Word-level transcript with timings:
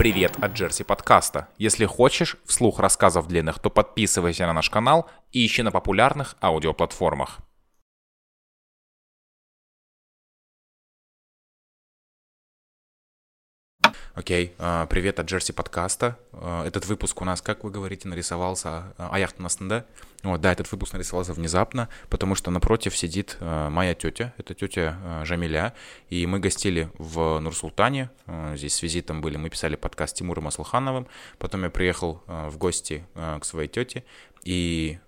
Привет 0.00 0.38
от 0.40 0.52
Джерси 0.52 0.82
подкаста. 0.82 1.48
Если 1.58 1.84
хочешь 1.84 2.38
вслух 2.46 2.78
рассказов 2.78 3.28
длинных, 3.28 3.58
то 3.58 3.68
подписывайся 3.68 4.46
на 4.46 4.54
наш 4.54 4.70
канал 4.70 5.10
и 5.30 5.44
ищи 5.44 5.62
на 5.62 5.70
популярных 5.70 6.36
аудиоплатформах. 6.40 7.40
Окей, 14.12 14.54
okay. 14.58 14.86
привет 14.88 15.20
от 15.20 15.26
Джерси 15.26 15.52
подкаста. 15.52 16.18
А, 16.32 16.66
этот 16.66 16.84
выпуск 16.86 17.22
у 17.22 17.24
нас, 17.24 17.40
как 17.40 17.62
вы 17.62 17.70
говорите, 17.70 18.08
нарисовался 18.08 18.92
а 18.98 19.16
яхтом 19.20 19.46
да? 19.68 19.84
Вот, 20.24 20.40
да, 20.40 20.50
этот 20.50 20.70
выпуск 20.72 20.94
нарисовался 20.94 21.32
внезапно, 21.32 21.88
потому 22.08 22.34
что 22.34 22.50
напротив 22.50 22.96
сидит 22.96 23.36
а, 23.38 23.70
моя 23.70 23.94
тетя, 23.94 24.34
это 24.36 24.52
тетя 24.54 25.22
Жамиля, 25.24 25.74
и 26.08 26.26
мы 26.26 26.40
гостили 26.40 26.90
в 26.98 27.38
Нур-Султане, 27.38 28.10
здесь 28.56 28.74
с 28.74 28.82
визитом 28.82 29.20
были, 29.20 29.36
мы 29.36 29.48
писали 29.48 29.76
подкаст 29.76 30.16
с 30.16 30.18
Тимуром 30.18 30.48
Аслахановым, 30.48 31.06
потом 31.38 31.62
я 31.62 31.70
приехал 31.70 32.20
в 32.26 32.58
гости 32.58 33.06
к 33.14 33.44
своей 33.44 33.68
тете 33.68 34.02
и 34.42 34.98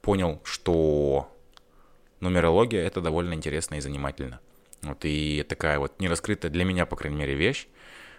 понял, 0.00 0.40
что 0.42 1.32
нумерология 2.18 2.84
это 2.84 3.00
довольно 3.00 3.34
интересно 3.34 3.76
и 3.76 3.80
занимательно. 3.80 4.40
Вот, 4.82 4.98
и 5.04 5.46
такая 5.48 5.78
вот 5.78 6.00
нераскрытая 6.00 6.50
для 6.50 6.64
меня, 6.64 6.86
по 6.86 6.96
крайней 6.96 7.18
мере, 7.18 7.34
вещь, 7.34 7.68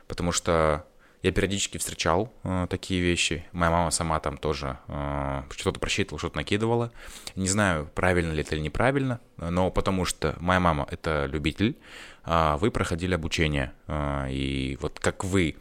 потому 0.08 0.32
что 0.32 0.86
я 1.24 1.32
периодически 1.32 1.78
встречал 1.78 2.34
э, 2.44 2.68
такие 2.70 3.02
вещи. 3.02 3.46
Моя 3.54 3.72
мама 3.72 3.92
сама 3.92 4.20
там 4.20 4.38
тоже 4.38 4.78
э, 4.90 5.44
что-то 5.52 5.80
просчитывала, 5.80 6.20
что-то 6.20 6.36
накидывала. 6.36 6.92
Не 7.36 7.48
знаю, 7.48 7.90
правильно 7.96 8.34
ли 8.34 8.42
это 8.42 8.56
или 8.56 8.62
неправильно, 8.62 9.22
но 9.38 9.72
потому 9.72 10.04
что 10.04 10.36
моя 10.42 10.60
мама 10.60 10.86
это 10.92 11.26
любитель, 11.32 11.78
а 12.26 12.58
вы 12.58 12.72
проходили 12.72 13.16
обучение. 13.16 13.72
Э, 13.88 14.28
и 14.30 14.78
вот 14.82 15.00
как 15.00 15.24
вы 15.24 15.56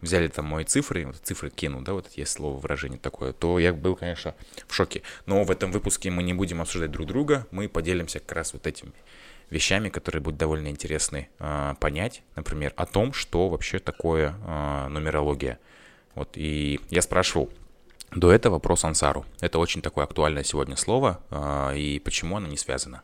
взяли 0.00 0.26
там 0.26 0.46
мои 0.46 0.64
цифры, 0.64 1.06
вот 1.06 1.16
цифры 1.22 1.48
кину, 1.48 1.80
да, 1.80 1.92
вот 1.92 2.10
есть 2.16 2.32
слово 2.32 2.58
выражение 2.58 2.98
такое, 2.98 3.32
то 3.32 3.60
я 3.60 3.72
был, 3.72 3.94
конечно, 3.94 4.34
в 4.66 4.74
шоке. 4.74 5.02
Но 5.26 5.44
в 5.44 5.50
этом 5.50 5.70
выпуске 5.70 6.10
мы 6.10 6.24
не 6.24 6.34
будем 6.34 6.60
обсуждать 6.60 6.90
друг 6.90 7.06
друга, 7.06 7.46
мы 7.52 7.68
поделимся 7.68 8.18
как 8.18 8.32
раз 8.32 8.52
вот 8.52 8.66
этими 8.66 8.92
вещами, 9.50 9.88
которые 9.88 10.22
будут 10.22 10.38
довольно 10.38 10.68
интересны 10.68 11.28
э, 11.38 11.74
понять, 11.80 12.22
например, 12.36 12.72
о 12.76 12.86
том, 12.86 13.12
что 13.12 13.48
вообще 13.48 13.78
такое 13.78 14.34
э, 14.46 14.88
нумерология. 14.88 15.58
Вот, 16.14 16.30
и 16.34 16.80
я 16.90 17.02
спрашивал 17.02 17.50
до 18.10 18.32
этого 18.32 18.58
про 18.58 18.76
сансару. 18.76 19.24
Это 19.40 19.58
очень 19.58 19.82
такое 19.82 20.04
актуальное 20.04 20.44
сегодня 20.44 20.76
слово, 20.76 21.20
э, 21.30 21.76
и 21.76 21.98
почему 21.98 22.36
оно 22.36 22.46
не 22.48 22.56
связано? 22.56 23.02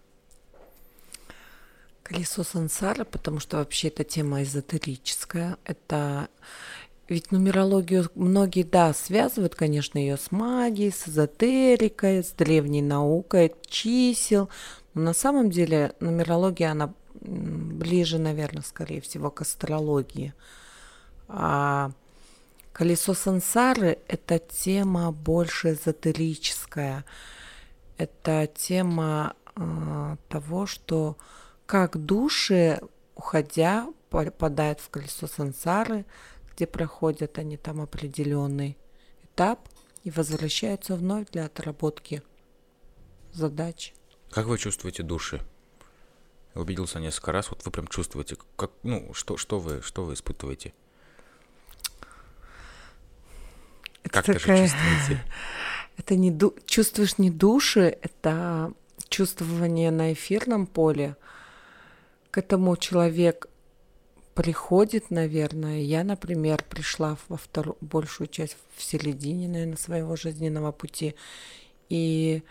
Колесо 2.02 2.42
сансары, 2.42 3.04
потому 3.04 3.38
что 3.38 3.58
вообще 3.58 3.88
эта 3.88 4.02
тема 4.02 4.42
эзотерическая. 4.42 5.58
Это 5.64 6.28
ведь 7.10 7.32
нумерологию 7.32 8.08
многие, 8.14 8.62
да, 8.62 8.94
связывают, 8.94 9.56
конечно, 9.56 9.98
ее 9.98 10.16
с 10.16 10.30
магией, 10.30 10.92
с 10.92 11.08
эзотерикой, 11.08 12.22
с 12.22 12.30
древней 12.30 12.82
наукой 12.82 13.52
чисел, 13.68 14.48
на 14.94 15.12
самом 15.12 15.50
деле 15.50 15.94
нумерология, 16.00 16.72
она 16.72 16.94
ближе, 17.20 18.18
наверное, 18.18 18.62
скорее 18.62 19.00
всего, 19.00 19.30
к 19.30 19.42
астрологии. 19.42 20.34
А 21.28 21.92
колесо 22.72 23.14
сансары– 23.14 23.98
это 24.08 24.38
тема 24.38 25.12
больше 25.12 25.72
эзотерическая. 25.72 27.04
Это 27.98 28.48
тема 28.54 29.34
э, 29.54 30.16
того, 30.28 30.66
что 30.66 31.16
как 31.66 31.96
души, 31.96 32.80
уходя, 33.14 33.86
попадают 34.08 34.80
в 34.80 34.88
колесо 34.88 35.26
сансары, 35.26 36.04
где 36.52 36.66
проходят 36.66 37.38
они 37.38 37.56
там 37.56 37.80
определенный 37.80 38.76
этап 39.22 39.68
и 40.02 40.10
возвращаются 40.10 40.96
вновь 40.96 41.30
для 41.30 41.44
отработки 41.44 42.22
задач. 43.32 43.94
Как 44.30 44.46
вы 44.46 44.58
чувствуете 44.58 45.02
души? 45.02 45.40
Я 46.54 46.60
убедился 46.60 47.00
несколько 47.00 47.32
раз, 47.32 47.50
вот 47.50 47.64
вы 47.64 47.70
прям 47.70 47.86
чувствуете, 47.88 48.36
как, 48.56 48.70
ну, 48.82 49.12
что, 49.14 49.36
что 49.36 49.58
вы, 49.58 49.82
что 49.82 50.04
вы 50.04 50.14
испытываете? 50.14 50.72
Это 54.02 54.10
как 54.10 54.26
такая... 54.26 54.66
же 54.66 54.72
чувствуете? 54.72 55.24
Это 55.96 56.16
не 56.16 56.30
ду... 56.30 56.54
чувствуешь 56.64 57.18
не 57.18 57.30
души, 57.30 57.98
это 58.00 58.72
чувствование 59.10 59.90
на 59.90 60.14
эфирном 60.14 60.66
поле. 60.66 61.14
К 62.30 62.38
этому 62.38 62.74
человек 62.78 63.48
приходит, 64.34 65.10
наверное. 65.10 65.80
Я, 65.80 66.02
например, 66.02 66.64
пришла 66.64 67.18
во 67.28 67.36
вторую, 67.36 67.76
большую 67.82 68.28
часть 68.28 68.56
в 68.74 68.82
середине, 68.82 69.46
наверное, 69.46 69.76
своего 69.76 70.16
жизненного 70.16 70.72
пути. 70.72 71.14
И 71.90 72.44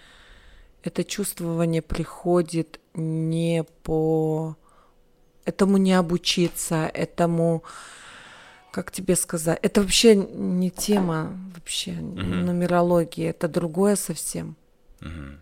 это 0.84 1.04
чувствование 1.04 1.82
приходит 1.82 2.80
не 2.94 3.64
по 3.84 4.56
этому 5.46 5.78
не 5.78 5.94
обучиться, 5.94 6.90
этому, 6.94 7.64
как 8.72 8.92
тебе 8.92 9.16
сказать, 9.16 9.60
это 9.62 9.82
вообще 9.82 10.16
не 10.16 10.70
тема 10.70 11.38
вообще 11.56 11.92
угу. 11.92 12.22
нумерологии, 12.22 13.28
это 13.28 13.48
другое 13.48 13.96
совсем. 13.96 14.56
Угу. 15.02 15.40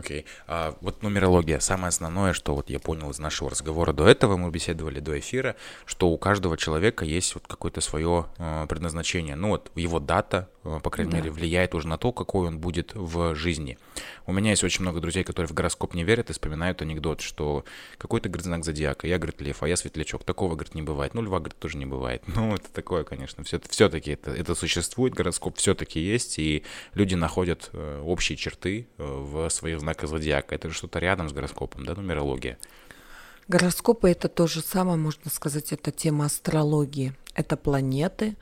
Окей. 0.00 0.20
Okay. 0.20 0.26
А 0.46 0.76
вот 0.80 1.02
нумерология. 1.02 1.60
Самое 1.60 1.88
основное, 1.88 2.32
что 2.32 2.54
вот 2.54 2.70
я 2.70 2.78
понял 2.78 3.10
из 3.10 3.18
нашего 3.18 3.50
разговора 3.50 3.92
до 3.92 4.06
этого, 4.08 4.36
мы 4.36 4.50
беседовали 4.50 4.98
до 4.98 5.18
эфира, 5.18 5.56
что 5.84 6.08
у 6.08 6.16
каждого 6.16 6.56
человека 6.56 7.04
есть 7.04 7.34
вот 7.34 7.46
какое-то 7.46 7.82
свое 7.82 8.26
э, 8.38 8.66
предназначение. 8.66 9.36
Ну 9.36 9.48
вот 9.48 9.70
его 9.74 10.00
дата, 10.00 10.48
по 10.62 10.90
крайней 10.90 11.12
да. 11.12 11.18
мере, 11.18 11.30
влияет 11.30 11.74
уже 11.74 11.88
на 11.88 11.96
то, 11.96 12.12
какой 12.12 12.48
он 12.48 12.58
будет 12.58 12.92
в 12.94 13.34
жизни. 13.34 13.78
У 14.26 14.32
меня 14.32 14.50
есть 14.50 14.62
очень 14.62 14.82
много 14.82 15.00
друзей, 15.00 15.24
которые 15.24 15.48
в 15.48 15.54
гороскоп 15.54 15.94
не 15.94 16.04
верят 16.04 16.28
и 16.28 16.32
вспоминают 16.34 16.82
анекдот, 16.82 17.22
что 17.22 17.64
какой-то, 17.96 18.28
говорит, 18.28 18.44
знак 18.44 18.64
зодиака, 18.64 19.06
я, 19.06 19.18
говорит, 19.18 19.40
лев, 19.40 19.62
а 19.62 19.68
я 19.68 19.76
светлячок. 19.76 20.24
Такого, 20.24 20.54
говорит, 20.54 20.74
не 20.74 20.82
бывает. 20.82 21.14
Ну, 21.14 21.22
льва, 21.22 21.38
говорит, 21.38 21.58
тоже 21.58 21.78
не 21.78 21.86
бывает. 21.86 22.22
Ну, 22.40 22.54
это 22.54 22.70
такое, 22.72 23.04
конечно. 23.04 23.44
Все, 23.44 23.60
все-таки 23.68 24.12
это, 24.12 24.30
это 24.30 24.54
существует, 24.54 25.12
гороскоп 25.14 25.58
все-таки 25.58 26.00
есть, 26.00 26.38
и 26.38 26.64
люди 26.94 27.14
находят 27.14 27.68
э, 27.72 28.02
общие 28.02 28.36
черты 28.36 28.86
э, 28.96 29.04
в 29.04 29.48
своих 29.50 29.80
знака 29.80 30.06
зодиака. 30.06 30.54
Это 30.54 30.68
же 30.68 30.74
что-то 30.74 31.00
рядом 31.00 31.28
с 31.28 31.32
гороскопом, 31.32 31.84
да, 31.84 31.94
нумерология. 31.94 32.58
Гороскопы 33.48 34.10
это 34.10 34.28
то 34.28 34.46
же 34.46 34.60
самое, 34.62 34.96
можно 34.96 35.30
сказать, 35.30 35.72
это 35.72 35.90
тема 35.90 36.26
астрологии. 36.26 37.14
Это 37.34 37.56
планеты. 37.56 38.36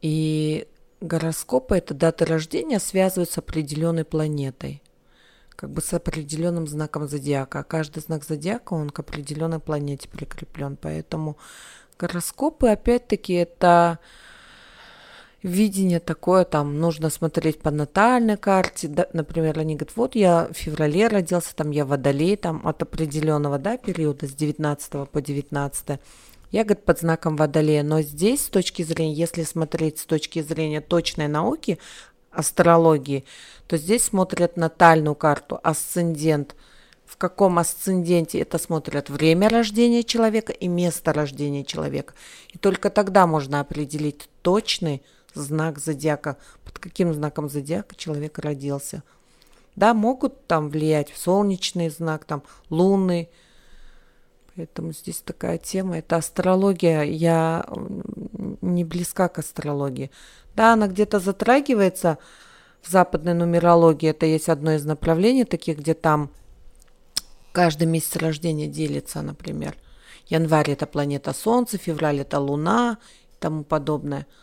И 0.00 0.66
гороскопы 1.00 1.76
это 1.76 1.94
даты 1.94 2.24
рождения 2.24 2.80
связывают 2.80 3.30
с 3.30 3.38
определенной 3.38 4.04
планетой 4.04 4.82
как 5.58 5.70
бы 5.70 5.80
с 5.80 5.92
определенным 5.92 6.68
знаком 6.68 7.08
зодиака. 7.08 7.58
А 7.58 7.64
каждый 7.64 8.00
знак 8.00 8.22
зодиака, 8.24 8.74
он 8.74 8.90
к 8.90 9.00
определенной 9.00 9.58
планете 9.58 10.08
прикреплен. 10.08 10.78
Поэтому 10.80 11.36
гороскопы, 11.98 12.68
опять-таки, 12.68 13.32
это 13.32 13.98
видение 15.42 15.98
такое, 15.98 16.44
там 16.44 16.78
нужно 16.78 17.10
смотреть 17.10 17.60
по 17.60 17.72
натальной 17.72 18.36
карте, 18.36 18.86
да, 18.86 19.08
например, 19.12 19.58
они 19.58 19.74
говорят, 19.74 19.96
вот 19.96 20.14
я 20.14 20.48
в 20.48 20.52
феврале 20.52 21.08
родился, 21.08 21.54
там 21.56 21.70
я 21.70 21.84
водолей, 21.84 22.36
там 22.36 22.64
от 22.64 22.82
определенного, 22.82 23.58
да, 23.58 23.76
периода 23.78 24.26
с 24.26 24.32
19 24.34 25.10
по 25.10 25.20
19 25.20 26.00
я, 26.50 26.64
говорит, 26.64 26.84
под 26.84 27.00
знаком 27.00 27.36
водолея, 27.36 27.82
но 27.82 28.00
здесь 28.00 28.46
с 28.46 28.48
точки 28.48 28.82
зрения, 28.82 29.12
если 29.12 29.42
смотреть 29.42 29.98
с 29.98 30.06
точки 30.06 30.40
зрения 30.40 30.80
точной 30.80 31.28
науки, 31.28 31.78
астрологии, 32.30 33.24
то 33.66 33.76
здесь 33.76 34.04
смотрят 34.04 34.56
натальную 34.56 35.14
карту, 35.14 35.60
асцендент. 35.62 36.54
В 37.04 37.16
каком 37.16 37.58
асценденте 37.58 38.38
это 38.38 38.58
смотрят 38.58 39.08
время 39.08 39.48
рождения 39.48 40.04
человека 40.04 40.52
и 40.52 40.68
место 40.68 41.12
рождения 41.12 41.64
человека. 41.64 42.14
И 42.52 42.58
только 42.58 42.90
тогда 42.90 43.26
можно 43.26 43.60
определить 43.60 44.28
точный 44.42 45.02
знак 45.34 45.78
зодиака, 45.78 46.36
под 46.64 46.78
каким 46.78 47.14
знаком 47.14 47.48
зодиака 47.48 47.96
человек 47.96 48.38
родился. 48.38 49.02
Да, 49.74 49.94
могут 49.94 50.46
там 50.46 50.68
влиять 50.68 51.12
солнечный 51.14 51.88
знак, 51.88 52.24
там 52.24 52.42
лунный. 52.68 53.30
Поэтому 54.58 54.92
здесь 54.92 55.20
такая 55.20 55.56
тема. 55.56 55.98
Это 55.98 56.16
астрология. 56.16 57.02
Я 57.02 57.64
не 58.60 58.82
близка 58.82 59.28
к 59.28 59.38
астрологии. 59.38 60.10
Да, 60.56 60.72
она 60.72 60.88
где-то 60.88 61.20
затрагивается 61.20 62.18
в 62.82 62.90
западной 62.90 63.34
нумерологии. 63.34 64.10
Это 64.10 64.26
есть 64.26 64.48
одно 64.48 64.72
из 64.72 64.84
направлений 64.84 65.44
таких, 65.44 65.78
где 65.78 65.94
там 65.94 66.32
каждый 67.52 67.86
месяц 67.86 68.16
рождения 68.16 68.66
делится, 68.66 69.22
например. 69.22 69.76
Январь– 70.26 70.70
это 70.72 70.86
планета 70.88 71.32
Солнца, 71.34 71.78
февраль– 71.78 72.18
это 72.22 72.40
Луна 72.40 72.98
и 73.30 73.36
тому 73.38 73.62
подобное– 73.62 74.26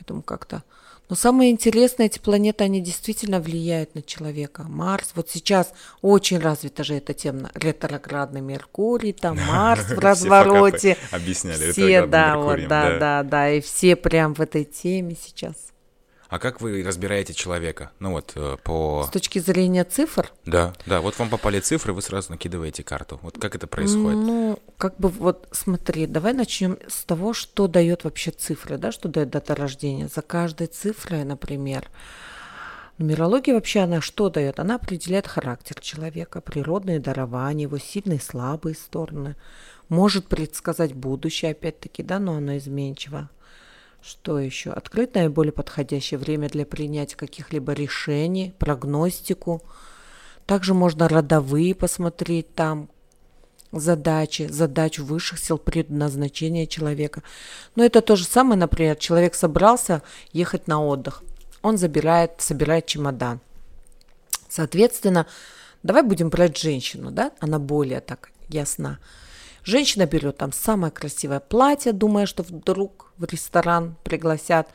Поэтому 0.00 0.22
как-то... 0.22 0.64
Но 1.10 1.16
самое 1.16 1.50
интересное, 1.50 2.06
эти 2.06 2.20
планеты, 2.20 2.64
они 2.64 2.80
действительно 2.80 3.40
влияют 3.40 3.94
на 3.96 4.02
человека. 4.02 4.62
Марс, 4.62 5.10
вот 5.14 5.28
сейчас 5.28 5.72
очень 6.00 6.38
развита 6.38 6.84
же 6.84 6.94
эта 6.94 7.12
тема. 7.12 7.50
Ретроградный 7.54 8.40
Меркурий, 8.40 9.12
там 9.12 9.36
Марс 9.48 9.90
в 9.90 9.98
развороте. 9.98 10.96
Объясняли, 11.10 11.72
Все, 11.72 12.06
да, 12.06 12.38
вот, 12.38 12.66
да, 12.68 12.98
да, 12.98 13.22
да, 13.24 13.50
и 13.50 13.60
все 13.60 13.94
прям 13.96 14.34
в 14.34 14.40
этой 14.40 14.64
теме 14.64 15.16
сейчас. 15.20 15.56
А 16.30 16.38
как 16.38 16.60
вы 16.60 16.84
разбираете 16.84 17.34
человека? 17.34 17.90
Ну 17.98 18.12
вот 18.12 18.32
э, 18.36 18.56
по... 18.62 19.04
С 19.04 19.10
точки 19.10 19.40
зрения 19.40 19.82
цифр? 19.82 20.30
Да, 20.46 20.72
да, 20.86 21.00
вот 21.00 21.18
вам 21.18 21.28
попали 21.28 21.58
цифры, 21.58 21.92
вы 21.92 22.02
сразу 22.02 22.30
накидываете 22.30 22.84
карту. 22.84 23.18
Вот 23.22 23.36
как 23.40 23.56
это 23.56 23.66
происходит? 23.66 24.20
Ну, 24.20 24.59
как 24.80 24.96
бы 24.96 25.10
вот 25.10 25.46
смотри, 25.52 26.06
давай 26.06 26.32
начнем 26.32 26.78
с 26.88 27.04
того, 27.04 27.34
что 27.34 27.68
дает 27.68 28.04
вообще 28.04 28.30
цифры, 28.30 28.78
да, 28.78 28.92
что 28.92 29.08
дает 29.08 29.28
дата 29.28 29.54
рождения. 29.54 30.08
За 30.08 30.22
каждой 30.22 30.68
цифрой, 30.68 31.24
например, 31.24 31.88
Нумерология 32.96 33.54
вообще 33.54 33.80
она 33.80 34.00
что 34.00 34.28
дает? 34.30 34.58
Она 34.58 34.76
определяет 34.76 35.26
характер 35.26 35.80
человека, 35.80 36.40
природные 36.40 36.98
дарования, 36.98 37.62
его 37.62 37.78
сильные 37.78 38.18
и 38.18 38.22
слабые 38.22 38.74
стороны. 38.74 39.36
Может 39.88 40.26
предсказать 40.28 40.94
будущее, 40.94 41.52
опять-таки, 41.52 42.02
да, 42.02 42.18
но 42.18 42.34
оно 42.34 42.56
изменчиво. 42.56 43.30
Что 44.02 44.38
еще? 44.38 44.70
Открыть 44.70 45.14
наиболее 45.14 45.52
подходящее 45.52 46.18
время 46.18 46.48
для 46.48 46.64
принятия 46.64 47.16
каких-либо 47.16 47.72
решений, 47.72 48.54
прогностику. 48.58 49.62
Также 50.46 50.72
можно 50.72 51.08
родовые 51.08 51.74
посмотреть 51.74 52.54
там, 52.54 52.90
задачи, 53.72 54.48
задачу 54.50 55.04
высших 55.04 55.38
сил 55.38 55.58
предназначения 55.58 56.66
человека. 56.66 57.22
Но 57.76 57.84
это 57.84 58.00
то 58.00 58.16
же 58.16 58.24
самое, 58.24 58.58
например, 58.58 58.96
человек 58.96 59.34
собрался 59.34 60.02
ехать 60.32 60.66
на 60.66 60.84
отдых. 60.84 61.22
Он 61.62 61.78
забирает, 61.78 62.32
собирает 62.38 62.86
чемодан. 62.86 63.40
Соответственно, 64.48 65.26
давай 65.82 66.02
будем 66.02 66.30
брать 66.30 66.56
женщину, 66.56 67.10
да? 67.10 67.32
Она 67.40 67.58
более 67.58 68.00
так 68.00 68.30
ясна. 68.48 68.98
Женщина 69.62 70.06
берет 70.06 70.38
там 70.38 70.52
самое 70.52 70.90
красивое 70.90 71.40
платье, 71.40 71.92
думая, 71.92 72.26
что 72.26 72.42
вдруг 72.42 73.12
в 73.18 73.24
ресторан 73.24 73.96
пригласят, 74.02 74.68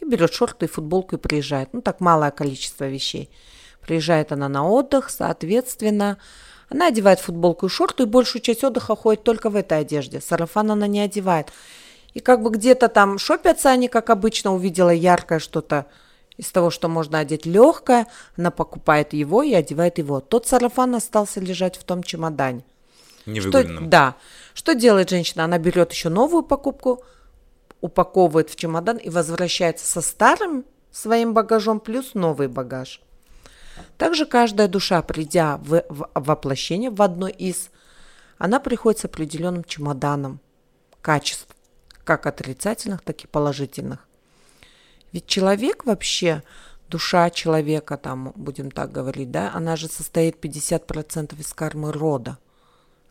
и 0.00 0.04
берет 0.06 0.32
шорты 0.32 0.64
и 0.64 0.68
футболку 0.68 1.16
и 1.16 1.18
приезжает. 1.18 1.74
Ну, 1.74 1.82
так 1.82 2.00
малое 2.00 2.30
количество 2.30 2.88
вещей. 2.88 3.30
Приезжает 3.82 4.32
она 4.32 4.48
на 4.48 4.66
отдых, 4.66 5.10
соответственно, 5.10 6.18
она 6.70 6.86
одевает 6.86 7.18
футболку 7.18 7.66
и 7.66 7.68
шорты, 7.68 8.04
и 8.04 8.06
большую 8.06 8.40
часть 8.40 8.62
отдыха 8.62 8.94
ходит 8.94 9.24
только 9.24 9.50
в 9.50 9.56
этой 9.56 9.80
одежде. 9.80 10.20
Сарафан 10.20 10.70
она 10.70 10.86
не 10.86 11.00
одевает. 11.00 11.52
И 12.14 12.20
как 12.20 12.42
бы 12.42 12.50
где-то 12.50 12.88
там 12.88 13.18
шопятся 13.18 13.70
они, 13.70 13.88
как 13.88 14.08
обычно, 14.08 14.54
увидела 14.54 14.90
яркое 14.90 15.40
что-то 15.40 15.86
из 16.36 16.50
того, 16.50 16.70
что 16.70 16.88
можно 16.88 17.18
одеть 17.18 17.44
легкое, 17.44 18.06
она 18.36 18.50
покупает 18.50 19.12
его 19.12 19.42
и 19.42 19.52
одевает 19.52 19.98
его. 19.98 20.20
Тот 20.20 20.46
сарафан 20.46 20.94
остался 20.94 21.40
лежать 21.40 21.76
в 21.76 21.84
том 21.84 22.02
чемодане. 22.02 22.64
Невыгодным. 23.26 23.76
Что, 23.78 23.86
да. 23.86 24.16
Что 24.54 24.74
делает 24.74 25.10
женщина? 25.10 25.44
Она 25.44 25.58
берет 25.58 25.92
еще 25.92 26.08
новую 26.08 26.44
покупку, 26.44 27.04
упаковывает 27.80 28.48
в 28.48 28.56
чемодан 28.56 28.96
и 28.96 29.10
возвращается 29.10 29.86
со 29.86 30.00
старым 30.00 30.64
своим 30.92 31.34
багажом 31.34 31.80
плюс 31.80 32.14
новый 32.14 32.48
багаж. 32.48 33.00
Также 33.98 34.26
каждая 34.26 34.68
душа, 34.68 35.02
придя 35.02 35.56
в, 35.58 35.84
в 35.88 36.08
воплощение 36.14 36.90
в 36.90 37.00
одно 37.02 37.28
из, 37.28 37.70
она 38.38 38.60
приходит 38.60 39.00
с 39.00 39.04
определенным 39.04 39.64
чемоданом 39.64 40.40
качеств, 41.02 41.48
как 42.04 42.26
отрицательных, 42.26 43.02
так 43.02 43.22
и 43.24 43.26
положительных. 43.26 44.06
Ведь 45.12 45.26
человек 45.26 45.84
вообще, 45.84 46.42
душа 46.88 47.30
человека, 47.30 47.96
там, 47.96 48.32
будем 48.36 48.70
так 48.70 48.92
говорить, 48.92 49.30
да, 49.30 49.52
она 49.54 49.76
же 49.76 49.88
состоит 49.88 50.42
50% 50.44 51.38
из 51.38 51.52
кармы 51.52 51.92
рода– 51.92 52.38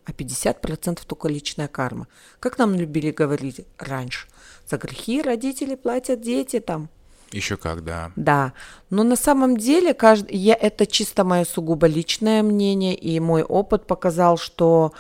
а 0.10 0.12
50% 0.12 1.01
только 1.06 1.27
личная 1.27 1.68
карма. 1.68 2.07
Как 2.39 2.57
нам 2.57 2.74
любили 2.74 3.12
говорить 3.12 3.65
раньше, 3.77 4.27
за 4.68 4.77
грехи 4.77 5.22
родители 5.22 5.75
платят 5.75 6.22
дети 6.22 6.60
там. 6.60 6.89
Еще 7.31 7.57
как, 7.57 7.83
да. 7.83 8.11
Да, 8.15 8.53
но 8.89 9.03
на 9.03 9.15
самом 9.15 9.57
деле 9.57 9.93
каждый, 9.93 10.35
я, 10.35 10.55
это 10.55 10.87
чисто 10.87 11.23
мое 11.23 11.45
сугубо 11.45 11.85
личное 11.85 12.41
мнение, 12.41 12.95
и 12.95 13.19
мой 13.19 13.43
опыт 13.43 13.85
показал, 13.85 14.37
что 14.37 14.93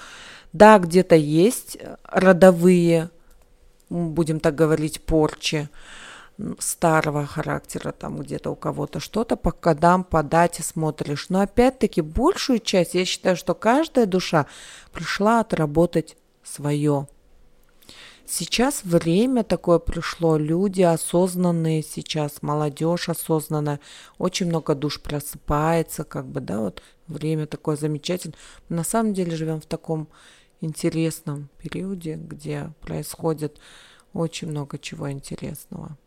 да, 0.53 0.77
где-то 0.79 1.15
есть 1.15 1.77
родовые, 2.03 3.09
будем 3.89 4.39
так 4.39 4.55
говорить, 4.55 5.01
порчи, 5.01 5.69
старого 6.59 7.25
характера, 7.25 7.91
там 7.91 8.19
где-то 8.19 8.51
у 8.51 8.55
кого-то 8.55 8.99
что-то 8.99 9.35
по 9.35 9.51
кодам, 9.51 10.03
по 10.03 10.23
дате 10.23 10.63
смотришь. 10.63 11.27
Но 11.29 11.41
опять-таки 11.41 12.01
большую 12.01 12.59
часть, 12.59 12.93
я 12.93 13.05
считаю, 13.05 13.35
что 13.35 13.53
каждая 13.53 14.05
душа 14.05 14.45
пришла 14.93 15.41
отработать 15.41 16.15
свое. 16.43 17.07
Сейчас 18.31 18.83
время 18.83 19.43
такое 19.43 19.79
пришло, 19.79 20.37
люди 20.37 20.83
осознанные 20.83 21.81
сейчас, 21.81 22.43
молодежь 22.43 23.09
осознанная, 23.09 23.79
очень 24.19 24.45
много 24.45 24.75
душ 24.75 25.01
просыпается, 25.01 26.03
как 26.03 26.27
бы, 26.27 26.39
да, 26.39 26.59
вот 26.59 26.83
время 27.07 27.47
такое 27.47 27.75
замечательное. 27.75 28.37
на 28.69 28.83
самом 28.83 29.15
деле 29.15 29.35
живем 29.35 29.59
в 29.59 29.65
таком 29.65 30.07
интересном 30.61 31.49
периоде, 31.57 32.19
где 32.21 32.71
происходит 32.81 33.59
очень 34.13 34.49
много 34.49 34.77
чего 34.77 35.09
интересного. 35.09 35.97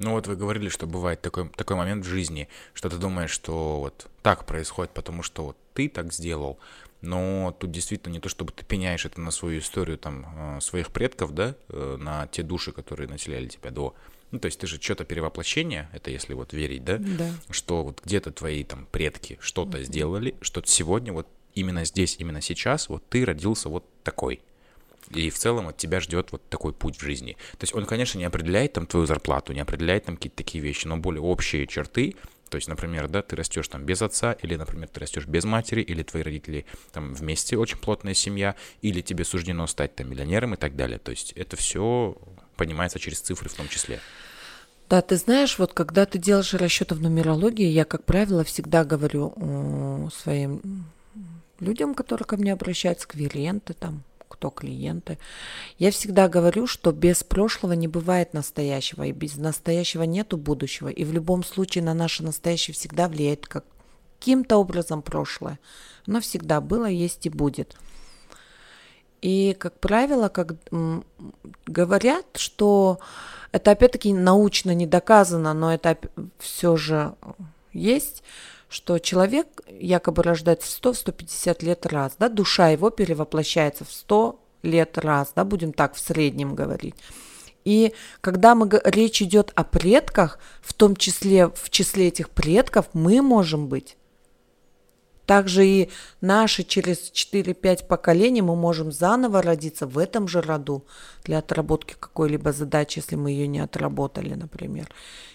Ну 0.00 0.12
вот 0.12 0.26
вы 0.26 0.34
говорили, 0.34 0.70
что 0.70 0.88
бывает 0.88 1.20
такой, 1.20 1.50
такой 1.50 1.76
момент 1.76 2.04
в 2.04 2.08
жизни, 2.08 2.48
что 2.74 2.90
ты 2.90 2.96
думаешь, 2.96 3.30
что 3.30 3.78
вот 3.78 4.08
так 4.22 4.44
происходит, 4.44 4.92
потому 4.92 5.22
что 5.22 5.44
вот 5.44 5.56
ты 5.74 5.88
так 5.88 6.12
сделал, 6.12 6.58
но 7.02 7.56
тут 7.58 7.70
действительно 7.70 8.12
не 8.12 8.20
то, 8.20 8.28
чтобы 8.28 8.52
ты 8.52 8.64
пеняешь 8.64 9.06
это 9.06 9.20
на 9.20 9.30
свою 9.30 9.60
историю 9.60 9.98
там 9.98 10.56
э, 10.56 10.60
своих 10.60 10.90
предков, 10.90 11.34
да, 11.34 11.54
э, 11.68 11.96
на 11.98 12.26
те 12.28 12.42
души, 12.42 12.72
которые 12.72 13.08
населяли 13.08 13.48
тебя 13.48 13.70
до. 13.70 13.94
Ну, 14.30 14.38
то 14.38 14.46
есть 14.46 14.60
ты 14.60 14.66
же 14.66 14.80
что-то 14.80 15.04
перевоплощение, 15.04 15.88
это 15.92 16.10
если 16.10 16.34
вот 16.34 16.52
верить, 16.52 16.84
да, 16.84 16.98
да. 16.98 17.32
что 17.50 17.82
вот 17.82 18.00
где-то 18.04 18.30
твои 18.30 18.62
там 18.64 18.86
предки 18.90 19.38
что-то 19.40 19.78
mm-hmm. 19.78 19.84
сделали, 19.84 20.34
что 20.40 20.62
сегодня 20.64 21.12
вот 21.12 21.26
именно 21.54 21.84
здесь, 21.84 22.16
именно 22.18 22.40
сейчас 22.40 22.88
вот 22.88 23.02
ты 23.08 23.24
родился 23.24 23.68
вот 23.68 23.84
такой. 24.04 24.40
И 25.10 25.30
в 25.30 25.38
целом 25.38 25.68
от 25.68 25.76
тебя 25.76 26.00
ждет 26.00 26.30
вот 26.30 26.48
такой 26.48 26.72
путь 26.72 26.96
в 26.96 27.02
жизни. 27.02 27.32
То 27.58 27.64
есть 27.64 27.74
он, 27.74 27.84
конечно, 27.86 28.18
не 28.18 28.24
определяет 28.24 28.74
там 28.74 28.86
твою 28.86 29.06
зарплату, 29.06 29.52
не 29.52 29.60
определяет 29.60 30.04
там 30.04 30.16
какие-то 30.16 30.36
такие 30.36 30.62
вещи, 30.62 30.86
но 30.86 30.98
более 30.98 31.22
общие 31.22 31.66
черты, 31.66 32.14
то 32.50 32.56
есть, 32.56 32.68
например, 32.68 33.08
да, 33.08 33.22
ты 33.22 33.36
растешь 33.36 33.68
там 33.68 33.84
без 33.84 34.02
отца, 34.02 34.32
или, 34.32 34.56
например, 34.56 34.88
ты 34.88 35.00
растешь 35.00 35.26
без 35.26 35.44
матери, 35.44 35.82
или 35.82 36.02
твои 36.02 36.22
родители 36.22 36.66
там 36.92 37.14
вместе 37.14 37.56
очень 37.56 37.78
плотная 37.78 38.14
семья, 38.14 38.56
или 38.82 39.00
тебе 39.00 39.24
суждено 39.24 39.66
стать 39.68 39.94
там 39.94 40.10
миллионером 40.10 40.54
и 40.54 40.56
так 40.56 40.74
далее. 40.74 40.98
То 40.98 41.12
есть 41.12 41.32
это 41.32 41.56
все 41.56 42.16
понимается 42.56 42.98
через 42.98 43.20
цифры 43.20 43.48
в 43.48 43.54
том 43.54 43.68
числе. 43.68 44.00
Да, 44.88 45.00
ты 45.00 45.16
знаешь, 45.16 45.58
вот 45.60 45.72
когда 45.72 46.04
ты 46.04 46.18
делаешь 46.18 46.52
расчеты 46.52 46.96
в 46.96 47.00
нумерологии, 47.00 47.68
я, 47.68 47.84
как 47.84 48.04
правило, 48.04 48.42
всегда 48.42 48.84
говорю 48.84 50.10
своим 50.12 50.86
людям, 51.60 51.94
которые 51.94 52.26
ко 52.26 52.36
мне 52.36 52.52
обращаются, 52.52 53.06
клиенты 53.06 53.74
там, 53.74 54.02
кто 54.30 54.48
клиенты. 54.50 55.18
Я 55.78 55.90
всегда 55.90 56.28
говорю, 56.28 56.66
что 56.66 56.92
без 56.92 57.22
прошлого 57.24 57.72
не 57.74 57.88
бывает 57.88 58.32
настоящего, 58.32 59.02
и 59.02 59.12
без 59.12 59.36
настоящего 59.36 60.04
нету 60.04 60.38
будущего. 60.38 60.88
И 60.88 61.04
в 61.04 61.12
любом 61.12 61.44
случае 61.44 61.84
на 61.84 61.92
наше 61.92 62.22
настоящее 62.22 62.74
всегда 62.74 63.08
влияет 63.08 63.46
как 63.46 63.64
каким-то 64.18 64.58
образом 64.58 65.02
прошлое. 65.02 65.58
Оно 66.06 66.20
всегда 66.20 66.60
было, 66.60 66.84
есть 66.86 67.26
и 67.26 67.30
будет. 67.30 67.76
И, 69.22 69.56
как 69.58 69.78
правило, 69.80 70.28
как 70.28 70.56
говорят, 71.66 72.26
что 72.34 73.00
это 73.52 73.72
опять-таки 73.72 74.12
научно 74.12 74.74
не 74.74 74.86
доказано, 74.86 75.54
но 75.54 75.72
это 75.72 75.98
все 76.38 76.76
же 76.76 77.14
есть, 77.72 78.22
что 78.70 78.98
человек 78.98 79.60
якобы 79.68 80.22
рождается 80.22 80.70
в 80.70 80.82
100-150 80.82 81.64
лет 81.64 81.84
раз, 81.86 82.12
да, 82.18 82.28
душа 82.28 82.68
его 82.68 82.88
перевоплощается 82.90 83.84
в 83.84 83.92
100 83.92 84.40
лет 84.62 84.96
раз, 84.96 85.32
да, 85.34 85.44
будем 85.44 85.72
так 85.72 85.94
в 85.94 85.98
среднем 86.00 86.54
говорить. 86.54 86.94
И 87.64 87.92
когда 88.20 88.54
мы, 88.54 88.70
речь 88.84 89.20
идет 89.20 89.52
о 89.54 89.64
предках, 89.64 90.38
в 90.62 90.72
том 90.72 90.96
числе 90.96 91.48
в 91.48 91.68
числе 91.68 92.08
этих 92.08 92.30
предков 92.30 92.86
мы 92.94 93.20
можем 93.20 93.66
быть 93.66 93.96
также 95.30 95.64
и 95.64 95.90
наши 96.20 96.64
через 96.64 97.12
4-5 97.12 97.86
поколений 97.86 98.42
мы 98.42 98.56
можем 98.56 98.90
заново 98.90 99.42
родиться 99.42 99.86
в 99.86 99.96
этом 99.96 100.26
же 100.26 100.40
роду 100.40 100.84
для 101.22 101.38
отработки 101.38 101.94
какой-либо 102.00 102.52
задачи, 102.52 102.98
если 102.98 103.14
мы 103.14 103.30
ее 103.30 103.46
не 103.46 103.60
отработали, 103.60 104.34
например. 104.34 104.88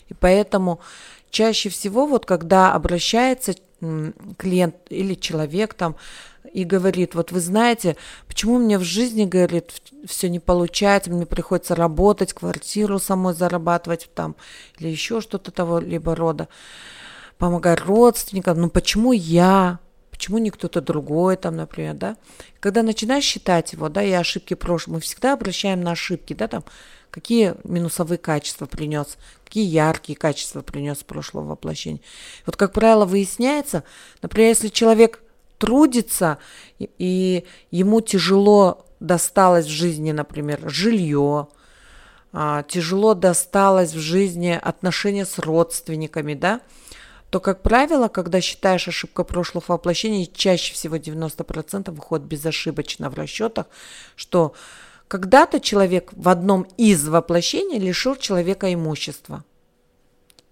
И 0.10 0.14
поэтому 0.14 0.82
чаще 1.30 1.70
всего, 1.70 2.08
вот 2.08 2.26
когда 2.26 2.74
обращается 2.74 3.56
клиент 4.38 4.76
или 4.90 5.14
человек 5.14 5.74
там 5.76 5.96
и 6.52 6.66
говорит, 6.66 7.16
вот 7.16 7.32
вы 7.32 7.40
знаете, 7.40 7.96
почему 8.28 8.58
мне 8.58 8.78
в 8.78 8.84
жизни, 8.84 9.24
говорит, 9.24 9.82
все 10.06 10.28
не 10.28 10.40
получается, 10.40 11.10
мне 11.10 11.26
приходится 11.26 11.74
работать, 11.74 12.34
квартиру 12.34 13.00
самой 13.00 13.34
зарабатывать 13.34 14.10
там, 14.14 14.36
или 14.78 14.90
еще 14.90 15.22
что-то 15.22 15.52
того 15.52 15.80
либо 15.80 16.16
рода, 16.16 16.50
помогать 17.38 17.80
родственникам, 17.80 18.60
ну 18.60 18.70
почему 18.70 19.14
я, 19.14 19.80
почему 20.16 20.38
не 20.38 20.50
кто-то 20.50 20.80
другой 20.80 21.36
там, 21.36 21.58
например, 21.58 21.94
да? 21.94 22.18
Когда 22.62 22.84
начинаешь 22.84 23.26
считать 23.26 23.74
его, 23.74 23.90
да, 23.90 24.02
и 24.02 24.12
ошибки 24.12 24.54
прошлого, 24.54 24.96
мы 24.96 25.02
всегда 25.02 25.34
обращаем 25.34 25.82
на 25.82 25.92
ошибки, 25.92 26.34
да, 26.34 26.48
там, 26.48 26.64
какие 27.12 27.56
минусовые 27.66 28.18
качества 28.18 28.66
принес, 28.66 29.18
какие 29.44 29.66
яркие 29.66 30.18
качества 30.18 30.62
принес 30.62 31.04
прошлого 31.04 31.48
воплощения. 31.48 32.00
Вот, 32.46 32.56
как 32.56 32.72
правило, 32.72 33.06
выясняется, 33.06 33.84
например, 34.22 34.50
если 34.50 34.70
человек 34.70 35.22
трудится, 35.58 36.38
и, 36.80 36.90
и 36.98 37.46
ему 37.72 38.00
тяжело 38.00 38.86
досталось 39.02 39.66
в 39.66 39.70
жизни, 39.70 40.14
например, 40.14 40.62
жилье, 40.70 41.50
а, 42.32 42.64
тяжело 42.64 43.16
досталось 43.16 43.94
в 43.94 44.00
жизни 44.00 44.58
отношения 44.62 45.26
с 45.26 45.40
родственниками, 45.40 46.36
да, 46.36 46.62
то, 47.36 47.42
как 47.42 47.64
правило, 47.64 48.08
когда 48.08 48.40
считаешь 48.40 48.88
ошибка 48.88 49.26
прошлых 49.26 49.68
воплощений, 49.68 50.32
чаще 50.34 50.74
всего 50.74 50.96
90% 50.96 51.92
выходит 51.92 52.26
безошибочно 52.26 53.10
в 53.10 53.16
расчетах, 53.16 53.66
что 54.16 54.54
когда-то 55.10 55.60
человек 55.60 56.12
в 56.14 56.30
одном 56.30 56.66
из 56.78 57.06
воплощений 57.06 57.78
лишил 57.78 58.16
человека 58.16 58.74
имущества. 58.74 59.44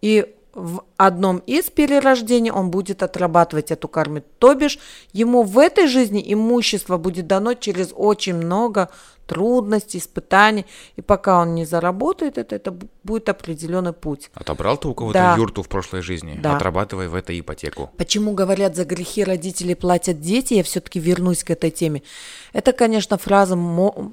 И 0.01 0.35
в 0.53 0.83
одном 0.97 1.39
из 1.39 1.69
перерождений 1.69 2.51
он 2.51 2.69
будет 2.69 3.01
отрабатывать 3.03 3.71
эту 3.71 3.87
карму. 3.87 4.21
То 4.39 4.53
бишь, 4.53 4.77
ему 5.11 5.43
в 5.43 5.57
этой 5.57 5.87
жизни 5.87 6.23
имущество 6.25 6.97
будет 6.97 7.27
дано 7.27 7.55
через 7.55 7.91
очень 7.95 8.35
много 8.35 8.89
трудностей, 9.25 9.97
испытаний. 9.97 10.65
И 10.95 11.01
пока 11.01 11.41
он 11.41 11.55
не 11.55 11.65
заработает 11.65 12.37
это, 12.37 12.55
это 12.55 12.75
будет 13.03 13.29
определенный 13.29 13.93
путь. 13.93 14.29
Отобрал 14.33 14.77
ты 14.77 14.87
у 14.89 14.93
кого-то 14.93 15.17
да. 15.17 15.35
юрту 15.35 15.63
в 15.63 15.69
прошлой 15.69 16.01
жизни, 16.01 16.39
да. 16.41 16.55
отрабатывая 16.55 17.09
в 17.09 17.15
этой 17.15 17.39
ипотеку. 17.39 17.89
Почему 17.97 18.33
говорят, 18.33 18.75
за 18.75 18.85
грехи 18.85 19.23
родители 19.23 19.73
платят 19.73 20.19
дети? 20.19 20.55
Я 20.55 20.63
все-таки 20.63 20.99
вернусь 20.99 21.43
к 21.43 21.51
этой 21.51 21.71
теме. 21.71 22.03
Это, 22.51 22.73
конечно, 22.73 23.17
фраза 23.17 23.57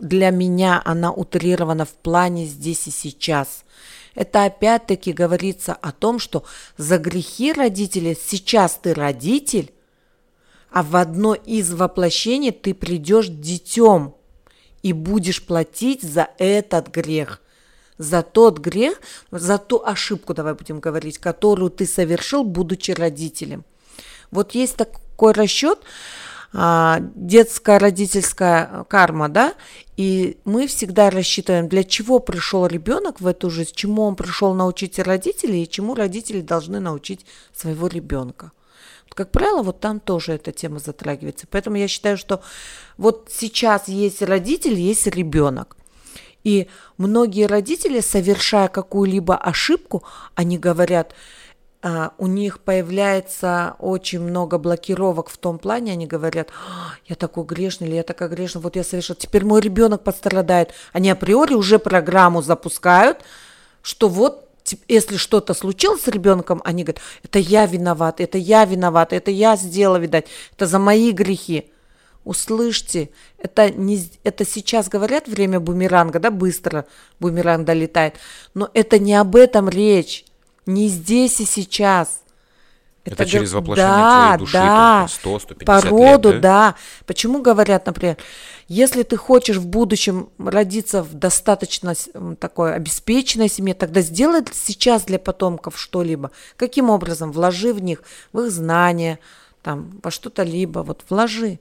для 0.01 0.31
меня, 0.31 0.81
она 0.85 1.13
утрирована 1.13 1.85
в 1.85 1.93
плане 1.93 2.47
здесь 2.47 2.87
и 2.87 2.91
сейчас– 2.91 3.65
это 4.15 4.45
опять-таки 4.45 5.13
говорится 5.13 5.73
о 5.75 5.93
том, 5.93 6.19
что 6.19 6.45
за 6.77 6.99
грехи 6.99 7.53
родителей 7.53 8.17
сейчас 8.21 8.79
ты 8.83 8.95
родитель, 8.95 9.73
а 10.71 10.83
в 10.83 10.97
одно 10.97 11.35
из 11.35 11.73
воплощений 11.73 12.53
ты 12.53 12.75
придешь 12.75 13.29
детем 13.29 14.15
и 14.83 14.93
будешь 14.93 15.45
платить 15.45 16.03
за 16.03 16.29
этот 16.39 16.89
грех. 16.89 17.41
За 17.99 18.23
тот 18.23 18.59
грех, 18.59 19.01
за 19.31 19.59
ту 19.59 19.83
ошибку, 19.85 20.33
давай 20.33 20.55
будем 20.55 20.81
говорить, 20.81 21.19
которую 21.19 21.71
ты 21.71 21.87
совершил, 21.87 22.45
будучи 22.45 22.93
родителем. 22.93 23.65
Вот 24.31 24.55
есть 24.55 24.77
такой 24.77 25.33
расчет, 25.33 25.81
детская 26.53 27.79
родительская 27.79 28.85
карма, 28.89 29.29
да, 29.29 29.55
и 29.97 30.39
мы 30.45 30.67
всегда 30.67 31.11
рассчитываем, 31.11 31.69
для 31.69 31.85
чего 31.85 32.19
пришел 32.19 32.67
ребенок 32.67 33.21
в 33.21 33.27
эту 33.27 33.51
жизнь, 33.51 33.73
чему 33.75 34.03
он 34.03 34.17
пришел 34.17 34.55
научить 34.55 34.99
родителей 34.99 35.63
и 35.63 35.69
чему 35.69 35.95
родители 35.95 36.41
должны 36.41 36.81
научить 36.81 37.25
своего 37.55 37.87
ребенка. 37.87 38.53
Как 39.15 39.31
правило, 39.33 39.63
вот 39.63 39.81
там 39.81 40.01
тоже 40.01 40.33
эта 40.33 40.53
тема 40.53 40.79
затрагивается. 40.79 41.47
Поэтому 41.51 41.77
я 41.77 41.89
считаю, 41.89 42.17
что 42.17 42.43
вот 42.97 43.29
сейчас 43.31 43.89
есть 43.89 44.23
родитель, 44.23 44.75
есть 44.75 45.07
ребенок. 45.07 45.77
И 46.45 46.69
многие 46.97 47.47
родители, 47.47 48.01
совершая 48.01 48.69
какую-либо 48.69 49.37
ошибку, 49.37 50.05
они 50.35 50.59
говорят, 50.59 51.13
а, 51.13 51.17
у 51.83 52.27
них 52.27 52.61
появляется 52.61 53.75
очень 53.79 54.21
много 54.21 54.59
блокировок 54.59 55.31
в 55.31 55.39
том 55.39 55.59
плане, 55.59 55.93
они 55.93 56.07
говорят, 56.07 56.49
«А, 56.51 56.93
я 57.07 57.17
такой 57.17 57.45
грешный 57.45 57.89
или 57.89 57.95
я 57.95 58.03
такая 58.03 58.29
грешная, 58.29 58.63
вот 58.63 58.77
я 58.77 58.85
совершил, 58.85 59.17
теперь 59.17 59.47
мой 59.47 59.63
ребенок 59.63 60.03
пострадает. 60.03 60.75
Они 60.93 61.11
априори 61.11 61.55
уже 61.55 61.79
программу 61.79 62.43
запускают, 62.43 63.25
что 63.83 64.09
вот 64.11 64.47
если 64.89 65.17
что-то 65.17 65.55
случилось 65.55 66.03
с 66.03 66.09
ребенком, 66.09 66.61
они 66.65 66.85
говорят, 66.85 67.03
это 67.23 67.39
я 67.39 67.67
виноват, 67.67 68.21
это 68.21 68.37
я 68.37 68.65
виноват, 68.67 69.13
это 69.13 69.31
я 69.31 69.57
сделала, 69.57 69.97
видать, 69.97 70.27
это 70.55 70.67
за 70.67 70.79
мои 70.79 71.13
грехи. 71.13 71.73
Услышьте, 72.25 73.09
это, 73.39 73.71
не, 73.71 74.07
это 74.23 74.45
сейчас 74.45 74.91
говорят 74.91 75.27
время 75.27 75.59
бумеранга, 75.59 76.19
да, 76.19 76.31
быстро 76.31 76.85
бумеранг 77.19 77.65
долетает, 77.65 78.17
но 78.53 78.69
это 78.75 78.99
не 78.99 79.15
об 79.15 79.37
этом 79.37 79.71
речь 79.71 80.27
не 80.67 80.89
здесь 80.89 81.41
и 81.41 81.45
сейчас. 81.45 82.23
Это, 83.05 83.23
это 83.23 83.27
через 83.27 83.53
воплощение 83.53 83.91
да, 83.91 84.25
твоей 84.25 84.39
души, 84.39 84.53
да, 84.53 85.07
100, 85.09 85.39
150 85.39 85.67
по 85.67 85.89
роду, 85.89 86.33
лет, 86.33 86.41
да? 86.43 86.71
да. 86.71 86.77
Почему 87.07 87.41
говорят, 87.41 87.87
например, 87.87 88.19
если 88.69 89.03
ты 89.05 89.17
хочешь 89.17 89.57
в 89.57 89.67
будущем 89.67 90.29
родиться 90.39 91.03
в 91.03 91.15
достаточно 91.15 91.95
такой 92.39 92.75
обеспеченной 92.75 93.49
семье, 93.49 93.75
тогда 93.75 94.03
сделай 94.03 94.45
сейчас 94.53 95.05
для 95.05 95.19
потомков 95.19 95.79
что-либо. 95.79 96.31
Каким 96.57 96.91
образом? 96.91 97.33
Вложи 97.33 97.73
в 97.73 97.83
них, 97.83 98.03
в 98.33 98.41
их 98.41 98.51
знания, 98.51 99.19
там, 99.63 99.99
во 100.03 100.11
что-то 100.11 100.43
либо, 100.43 100.81
вот 100.81 101.05
вложи. 101.09 101.59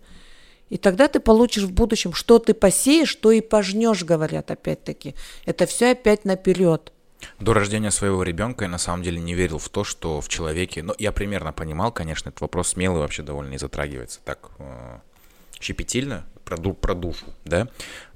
И 0.69 0.77
тогда 0.77 1.07
ты 1.07 1.19
получишь 1.19 1.63
в 1.63 1.71
будущем, 1.71 2.13
что 2.13 2.37
ты 2.37 2.53
посеешь, 2.53 3.09
что 3.09 3.31
и 3.31 3.41
пожнешь, 3.41 4.03
говорят 4.03 4.51
опять-таки. 4.51 5.15
Это 5.45 5.65
все 5.65 5.91
опять 5.91 6.25
наперед. 6.25 6.91
До 7.39 7.53
рождения 7.53 7.91
своего 7.91 8.23
ребенка 8.23 8.65
я 8.65 8.69
на 8.69 8.77
самом 8.77 9.03
деле 9.03 9.19
не 9.19 9.33
верил 9.33 9.59
в 9.59 9.69
то, 9.69 9.83
что 9.83 10.21
в 10.21 10.29
человеке... 10.29 10.83
Ну, 10.83 10.93
я 10.97 11.11
примерно 11.11 11.53
понимал, 11.53 11.91
конечно, 11.91 12.29
этот 12.29 12.41
вопрос 12.41 12.69
смелый 12.69 12.99
вообще 12.99 13.23
довольно 13.23 13.49
не 13.49 13.57
затрагивается 13.57 14.19
так 14.23 14.51
э, 14.59 14.99
щепетильно, 15.59 16.25
про, 16.49 16.57
про 16.73 16.95
душу, 16.95 17.25
да, 17.45 17.67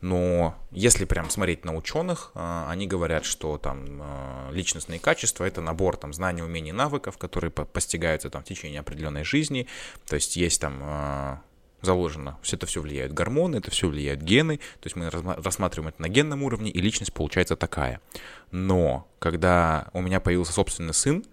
но 0.02 0.56
если 0.72 1.06
прям 1.06 1.30
смотреть 1.30 1.66
на 1.66 1.76
ученых, 1.76 2.32
э, 2.34 2.66
они 2.68 2.88
говорят, 2.88 3.26
что 3.26 3.58
там 3.58 4.02
э, 4.02 4.50
личностные 4.52 5.00
качества— 5.00 5.44
это 5.46 5.62
набор 5.62 5.98
там 5.98 6.14
знаний, 6.14 6.42
умений, 6.42 6.72
навыков, 6.72 7.18
которые 7.18 7.52
по 7.52 7.66
постигаются 7.66 8.30
там 8.30 8.44
в 8.44 8.46
течение 8.46 8.80
определенной 8.80 9.24
жизни, 9.24 9.68
то 10.08 10.16
есть 10.16 10.36
есть 10.36 10.60
там... 10.60 10.80
Э, 10.82 11.38
заложено. 11.84 12.38
Все 12.42 12.56
это 12.56 12.66
все 12.66 12.82
влияют 12.82 13.14
гормоны, 13.14 13.58
это 13.58 13.70
все 13.70 13.88
влияют 13.88 14.22
гены. 14.22 14.58
То 14.80 14.88
есть 14.88 14.96
мы 14.96 15.10
рассматриваем 15.10 15.90
это 15.90 16.02
на 16.02 16.10
генном 16.10 16.42
уровне, 16.44 16.72
и 16.72 16.82
личность 16.82 17.14
получается 17.14 17.56
такая. 17.56 18.00
Но 18.52 19.08
когда 19.20 19.90
у 19.94 20.02
меня 20.02 20.20
появился 20.20 20.54
собственный 20.54 20.94
сын, 20.94 21.24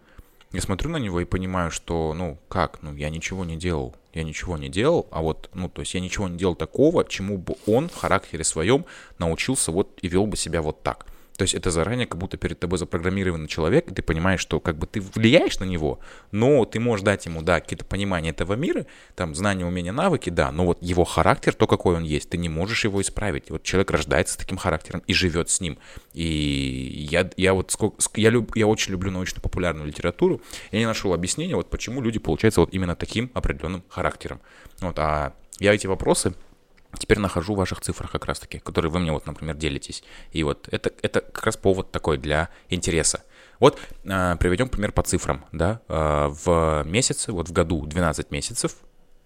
я 0.53 0.61
смотрю 0.61 0.91
на 0.91 0.97
него 0.97 1.21
и 1.21 1.25
понимаю, 1.25 1.71
что, 1.71 2.13
ну, 2.13 2.37
как, 2.49 2.83
ну, 2.83 2.95
я 2.97 3.09
ничего 3.09 3.45
не 3.45 3.57
делал, 3.57 3.95
я 4.13 4.25
ничего 4.25 4.59
не 4.59 4.69
делал, 4.69 5.07
а 5.13 5.23
вот, 5.23 5.49
ну, 5.55 5.69
то 5.69 5.81
есть 5.81 5.95
я 5.95 6.01
ничего 6.01 6.27
не 6.27 6.37
делал 6.37 6.57
такого, 6.57 7.05
чему 7.05 7.39
бы 7.39 7.55
он 7.67 7.89
в 7.89 7.95
характере 7.95 8.43
своем 8.43 8.85
научился 9.19 9.71
вот 9.71 9.97
и 10.03 10.09
вел 10.09 10.27
бы 10.27 10.37
себя 10.37 10.61
вот 10.61 10.83
так. 10.83 11.07
То 11.41 11.45
есть 11.45 11.55
это 11.55 11.71
заранее 11.71 12.07
как 12.07 12.19
будто 12.19 12.37
перед 12.37 12.61
тобой 12.61 12.79
запрограммированный 12.79 13.49
человек, 13.49 13.91
и 13.91 13.95
ты 13.95 14.03
понимаешь, 14.03 14.41
что 14.41 14.61
как 14.61 14.77
бы 14.77 14.87
ты 14.87 15.01
влияешь 15.01 15.59
на 15.59 15.65
него, 15.65 15.99
но 16.33 16.67
ты 16.67 16.79
можешь 16.81 17.03
дать 17.03 17.25
ему, 17.25 17.41
да, 17.41 17.61
какие-то 17.61 17.87
понимания 17.87 18.29
этого 18.29 18.53
мира, 18.57 18.85
там, 19.15 19.35
знания, 19.35 19.65
умения, 19.65 19.91
навыки, 19.91 20.29
да, 20.29 20.53
но 20.53 20.67
вот 20.67 20.83
его 20.83 21.05
характер, 21.05 21.55
то, 21.55 21.67
какой 21.67 21.97
он 21.97 22.03
есть, 22.03 22.29
ты 22.29 22.37
не 22.37 22.51
можешь 22.51 22.85
его 22.85 23.01
исправить. 23.01 23.49
Вот 23.49 23.63
человек 23.63 23.91
рождается 23.91 24.35
с 24.35 24.37
таким 24.37 24.59
характером 24.59 25.03
и 25.07 25.15
живет 25.15 25.49
с 25.49 25.63
ним. 25.63 25.79
И 26.13 27.07
я, 27.11 27.31
я 27.39 27.55
вот 27.55 27.71
сколько, 27.71 27.97
я, 28.17 28.29
люб, 28.29 28.55
я 28.55 28.67
очень 28.67 28.93
люблю 28.93 29.11
научно-популярную 29.11 29.87
литературу, 29.87 30.43
я 30.73 30.79
не 30.79 30.87
нашел 30.87 31.15
объяснения, 31.15 31.57
вот 31.57 31.71
почему 31.71 32.03
люди 32.03 32.19
получаются 32.19 32.61
вот 32.61 32.75
именно 32.75 32.97
таким 32.97 33.31
определенным 33.33 33.83
характером. 33.89 34.43
Вот, 34.83 34.99
а 34.99 35.33
я 35.59 35.73
эти 35.73 35.87
вопросы 35.87 36.35
теперь 36.99 37.19
нахожу 37.19 37.55
в 37.55 37.59
ваших 37.59 37.81
цифрах 37.81 38.11
как 38.11 38.25
раз-таки, 38.25 38.59
которые 38.59 38.91
вы 38.91 38.99
мне 39.01 39.13
вот, 39.13 39.27
например, 39.27 39.57
делитесь. 39.57 40.03
И 40.33 40.43
вот 40.43 40.69
это, 40.71 40.93
это 41.03 41.21
как 41.21 41.47
раз 41.47 41.57
повод 41.57 41.91
такой 41.91 42.19
для 42.19 42.49
интереса. 42.69 43.23
Вот 43.59 43.79
э, 44.05 44.37
приведем 44.41 44.69
пример 44.69 44.93
по 44.93 45.03
цифрам, 45.03 45.45
да, 45.53 45.81
э, 45.89 46.29
в 46.45 46.83
месяце, 46.87 47.33
вот 47.33 47.49
в 47.49 47.53
году 47.53 47.85
12 47.85 48.31
месяцев, 48.31 48.77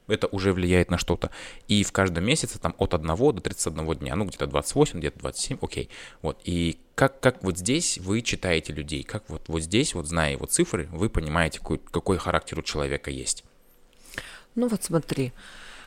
это 0.06 0.26
уже 0.26 0.52
влияет 0.52 0.90
на 0.90 0.98
что-то. 0.98 1.30
И 1.68 1.82
в 1.82 1.92
каждом 1.92 2.24
месяце 2.24 2.58
там 2.58 2.74
от 2.78 2.94
1 2.94 3.06
до 3.06 3.40
31 3.40 3.94
дня, 3.94 4.16
ну 4.16 4.24
где-то 4.26 4.46
28, 4.46 4.98
где-то 4.98 5.18
27, 5.20 5.58
окей. 5.62 5.88
Вот, 6.20 6.40
и 6.44 6.78
как, 6.94 7.20
как 7.20 7.42
вот 7.42 7.58
здесь 7.58 7.98
вы 7.98 8.22
читаете 8.22 8.72
людей, 8.72 9.02
как 9.02 9.24
вот, 9.28 9.42
вот 9.48 9.62
здесь, 9.62 9.94
вот 9.94 10.06
зная 10.06 10.32
его 10.32 10.46
цифры, 10.46 10.88
вы 10.92 11.08
понимаете, 11.08 11.60
какой, 11.60 11.78
какой 11.78 12.18
характер 12.18 12.58
у 12.58 12.62
человека 12.62 13.10
есть. 13.10 13.44
Ну 14.54 14.68
вот 14.68 14.84
смотри, 14.84 15.32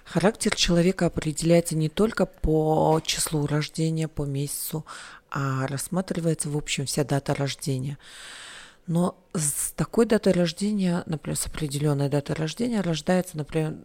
характер 0.08 0.56
человека 0.56 1.06
определяется 1.08 1.76
не 1.76 1.90
только 1.90 2.26
по 2.26 3.02
числу 3.06 3.46
рождения, 3.46 4.08
по 4.08 4.24
месяцу, 4.24 4.86
а 5.30 5.68
рассматривается 5.68 6.50
в 6.50 6.58
общем 6.58 6.86
вся 6.86 7.04
дата 7.04 7.36
рождения. 7.36 7.98
Но 8.88 9.18
с 9.34 9.72
такой 9.76 10.06
датой 10.06 10.32
рождения, 10.32 11.04
например, 11.06 11.38
с 11.38 11.46
определенной 11.46 12.08
датой 12.08 12.36
рождения 12.36 12.80
рождается, 12.80 13.36
например, 13.36 13.76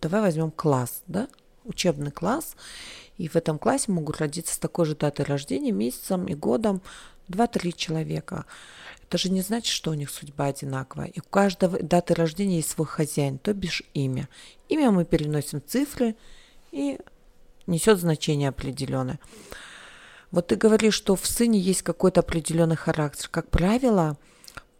давай 0.00 0.20
возьмем 0.20 0.52
класс, 0.52 1.02
да, 1.08 1.28
учебный 1.64 2.12
класс, 2.12 2.54
и 3.18 3.28
в 3.28 3.34
этом 3.34 3.58
классе 3.58 3.90
могут 3.90 4.18
родиться 4.18 4.54
с 4.54 4.58
такой 4.58 4.86
же 4.86 4.94
датой 4.94 5.24
рождения, 5.24 5.72
месяцем 5.72 6.26
и 6.26 6.34
годом 6.34 6.80
2-3 7.28 7.72
человека. 7.72 8.44
Это 9.12 9.18
же 9.18 9.28
не 9.28 9.42
значит, 9.42 9.70
что 9.70 9.90
у 9.90 9.94
них 9.94 10.08
судьба 10.08 10.46
одинаковая. 10.46 11.08
И 11.08 11.20
у 11.20 11.22
каждого 11.22 11.78
даты 11.78 12.14
рождения 12.14 12.56
есть 12.56 12.70
свой 12.70 12.86
хозяин, 12.86 13.36
то 13.36 13.52
бишь 13.52 13.82
имя. 13.92 14.26
Имя 14.70 14.90
мы 14.90 15.04
переносим 15.04 15.60
цифры 15.66 16.16
и 16.70 16.98
несет 17.66 17.98
значение 17.98 18.48
определенное. 18.48 19.20
Вот 20.30 20.46
ты 20.46 20.56
говоришь, 20.56 20.94
что 20.94 21.14
в 21.14 21.26
сыне 21.26 21.58
есть 21.58 21.82
какой-то 21.82 22.20
определенный 22.20 22.76
характер. 22.76 23.28
Как 23.30 23.50
правило, 23.50 24.16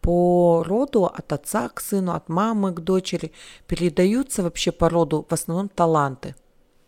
по 0.01 0.63
роду 0.65 1.05
от 1.05 1.31
отца 1.31 1.69
к 1.69 1.79
сыну, 1.79 2.13
от 2.13 2.27
мамы 2.27 2.73
к 2.73 2.79
дочери 2.79 3.33
передаются 3.67 4.41
вообще 4.41 4.71
по 4.71 4.89
роду 4.89 5.27
в 5.29 5.31
основном 5.31 5.69
таланты. 5.69 6.33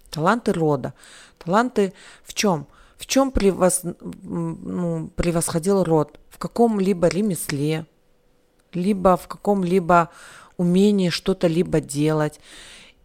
Таланты 0.09 0.51
рода. 0.51 0.95
Таланты 1.37 1.93
в 2.23 2.33
чем? 2.33 2.65
В 2.97 3.05
чем 3.05 3.29
превос, 3.29 3.81
ну, 3.83 5.11
превосходил 5.15 5.83
род? 5.83 6.19
В 6.35 6.37
каком-либо 6.37 7.07
ремесле, 7.07 7.85
либо 8.73 9.15
в 9.15 9.29
каком-либо 9.29 10.09
умении 10.57 11.07
что-то 11.07 11.47
либо 11.47 11.79
делать. 11.79 12.41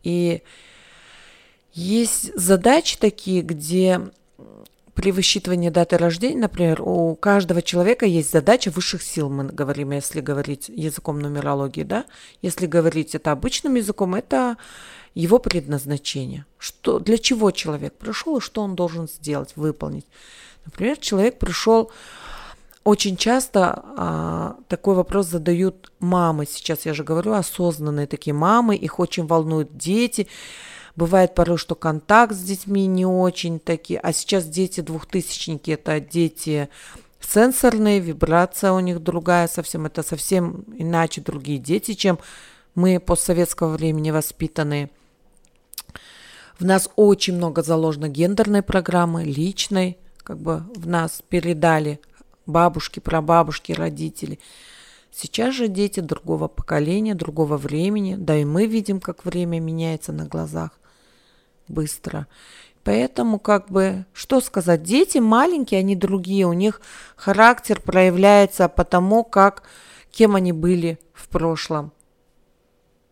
И 0.02 0.42
есть 1.72 2.36
задачи 2.36 2.98
такие, 2.98 3.42
где 3.42 4.00
при 4.94 5.12
высчитывании 5.12 5.68
даты 5.68 5.96
рождения, 5.96 6.40
например, 6.40 6.82
у 6.82 7.14
каждого 7.14 7.62
человека 7.62 8.04
есть 8.04 8.32
задача 8.32 8.72
высших 8.72 9.00
сил, 9.00 9.30
мы 9.30 9.44
говорим, 9.44 9.92
если 9.92 10.20
говорить 10.20 10.68
языком 10.68 11.20
нумерологии, 11.20 11.84
да? 11.84 12.06
Если 12.42 12.66
говорить 12.66 13.14
это 13.14 13.30
обычным 13.30 13.76
языком, 13.76 14.16
это 14.16 14.56
его 15.14 15.38
предназначение. 15.38 16.46
Что, 16.58 16.98
для 16.98 17.16
чего 17.16 17.52
человек 17.52 17.94
пришел 17.94 18.38
и 18.38 18.40
что 18.40 18.62
он 18.62 18.74
должен 18.74 19.06
сделать, 19.06 19.52
выполнить. 19.54 20.06
Например, 20.64 20.96
человек 20.96 21.38
пришел, 21.38 21.92
очень 22.84 23.16
часто 23.16 23.82
а, 23.96 24.56
такой 24.68 24.94
вопрос 24.94 25.26
задают 25.26 25.92
мамы, 26.00 26.46
сейчас 26.46 26.86
я 26.86 26.94
же 26.94 27.04
говорю, 27.04 27.32
осознанные 27.32 28.06
такие 28.06 28.34
мамы, 28.34 28.76
их 28.76 28.98
очень 28.98 29.26
волнуют 29.26 29.76
дети, 29.76 30.28
Бывает 30.96 31.34
порой, 31.34 31.56
что 31.56 31.74
контакт 31.74 32.34
с 32.34 32.42
детьми 32.42 32.86
не 32.86 33.06
очень 33.06 33.60
такие, 33.60 34.00
а 34.00 34.12
сейчас 34.12 34.44
дети 34.44 34.80
двухтысячники, 34.80 35.70
это 35.70 36.00
дети 36.00 36.68
сенсорные, 37.20 38.00
вибрация 38.00 38.72
у 38.72 38.80
них 38.80 39.02
другая 39.02 39.46
совсем, 39.48 39.86
это 39.86 40.02
совсем 40.02 40.64
иначе 40.76 41.20
другие 41.20 41.58
дети, 41.58 41.94
чем 41.94 42.18
мы 42.74 42.98
постсоветского 42.98 43.76
времени 43.76 44.10
воспитанные. 44.10 44.90
В 46.58 46.64
нас 46.64 46.90
очень 46.96 47.36
много 47.36 47.62
заложено 47.62 48.08
гендерной 48.08 48.62
программы, 48.62 49.24
личной, 49.24 49.96
как 50.18 50.38
бы 50.38 50.64
в 50.74 50.86
нас 50.86 51.22
передали 51.28 52.00
бабушки, 52.50 53.00
прабабушки, 53.00 53.72
родители. 53.72 54.38
Сейчас 55.12 55.54
же 55.54 55.68
дети 55.68 56.00
другого 56.00 56.48
поколения, 56.48 57.14
другого 57.14 57.56
времени, 57.56 58.16
да 58.16 58.36
и 58.36 58.44
мы 58.44 58.66
видим, 58.66 59.00
как 59.00 59.24
время 59.24 59.60
меняется 59.60 60.12
на 60.12 60.26
глазах 60.26 60.70
быстро. 61.68 62.26
Поэтому, 62.84 63.38
как 63.38 63.70
бы, 63.70 64.06
что 64.12 64.40
сказать, 64.40 64.82
дети 64.82 65.18
маленькие, 65.18 65.80
они 65.80 65.96
другие, 65.96 66.46
у 66.46 66.52
них 66.52 66.80
характер 67.16 67.80
проявляется 67.80 68.68
по 68.68 68.84
тому, 68.84 69.22
как, 69.22 69.64
кем 70.10 70.34
они 70.34 70.52
были 70.52 70.98
в 71.12 71.28
прошлом, 71.28 71.92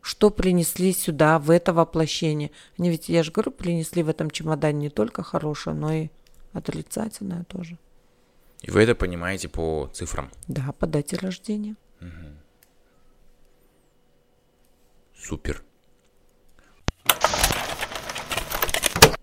что 0.01 0.31
принесли 0.31 0.93
сюда, 0.95 1.39
в 1.39 1.51
это 1.51 1.75
воплощение. 1.75 2.51
Они 2.79 2.89
ведь, 2.89 3.09
я 3.09 3.23
же 3.23 3.31
говорю, 3.31 3.51
принесли 3.51 4.03
в 4.03 4.09
этом 4.09 4.31
чемодане 4.31 4.79
не 4.79 4.91
только 4.91 5.23
хорошее, 5.23 5.77
но 5.77 5.93
и 5.93 6.09
отрицательное 6.55 7.45
тоже. 7.45 7.77
И 8.63 8.71
вы 8.71 8.83
это 8.83 8.95
понимаете 8.95 9.49
по 9.49 9.91
цифрам? 9.93 10.31
Да, 10.49 10.73
по 10.79 10.87
дате 10.87 11.17
рождения. 11.17 11.77
Угу. 12.01 12.29
Супер. 15.17 15.63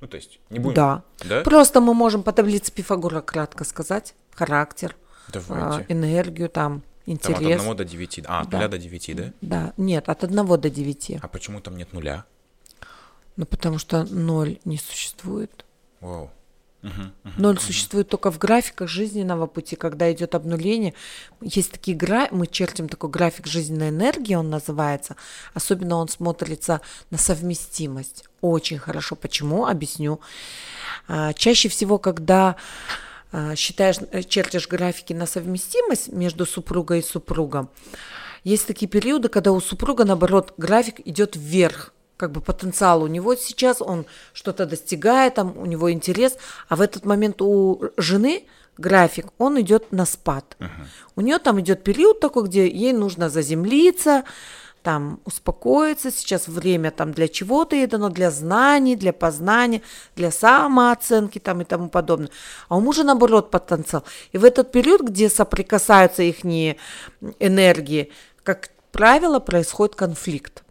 Ну, 0.01 0.08
то 0.08 0.18
есть, 0.18 0.39
не 0.50 0.60
будем... 0.60 0.75
Да. 0.75 1.04
да. 1.24 1.42
Просто 1.42 1.82
мы 1.82 1.94
можем 1.94 2.24
по 2.24 2.32
таблице 2.32 2.72
Пифагора 2.72 3.22
кратко 3.22 3.63
сказать 3.63 4.13
характер, 4.34 4.96
Давайте. 5.30 5.86
энергию, 5.92 6.50
там, 6.50 6.84
интерес. 7.06 7.62
Там 7.62 7.72
от 7.72 7.75
1 7.75 7.75
до 7.77 7.86
9. 7.86 8.22
А, 8.27 8.42
от 8.42 8.50
да. 8.50 8.59
0 8.59 8.70
до 8.70 8.77
9, 8.77 9.16
да? 9.16 9.33
Да, 9.42 9.74
нет, 9.77 10.09
от 10.09 10.24
1 10.24 10.46
до 10.46 10.70
9. 10.70 11.18
А 11.22 11.27
почему 11.27 11.62
там 11.62 11.77
нет 11.77 11.94
нуля? 11.94 12.25
Ну, 13.36 13.46
потому 13.46 13.79
что 13.79 14.03
ноль 14.05 14.59
не 14.66 14.77
существует. 14.77 15.66
Вау. 16.00 16.31
Ноль 17.37 17.59
существует 17.59 18.09
только 18.09 18.31
в 18.31 18.37
графиках 18.37 18.89
жизненного 18.89 19.48
пути, 19.48 19.75
когда 19.75 20.11
идет 20.11 20.35
обнуление. 20.35 20.93
Есть 21.41 21.71
такие 21.71 21.98
гра... 21.98 22.27
мы 22.31 22.48
чертим 22.48 22.87
такой 22.87 23.09
график 23.09 23.48
жизненной 23.48 23.89
энергии, 23.89 24.35
он 24.35 24.50
называется. 24.50 25.15
Особенно 25.53 25.95
он 25.95 26.07
смотрится 26.07 26.81
на 27.09 27.17
совместимость. 27.17 28.25
Очень 28.41 28.77
хорошо. 28.77 29.15
Почему? 29.15 29.65
Объясню. 29.65 30.19
А, 31.07 31.33
чаще 31.33 31.69
всего, 31.69 31.98
когда 31.98 32.55
а, 33.31 33.55
считаешь, 33.55 33.98
э, 34.11 34.24
чертишь 34.24 34.67
графики 34.67 35.13
на 35.13 35.25
совместимость 35.25 36.11
между 36.13 36.45
супругой 36.45 37.00
и 37.00 37.03
супругом, 37.03 37.69
есть 38.43 38.67
такие 38.67 38.87
периоды, 38.87 39.27
когда 39.27 39.51
у 39.51 39.59
супруга, 39.59 40.05
наоборот, 40.05 40.53
график 40.57 41.00
идет 41.03 41.35
вверх 41.35 41.95
как 42.18 42.32
бы 42.32 42.42
потенциал 42.42 43.04
у 43.04 43.08
него 43.08 43.36
сейчас, 43.36 43.82
он 43.82 44.06
что-то 44.34 44.66
достигает, 44.66 45.36
там 45.36 45.58
у 45.58 45.66
него 45.66 45.92
интерес, 45.92 46.38
а 46.70 46.75
в 46.75 46.82
этот 46.82 47.06
момент 47.06 47.42
у 47.42 47.84
жены 47.98 48.46
график, 48.78 49.28
он 49.38 49.60
идет 49.62 49.92
на 49.92 50.06
спад. 50.06 50.58
Uh-huh. 50.60 50.70
У 51.16 51.22
нее 51.22 51.40
там 51.40 51.60
идет 51.62 51.84
период 51.84 52.20
такой, 52.20 52.44
где 52.44 52.68
ей 52.68 52.94
нужно 52.94 53.30
заземлиться, 53.30 54.24
там 54.84 55.20
успокоиться, 55.25 56.12
сейчас 56.12 56.48
время 56.48 56.92
там 56.92 57.12
для 57.12 57.28
чего-то 57.28 57.75
ей 57.75 57.88
дано, 57.88 58.10
для 58.10 58.30
знаний, 58.30 58.96
для 58.96 59.14
познания, 59.14 59.82
для 60.16 60.30
самооценки 60.30 61.40
там 61.40 61.62
и 61.62 61.64
тому 61.64 61.90
подобное. 61.90 62.30
А 62.70 62.78
у 62.78 62.82
мужа 62.82 63.04
наоборот 63.04 63.50
потенциал. 63.50 64.04
И 64.32 64.38
в 64.38 64.46
этот 64.46 64.72
период, 64.72 65.01
где 65.01 65.28
соприкасаются 65.28 66.22
их 66.22 66.46
энергии, 66.46 68.12
как 68.44 68.70
правило, 68.92 69.40
происходит 69.40 69.96
конфликт. 69.96 70.65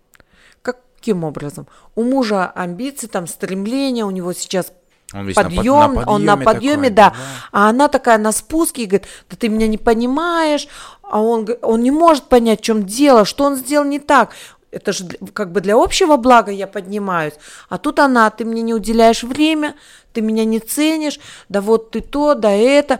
Каким 1.05 1.23
образом? 1.25 1.67
У 1.97 2.03
мужа 2.03 2.47
амбиции, 2.47 3.09
там 3.09 3.27
стремления, 3.27 4.07
у 4.07 4.11
него 4.11 4.33
сейчас 4.33 4.73
он 5.13 5.35
подъем, 5.35 5.65
на, 5.67 5.89
под, 5.89 6.07
на 6.07 6.11
он 6.11 6.25
на 6.25 6.37
подъеме, 6.39 6.89
такой, 6.89 6.97
да. 6.97 7.11
да. 7.11 7.17
А 7.53 7.69
она 7.69 7.89
такая 7.89 8.17
на 8.17 8.33
спуске 8.33 8.85
и 8.85 8.87
говорит, 8.87 9.07
да 9.29 9.37
ты 9.37 9.51
меня 9.51 9.67
не 9.67 9.77
понимаешь, 9.77 10.67
а 11.03 11.21
он, 11.21 11.47
он 11.61 11.83
не 11.83 11.91
может 11.91 12.25
понять, 12.25 12.61
в 12.61 12.63
чем 12.63 12.87
дело, 12.87 13.27
что 13.27 13.45
он 13.45 13.57
сделал 13.57 13.85
не 13.85 13.99
так. 13.99 14.31
Это 14.71 14.95
же 14.95 15.05
как 15.35 15.53
бы 15.53 15.61
для 15.61 15.77
общего 15.77 16.17
блага 16.17 16.51
я 16.53 16.67
поднимаюсь. 16.67 17.35
А 17.69 17.77
тут 17.77 17.99
она, 17.99 18.31
ты 18.31 18.47
мне 18.47 18.63
не 18.63 18.73
уделяешь 18.73 19.25
время, 19.25 19.75
ты 20.15 20.23
меня 20.23 20.47
не 20.47 20.59
ценишь, 20.59 21.21
да 21.51 21.61
вот 21.61 21.91
ты 21.91 22.01
то, 22.01 22.33
да 22.33 22.51
это. 22.51 22.99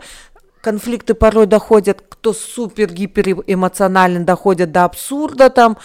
Конфликты 0.61 1.15
порой 1.15 1.47
доходят, 1.47 2.03
кто 2.07 2.33
супер-гипер 2.33 3.43
эмоционален, 3.47 4.25
доходят 4.25 4.71
до 4.71 4.85
абсурда 4.85 5.49
там, 5.49 5.77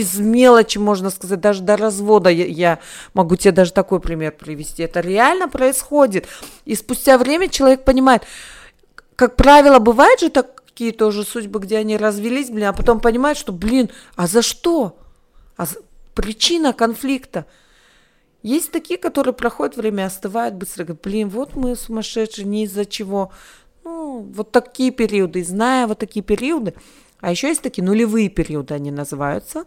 из 0.00 0.18
мелочи, 0.18 0.78
можно 0.78 1.10
сказать, 1.10 1.40
даже 1.40 1.62
до 1.62 1.76
развода. 1.76 2.30
Я, 2.30 2.46
я 2.46 2.78
могу 3.14 3.36
тебе 3.36 3.52
даже 3.52 3.72
такой 3.72 4.00
пример 4.00 4.32
привести. 4.32 4.82
Это 4.82 5.00
реально 5.00 5.48
происходит. 5.48 6.26
И 6.64 6.74
спустя 6.74 7.18
время 7.18 7.48
человек 7.48 7.84
понимает, 7.84 8.22
как 9.16 9.36
правило, 9.36 9.78
бывает 9.78 10.20
же 10.20 10.30
такие 10.30 10.92
тоже 10.92 11.24
судьбы, 11.24 11.58
где 11.60 11.78
они 11.78 11.96
развелись, 11.96 12.50
блин, 12.50 12.66
а 12.66 12.72
потом 12.72 13.00
понимают, 13.00 13.38
что, 13.38 13.52
блин, 13.52 13.90
а 14.14 14.26
за 14.26 14.42
что? 14.42 14.98
А 15.56 15.66
за... 15.66 15.76
причина 16.14 16.72
конфликта. 16.72 17.46
Есть 18.42 18.70
такие, 18.70 18.98
которые 18.98 19.34
проходят 19.34 19.76
время, 19.76 20.06
остывают 20.06 20.54
быстро, 20.54 20.84
говорят, 20.84 21.02
блин, 21.02 21.28
вот 21.30 21.56
мы 21.56 21.74
сумасшедшие, 21.74 22.44
не 22.44 22.64
из-за 22.64 22.84
чего. 22.84 23.32
Ну, 23.82 24.20
вот 24.34 24.52
такие 24.52 24.90
периоды. 24.90 25.40
И 25.40 25.44
зная 25.44 25.86
вот 25.86 25.98
такие 25.98 26.22
периоды, 26.22 26.74
а 27.26 27.30
еще 27.32 27.48
есть 27.48 27.60
такие 27.60 27.82
нулевые 27.82 28.28
периоды, 28.28 28.74
они 28.74 28.92
называются. 28.92 29.64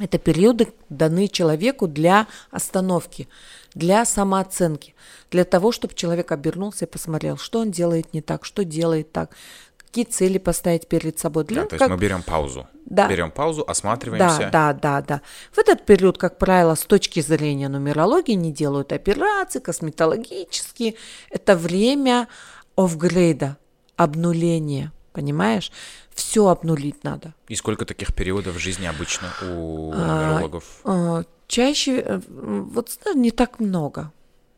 Это 0.00 0.18
периоды 0.18 0.72
даны 0.88 1.28
человеку 1.28 1.86
для 1.86 2.26
остановки, 2.50 3.28
для 3.74 4.04
самооценки, 4.04 4.96
для 5.30 5.44
того, 5.44 5.70
чтобы 5.70 5.94
человек 5.94 6.32
обернулся 6.32 6.84
и 6.84 6.88
посмотрел, 6.88 7.36
что 7.36 7.60
он 7.60 7.70
делает 7.70 8.12
не 8.12 8.22
так, 8.22 8.44
что 8.44 8.64
делает 8.64 9.12
так, 9.12 9.36
какие 9.76 10.04
цели 10.04 10.38
поставить 10.38 10.88
перед 10.88 11.16
собой. 11.16 11.44
Для, 11.44 11.62
да, 11.62 11.68
то 11.68 11.76
есть 11.76 11.88
мы 11.88 11.96
берем 11.96 12.24
паузу. 12.24 12.66
Да. 12.86 13.06
Берем 13.06 13.30
паузу, 13.30 13.62
осматриваемся. 13.64 14.50
Да, 14.50 14.72
да, 14.72 14.72
да, 14.72 15.02
да. 15.02 15.20
В 15.52 15.58
этот 15.58 15.86
период, 15.86 16.18
как 16.18 16.38
правило, 16.38 16.74
с 16.74 16.82
точки 16.82 17.20
зрения 17.20 17.68
нумерологии 17.68 18.32
не 18.32 18.50
делают 18.50 18.92
операции 18.92 19.60
косметологические. 19.60 20.96
Это 21.30 21.54
время 21.54 22.26
офгрейда, 22.74 23.58
обнуления, 23.94 24.90
понимаешь? 25.12 25.70
Все 26.18 26.48
обнулить 26.48 27.04
надо. 27.04 27.32
И 27.46 27.54
сколько 27.54 27.84
таких 27.84 28.12
периодов 28.12 28.56
в 28.56 28.58
жизни 28.58 28.86
обычно 28.86 29.28
у 29.40 29.92
нумерологов? 29.94 30.64
А, 30.82 31.22
чаще, 31.46 32.02
э, 32.04 32.20
вот 32.28 32.98
не 33.14 33.30
так 33.30 33.60
много, 33.60 34.10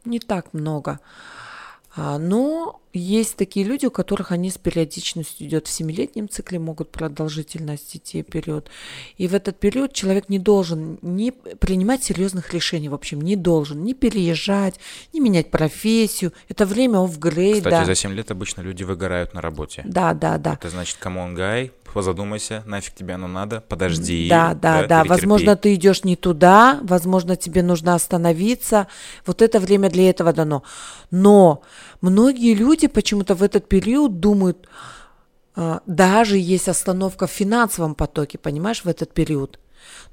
не 0.07 0.21
так 0.21 0.55
много. 0.55 1.01
А, 1.95 2.19
но 2.19 2.81
есть 2.93 3.37
такие 3.37 3.65
люди, 3.65 3.87
у 3.87 3.91
которых 3.91 4.33
они 4.33 4.51
с 4.51 4.59
периодичностью 4.59 5.47
идет 5.47 5.67
в 5.67 5.71
семилетнем 5.71 6.29
цикле, 6.29 6.59
могут 6.59 6.91
продолжительность 6.91 7.97
идти 7.97 8.23
период. 8.23 8.69
И 9.17 9.29
в 9.29 9.35
этот 9.35 9.59
период 9.59 9.93
человек 9.93 10.29
не 10.29 10.39
должен 10.39 10.99
не 11.03 11.33
принимать 11.33 12.03
серьезных 12.03 12.53
решений, 12.53 12.89
в 12.89 12.95
общем, 12.95 13.21
не 13.21 13.37
должен 13.37 13.83
не 13.83 13.95
переезжать, 13.95 14.79
не 15.13 15.21
менять 15.21 15.51
профессию. 15.51 16.33
Это 16.49 16.67
время 16.67 16.99
апгрейда. 16.99 17.71
Кстати, 17.71 17.87
за 17.87 17.95
7 17.95 18.13
лет 18.13 18.31
обычно 18.31 18.63
люди 18.63 18.83
выгорают 18.83 19.35
на 19.35 19.41
работе. 19.41 19.83
Да, 19.85 20.15
да, 20.15 20.39
да. 20.39 20.55
Это 20.55 20.71
значит, 20.71 20.97
come 20.99 21.19
on, 21.19 21.35
guy, 21.35 21.73
позадумайся, 21.93 22.63
нафиг 22.67 22.95
тебе 22.95 23.15
оно 23.15 23.29
надо, 23.29 23.61
подожди. 23.61 24.29
Да, 24.29 24.55
да, 24.55 24.87
да. 24.87 25.05
Возможно, 25.05 25.57
ты 25.57 25.75
идешь 25.75 26.05
не 26.05 26.17
туда, 26.17 26.81
возможно, 26.83 27.37
тебе 27.37 27.63
нужно 27.63 27.95
остановиться. 27.95 28.87
Вот 29.27 29.43
это 29.43 29.61
время 29.61 29.91
для 29.91 30.11
этого 30.11 30.33
дано. 30.33 30.63
Но 31.11 31.63
многие 32.01 32.55
люди 32.55 32.87
почему-то 32.87 33.35
в 33.35 33.43
этот 33.43 33.69
период 33.69 34.21
думают, 34.21 34.69
а, 35.57 35.81
даже 35.87 36.39
есть 36.39 36.69
остановка 36.69 37.27
в 37.27 37.31
финансовом 37.31 37.95
потоке, 37.95 38.39
понимаешь, 38.39 38.85
в 38.85 38.89
этот 38.89 39.13
период. 39.13 39.59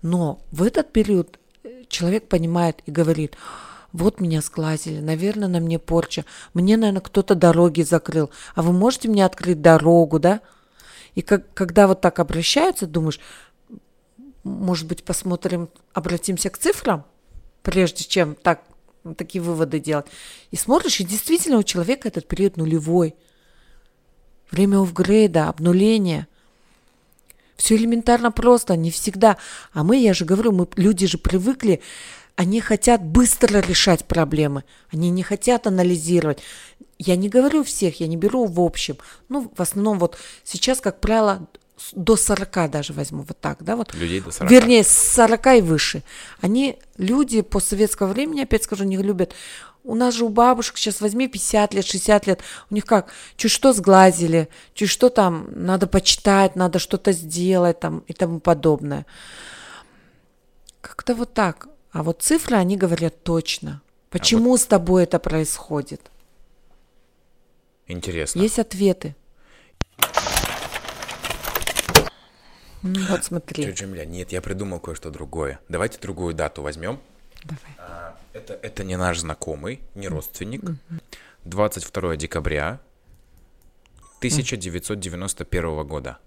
Но 0.01 0.39
в 0.51 0.63
этот 0.63 0.91
период 0.91 1.39
э, 1.63 1.83
человек 1.87 2.27
понимает 2.27 2.81
и 2.85 2.91
говорит, 2.91 3.37
вот 3.93 4.19
меня 4.19 4.41
сглазили, 4.41 4.99
наверное, 4.99 5.47
на 5.47 5.59
мне 5.59 5.79
порча, 5.79 6.25
мне, 6.53 6.77
наверное, 6.77 7.01
кто-то 7.01 7.35
дороги 7.35 7.81
закрыл, 7.81 8.29
а 8.55 8.61
вы 8.61 8.73
можете 8.73 9.07
мне 9.07 9.25
открыть 9.25 9.61
дорогу, 9.61 10.19
да? 10.19 10.41
И 11.17 11.23
как, 11.23 11.51
когда 11.55 11.87
вот 11.87 11.99
так 11.99 12.19
обращаются, 12.19 12.85
думаешь, 12.85 13.19
может 14.43 14.85
быть, 14.85 15.03
посмотрим, 15.03 15.67
обратимся 15.91 16.51
к 16.51 16.59
цифрам, 16.59 17.07
прежде 17.63 18.03
чем 18.03 18.35
так, 18.35 18.61
такие 19.17 19.41
выводы 19.41 19.79
делать. 19.79 20.05
И 20.51 20.55
смотришь, 20.55 20.99
и 20.99 21.03
действительно 21.03 21.57
у 21.57 21.63
человека 21.63 22.07
этот 22.07 22.27
период 22.27 22.57
нулевой. 22.57 23.15
Время 24.51 24.79
офгрейда, 24.79 25.49
обнуления. 25.49 26.27
Все 27.55 27.77
элементарно 27.77 28.31
просто, 28.31 28.75
не 28.75 28.91
всегда. 28.91 29.37
А 29.73 29.83
мы, 29.83 29.97
я 29.97 30.13
же 30.13 30.23
говорю, 30.23 30.51
мы 30.51 30.67
люди 30.75 31.07
же 31.07 31.17
привыкли, 31.17 31.81
они 32.35 32.61
хотят 32.61 33.03
быстро 33.03 33.57
решать 33.57 34.05
проблемы, 34.05 34.65
они 34.91 35.09
не 35.09 35.23
хотят 35.23 35.65
анализировать. 35.65 36.43
Я 36.99 37.15
не 37.15 37.29
говорю 37.29 37.63
всех, 37.63 37.99
я 37.99 38.07
не 38.07 38.17
беру 38.17 38.45
в 38.45 38.59
общем. 38.59 38.97
Ну, 39.29 39.51
в 39.55 39.61
основном 39.61 39.99
вот 39.99 40.17
сейчас, 40.43 40.81
как 40.81 40.99
правило, 40.99 41.47
до 41.93 42.15
40 42.15 42.71
даже 42.71 42.93
возьму 42.93 43.23
вот 43.23 43.39
так, 43.39 43.63
да, 43.63 43.75
вот. 43.75 43.93
Людей 43.93 44.21
до 44.21 44.31
40. 44.31 44.51
Вернее, 44.51 44.83
с 44.83 44.89
40 44.89 45.47
и 45.47 45.61
выше. 45.61 46.03
Они, 46.41 46.79
люди 46.97 47.41
по 47.41 47.59
советского 47.59 48.07
времени, 48.07 48.41
опять 48.41 48.63
скажу, 48.63 48.83
не 48.83 48.97
любят. 48.97 49.33
У 49.83 49.95
нас 49.95 50.15
же 50.15 50.25
у 50.25 50.29
бабушек 50.29 50.77
сейчас 50.77 50.99
возьми 51.01 51.27
50 51.27 51.73
лет, 51.73 51.85
60 51.85 52.27
лет. 52.27 52.41
У 52.69 52.73
них 52.73 52.85
как, 52.85 53.11
чуть 53.37 53.51
что 53.51 53.73
сглазили, 53.73 54.49
чуть 54.73 54.89
что 54.89 55.09
там, 55.09 55.47
надо 55.51 55.87
почитать, 55.87 56.55
надо 56.55 56.79
что-то 56.79 57.11
сделать 57.11 57.79
там 57.79 57.99
и 58.07 58.13
тому 58.13 58.39
подобное. 58.39 59.05
Как-то 60.81 61.15
вот 61.15 61.33
так. 61.33 61.67
А 61.91 62.03
вот 62.03 62.21
цифры, 62.21 62.57
они 62.57 62.75
говорят 62.75 63.23
точно. 63.23 63.81
Почему 64.09 64.49
а 64.49 64.51
вот... 64.51 64.61
с 64.61 64.65
тобой 64.65 65.03
это 65.03 65.19
происходит? 65.19 66.01
Интересно. 67.87 68.41
Есть 68.41 68.59
ответы. 68.59 69.15
Ну, 72.83 73.05
вот 73.09 73.23
смотри. 73.23 73.63
Тетя 73.63 73.73
Джамиля, 73.75 74.05
нет, 74.05 74.31
я 74.31 74.41
придумал 74.41 74.79
кое-что 74.79 75.09
другое. 75.09 75.59
Давайте 75.67 75.99
другую 75.99 76.33
дату 76.33 76.61
возьмем. 76.61 76.99
Давай. 77.43 77.75
А, 77.77 78.17
это, 78.33 78.53
это 78.53 78.83
не 78.83 78.97
наш 78.97 79.19
знакомый, 79.19 79.81
не 79.95 80.07
родственник. 80.07 80.61
22 81.45 82.15
декабря 82.17 82.79
1991 84.19 85.87
года. 85.87 86.17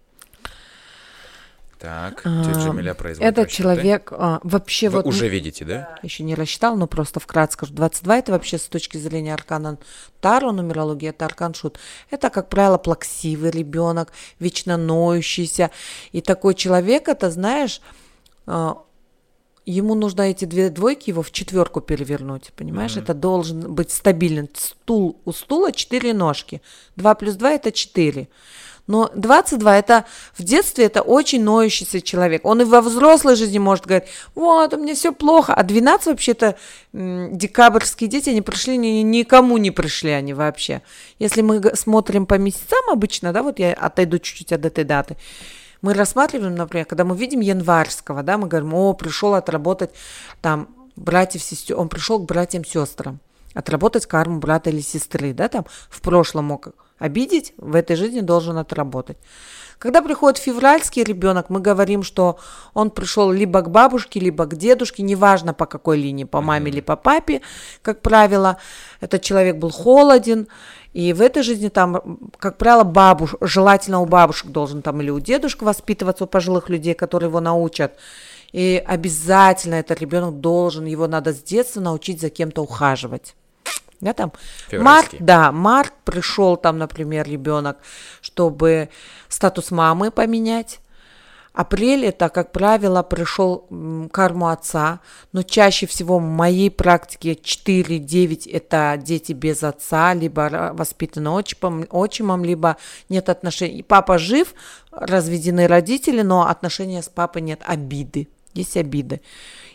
Так, 1.80 2.24
тетя 2.24 2.60
Джамиля 2.60 2.92
производит 2.92 3.32
Этот 3.32 3.48
человек 3.48 4.12
а, 4.12 4.40
вообще 4.42 4.90
Вы 4.90 4.98
вот... 4.98 5.06
уже 5.06 5.28
видите, 5.28 5.64
да? 5.64 5.96
Еще 6.02 6.24
не 6.24 6.34
рассчитал, 6.34 6.76
но 6.76 6.86
просто 6.86 7.20
вкратце 7.20 7.54
скажу. 7.54 7.72
22 7.72 8.18
это 8.18 8.32
вообще 8.32 8.58
с 8.58 8.66
точки 8.66 8.98
зрения 8.98 9.32
аркана 9.32 9.78
Таро, 10.20 10.52
нумерологии, 10.52 11.08
это 11.08 11.24
аркан 11.24 11.54
Шут. 11.54 11.78
Это, 12.10 12.28
как 12.28 12.50
правило, 12.50 12.76
плаксивый 12.76 13.50
ребенок, 13.50 14.12
вечно 14.38 14.76
ноющийся. 14.76 15.70
И 16.12 16.20
такой 16.20 16.54
человек, 16.54 17.08
это, 17.08 17.30
знаешь, 17.30 17.80
а, 18.44 18.82
ему 19.64 19.94
нужно 19.94 20.22
эти 20.22 20.44
две 20.44 20.68
двойки 20.68 21.08
его 21.08 21.22
в 21.22 21.30
четверку 21.30 21.80
перевернуть, 21.80 22.52
понимаешь? 22.56 22.96
Mm-hmm. 22.96 23.02
Это 23.02 23.14
должен 23.14 23.74
быть 23.74 23.90
стабилен. 23.90 24.50
Стул, 24.54 25.18
у 25.24 25.32
стула 25.32 25.72
четыре 25.72 26.12
ножки. 26.12 26.60
2 26.96 27.14
плюс 27.14 27.36
2 27.36 27.52
это 27.52 27.72
4. 27.72 28.28
Но 28.90 29.08
22 29.14 29.78
это 29.78 30.04
в 30.36 30.42
детстве 30.42 30.86
это 30.86 31.02
очень 31.02 31.44
ноющийся 31.44 32.00
человек. 32.00 32.44
Он 32.44 32.60
и 32.60 32.64
во 32.64 32.80
взрослой 32.80 33.36
жизни 33.36 33.58
может 33.58 33.86
говорить, 33.86 34.08
вот, 34.34 34.74
у 34.74 34.78
меня 34.78 34.96
все 34.96 35.12
плохо. 35.12 35.54
А 35.54 35.62
12 35.62 36.08
вообще-то 36.08 36.56
декабрьские 36.92 38.10
дети, 38.10 38.30
они 38.30 38.42
пришли, 38.42 38.76
ни, 38.76 39.02
никому 39.02 39.58
не 39.58 39.70
пришли 39.70 40.10
они 40.10 40.34
вообще. 40.34 40.82
Если 41.20 41.40
мы 41.40 41.62
смотрим 41.76 42.26
по 42.26 42.34
месяцам 42.34 42.80
обычно, 42.90 43.32
да, 43.32 43.44
вот 43.44 43.60
я 43.60 43.74
отойду 43.74 44.18
чуть-чуть 44.18 44.52
от 44.52 44.66
этой 44.66 44.82
даты, 44.82 45.16
мы 45.82 45.94
рассматриваем, 45.94 46.56
например, 46.56 46.84
когда 46.84 47.04
мы 47.04 47.16
видим 47.16 47.38
январского, 47.38 48.24
да, 48.24 48.38
мы 48.38 48.48
говорим, 48.48 48.74
о, 48.74 48.92
пришел 48.94 49.34
отработать 49.34 49.90
там 50.42 50.66
братьев, 50.96 51.44
сестер, 51.44 51.78
он 51.78 51.88
пришел 51.88 52.18
к 52.18 52.26
братьям-сестрам, 52.26 53.20
отработать 53.54 54.06
карму 54.06 54.38
брата 54.38 54.70
или 54.70 54.80
сестры, 54.80 55.32
да, 55.32 55.48
там 55.48 55.66
в 55.88 56.00
прошлом 56.00 56.46
мог 56.46 56.68
обидеть, 56.98 57.54
в 57.56 57.74
этой 57.74 57.96
жизни 57.96 58.20
должен 58.20 58.58
отработать. 58.58 59.18
Когда 59.80 60.02
приходит 60.02 60.36
февральский 60.36 61.02
ребенок, 61.02 61.48
мы 61.48 61.58
говорим, 61.58 62.02
что 62.02 62.38
он 62.74 62.90
пришел 62.90 63.32
либо 63.32 63.62
к 63.62 63.70
бабушке, 63.70 64.20
либо 64.20 64.44
к 64.44 64.54
дедушке, 64.54 65.02
неважно 65.02 65.54
по 65.54 65.64
какой 65.64 65.96
линии, 65.96 66.24
по 66.24 66.42
маме 66.42 66.70
или 66.70 66.82
по 66.82 66.96
папе, 66.96 67.40
как 67.80 68.02
правило. 68.02 68.58
Этот 69.00 69.22
человек 69.22 69.56
был 69.56 69.70
холоден, 69.70 70.48
и 70.92 71.14
в 71.14 71.22
этой 71.22 71.42
жизни 71.42 71.70
там, 71.70 72.18
как 72.38 72.58
правило, 72.58 72.84
бабуш, 72.84 73.36
желательно 73.40 74.00
у 74.00 74.06
бабушек 74.06 74.50
должен 74.50 74.82
там 74.82 75.00
или 75.00 75.08
у 75.08 75.18
дедушек 75.18 75.62
воспитываться, 75.62 76.24
у 76.24 76.26
пожилых 76.26 76.68
людей, 76.68 76.92
которые 76.92 77.28
его 77.28 77.40
научат. 77.40 77.96
И 78.52 78.84
обязательно 78.86 79.76
этот 79.76 79.98
ребенок 79.98 80.40
должен, 80.40 80.84
его 80.84 81.06
надо 81.06 81.32
с 81.32 81.42
детства 81.42 81.80
научить 81.80 82.20
за 82.20 82.28
кем-то 82.28 82.62
ухаживать 82.62 83.34
да, 84.00 84.12
там 84.12 84.32
март, 84.72 85.14
да, 85.20 85.52
март 85.52 85.92
пришел 86.04 86.56
там, 86.56 86.78
например, 86.78 87.28
ребенок, 87.28 87.78
чтобы 88.20 88.88
статус 89.28 89.70
мамы 89.70 90.10
поменять. 90.10 90.80
Апрель 91.52 92.06
это, 92.06 92.28
как 92.28 92.52
правило, 92.52 93.02
пришел 93.02 93.66
карму 94.12 94.48
отца, 94.48 95.00
но 95.32 95.42
чаще 95.42 95.86
всего 95.86 96.18
в 96.18 96.22
моей 96.22 96.70
практике 96.70 97.32
4-9 97.32 98.48
это 98.50 98.96
дети 99.02 99.32
без 99.32 99.64
отца, 99.64 100.14
либо 100.14 100.70
воспитаны 100.72 101.28
отчимом, 101.28 101.86
отчимом, 101.90 102.44
либо 102.44 102.76
нет 103.08 103.28
отношений. 103.28 103.82
Папа 103.82 104.16
жив, 104.16 104.54
разведены 104.92 105.66
родители, 105.66 106.22
но 106.22 106.46
отношения 106.46 107.02
с 107.02 107.08
папой 107.08 107.42
нет, 107.42 107.60
обиды, 107.66 108.28
есть 108.54 108.76
обиды. 108.76 109.20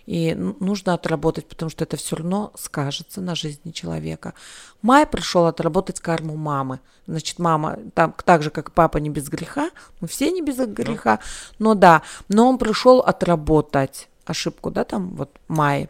И 0.05 0.35
нужно 0.35 0.93
отработать, 0.93 1.47
потому 1.47 1.71
что 1.71 1.83
это 1.83 1.97
все 1.97 2.15
равно 2.15 2.51
скажется 2.55 3.21
на 3.21 3.33
жизни 3.33 3.71
человека. 3.71 4.33
Май 4.81 5.07
пришел 5.07 5.45
отработать 5.45 5.99
карму 5.99 6.35
мамы. 6.35 6.79
Значит, 7.07 7.39
мама, 7.39 7.79
там, 7.93 8.15
так 8.23 8.43
же, 8.43 8.51
как 8.51 8.71
папа, 8.71 8.97
не 8.97 9.09
без 9.09 9.29
греха, 9.29 9.71
мы 10.01 10.07
все 10.07 10.31
не 10.31 10.41
без 10.41 10.57
греха, 10.57 11.19
но 11.59 11.73
да, 11.73 12.01
но 12.29 12.47
он 12.49 12.57
пришел 12.57 12.99
отработать 12.99 14.09
ошибку, 14.25 14.71
да, 14.71 14.83
там 14.83 15.15
вот 15.15 15.29
май. 15.47 15.89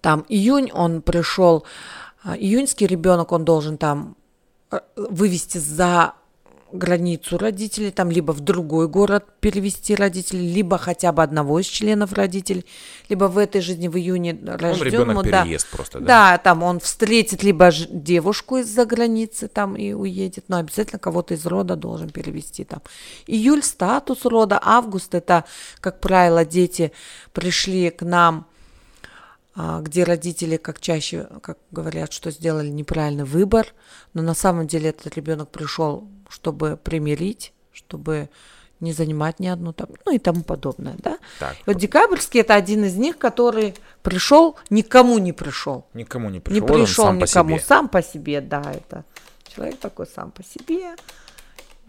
Там 0.00 0.24
июнь 0.28 0.70
он 0.72 1.02
пришел, 1.02 1.64
а, 2.22 2.36
июньский 2.36 2.86
ребенок, 2.86 3.32
он 3.32 3.44
должен 3.44 3.76
там 3.76 4.16
э, 4.70 4.80
вывести 4.96 5.58
за 5.58 6.14
границу 6.72 7.38
родителей, 7.38 7.90
там 7.90 8.10
либо 8.10 8.32
в 8.32 8.40
другой 8.40 8.88
город 8.88 9.24
перевести 9.40 9.94
родителей, 9.94 10.52
либо 10.52 10.78
хотя 10.78 11.12
бы 11.12 11.22
одного 11.22 11.60
из 11.60 11.66
членов 11.66 12.12
родителей, 12.12 12.64
либо 13.08 13.24
в 13.24 13.38
этой 13.38 13.60
жизни 13.60 13.88
в 13.88 13.96
июне 13.96 14.38
рожденному, 14.42 15.22
да, 15.22 15.44
переезд 15.44 15.68
просто, 15.70 16.00
да? 16.00 16.06
Да, 16.06 16.38
там 16.38 16.62
он 16.62 16.80
встретит 16.80 17.42
либо 17.42 17.70
девушку 17.90 18.58
из-за 18.58 18.84
границы 18.84 19.48
там 19.48 19.76
и 19.76 19.92
уедет, 19.92 20.44
но 20.48 20.58
обязательно 20.58 20.98
кого-то 20.98 21.34
из 21.34 21.46
рода 21.46 21.76
должен 21.76 22.10
перевести 22.10 22.64
там. 22.64 22.82
Июль 23.26 23.62
статус 23.62 24.24
рода, 24.24 24.60
август 24.62 25.14
это, 25.14 25.44
как 25.80 26.00
правило, 26.00 26.44
дети 26.44 26.92
пришли 27.32 27.90
к 27.90 28.02
нам 28.02 28.46
где 29.54 30.04
родители, 30.04 30.56
как 30.56 30.80
чаще, 30.80 31.26
как 31.42 31.58
говорят, 31.70 32.12
что 32.12 32.30
сделали 32.30 32.68
неправильный 32.68 33.24
выбор, 33.24 33.66
но 34.14 34.22
на 34.22 34.34
самом 34.34 34.66
деле 34.66 34.90
этот 34.90 35.14
ребенок 35.16 35.50
пришел, 35.50 36.08
чтобы 36.28 36.76
примирить, 36.76 37.52
чтобы 37.72 38.30
не 38.80 38.92
занимать 38.92 39.40
ни 39.40 39.46
одну 39.46 39.72
там, 39.72 39.88
ну 40.06 40.14
и 40.14 40.18
тому 40.18 40.42
подобное, 40.42 40.94
да. 40.98 41.18
Так. 41.38 41.56
вот 41.66 41.76
декабрьский 41.76 42.40
это 42.40 42.54
один 42.54 42.84
из 42.84 42.96
них, 42.96 43.18
который 43.18 43.74
пришел, 44.02 44.56
никому 44.70 45.18
не 45.18 45.32
пришел. 45.32 45.86
Никому 45.92 46.30
не 46.30 46.40
пришел. 46.40 46.60
Не 46.60 46.66
пришел 46.66 47.04
сам 47.04 47.18
никому, 47.18 47.50
по 47.50 47.58
себе. 47.58 47.66
сам 47.66 47.88
по 47.88 48.02
себе, 48.02 48.40
да, 48.40 48.62
это 48.72 49.04
человек 49.54 49.78
такой 49.78 50.06
сам 50.06 50.30
по 50.30 50.42
себе. 50.42 50.96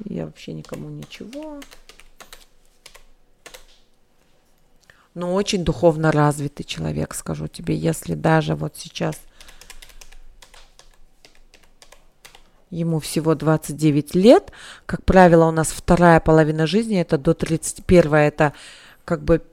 Я 0.03 0.25
вообще 0.25 0.53
никому 0.53 0.89
ничего. 0.89 1.61
Но 5.13 5.33
очень 5.33 5.63
духовно 5.63 6.11
развитый 6.11 6.65
человек, 6.65 7.13
скажу 7.13 7.47
тебе, 7.47 7.75
если 7.75 8.15
даже 8.15 8.55
вот 8.55 8.77
сейчас 8.77 9.17
ему 12.69 12.99
всего 12.99 13.35
29 13.35 14.15
лет, 14.15 14.51
как 14.85 15.03
правило, 15.03 15.45
у 15.45 15.51
нас 15.51 15.69
вторая 15.69 16.19
половина 16.19 16.65
жизни, 16.65 16.99
это 16.99 17.17
до 17.17 17.33
31, 17.33 18.13
это 18.13 18.53
как 19.03 19.23
бы 19.23 19.43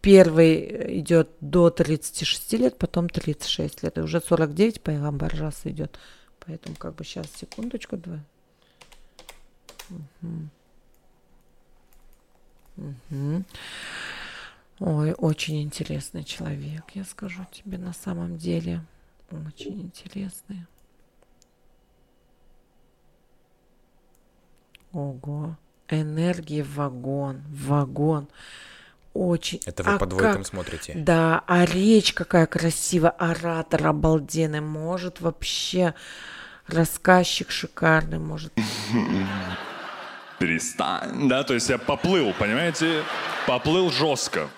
первый 0.00 1.00
идет 1.00 1.30
до 1.40 1.70
36 1.70 2.52
лет, 2.54 2.78
потом 2.78 3.08
36 3.08 3.82
лет, 3.82 3.98
и 3.98 4.00
уже 4.00 4.20
49 4.20 4.80
Пайгамбар 4.80 5.34
раз 5.36 5.60
идет. 5.64 5.98
Поэтому 6.46 6.76
как 6.76 6.94
бы 6.94 7.04
сейчас, 7.04 7.26
секундочку, 7.36 7.96
два. 7.96 8.20
Угу. 9.90 10.48
Угу. 13.10 13.44
Ой, 14.78 15.12
очень 15.12 15.62
интересный 15.62 16.22
человек, 16.22 16.84
я 16.94 17.04
скажу 17.04 17.46
тебе 17.50 17.78
на 17.78 17.94
самом 17.94 18.36
деле. 18.36 18.82
Очень 19.30 19.82
интересный. 19.82 20.66
Ого. 24.92 25.56
Энергии 25.88 26.62
вагон, 26.62 27.42
вагон. 27.48 28.28
Очень. 29.14 29.60
Это 29.64 29.82
вы 29.82 29.94
а 29.94 29.98
по 29.98 30.06
двойкам 30.06 30.42
как? 30.42 30.46
смотрите? 30.46 30.92
Да, 30.94 31.42
а 31.46 31.64
речь 31.64 32.12
какая 32.12 32.46
красивая, 32.46 33.10
оратор 33.10 33.86
обалденный, 33.86 34.60
может 34.60 35.22
вообще 35.22 35.94
рассказчик 36.66 37.50
шикарный, 37.50 38.18
может. 38.18 38.52
Перестань, 40.38 41.30
да, 41.30 41.44
то 41.44 41.54
есть 41.54 41.70
я 41.70 41.78
поплыл, 41.78 42.34
понимаете, 42.38 43.02
поплыл 43.46 43.90
жестко. 43.90 44.50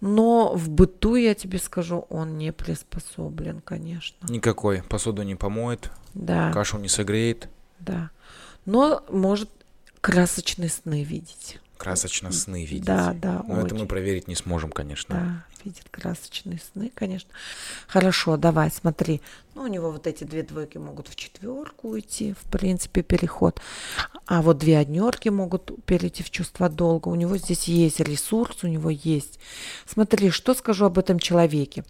Но 0.00 0.54
в 0.54 0.68
быту, 0.68 1.14
я 1.16 1.34
тебе 1.34 1.58
скажу, 1.58 2.06
он 2.10 2.36
не 2.36 2.52
приспособлен, 2.52 3.60
конечно. 3.60 4.26
Никакой. 4.28 4.82
Посуду 4.82 5.22
не 5.22 5.34
помоет, 5.34 5.90
Да, 6.14 6.52
кашу 6.52 6.78
не 6.78 6.88
согреет, 6.88 7.48
да. 7.78 8.10
Но 8.64 9.04
может 9.08 9.50
красочные 10.00 10.68
сны 10.68 11.02
видеть. 11.02 11.58
Красочно 11.76 12.32
сны 12.32 12.64
видеть. 12.64 12.84
Да, 12.86 13.14
да, 13.14 13.42
Но 13.46 13.60
это 13.60 13.74
мы 13.74 13.80
очень. 13.80 13.88
проверить 13.88 14.28
не 14.28 14.34
сможем, 14.34 14.70
конечно. 14.70 15.14
Да, 15.14 15.62
видит 15.64 15.84
красочные 15.90 16.60
сны, 16.72 16.90
конечно. 16.94 17.30
Хорошо, 17.86 18.36
давай, 18.36 18.70
смотри. 18.70 19.20
Ну, 19.54 19.62
у 19.62 19.66
него 19.66 19.90
вот 19.90 20.06
эти 20.06 20.24
две 20.24 20.42
двойки 20.42 20.78
могут 20.78 21.08
в 21.08 21.16
четверку 21.16 21.88
уйти, 21.90 22.34
в 22.34 22.50
принципе, 22.50 23.02
переход. 23.02 23.60
А 24.26 24.42
вот 24.42 24.58
две 24.58 24.78
однерки 24.78 25.28
могут 25.28 25.84
перейти 25.84 26.22
в 26.22 26.30
чувство 26.30 26.68
долга. 26.68 27.08
У 27.08 27.14
него 27.14 27.36
здесь 27.36 27.64
есть 27.64 28.00
ресурс, 28.00 28.64
у 28.64 28.66
него 28.66 28.90
есть. 28.90 29.38
Смотри, 29.86 30.30
что 30.30 30.54
скажу 30.54 30.86
об 30.86 30.98
этом 30.98 31.18
человеке. 31.18 31.84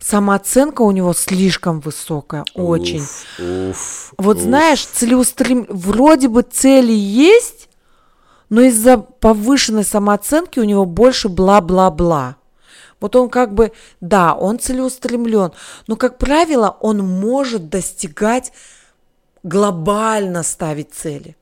Самооценка 0.00 0.82
у 0.82 0.92
него 0.92 1.12
слишком 1.12 1.80
высокая, 1.80 2.44
очень. 2.54 3.00
Уф, 3.02 3.26
уф, 3.40 4.14
Вот 4.16 4.36
уф. 4.36 4.42
знаешь, 4.44 4.86
целеустрем... 4.86 5.66
вроде 5.68 6.28
бы 6.28 6.42
цели 6.42 6.92
есть, 6.92 7.67
но 8.48 8.62
из-за 8.62 8.98
повышенной 8.98 9.84
самооценки 9.84 10.58
у 10.58 10.64
него 10.64 10.84
больше 10.84 11.28
бла-бла-бла. 11.28 12.36
Вот 13.00 13.14
он 13.14 13.30
как 13.30 13.54
бы, 13.54 13.72
да, 14.00 14.34
он 14.34 14.58
целеустремлен, 14.58 15.52
но, 15.86 15.96
как 15.96 16.18
правило, 16.18 16.76
он 16.80 16.98
может 16.98 17.68
достигать 17.68 18.52
глобально 19.42 20.42
ставить 20.42 20.92
цели. 20.92 21.36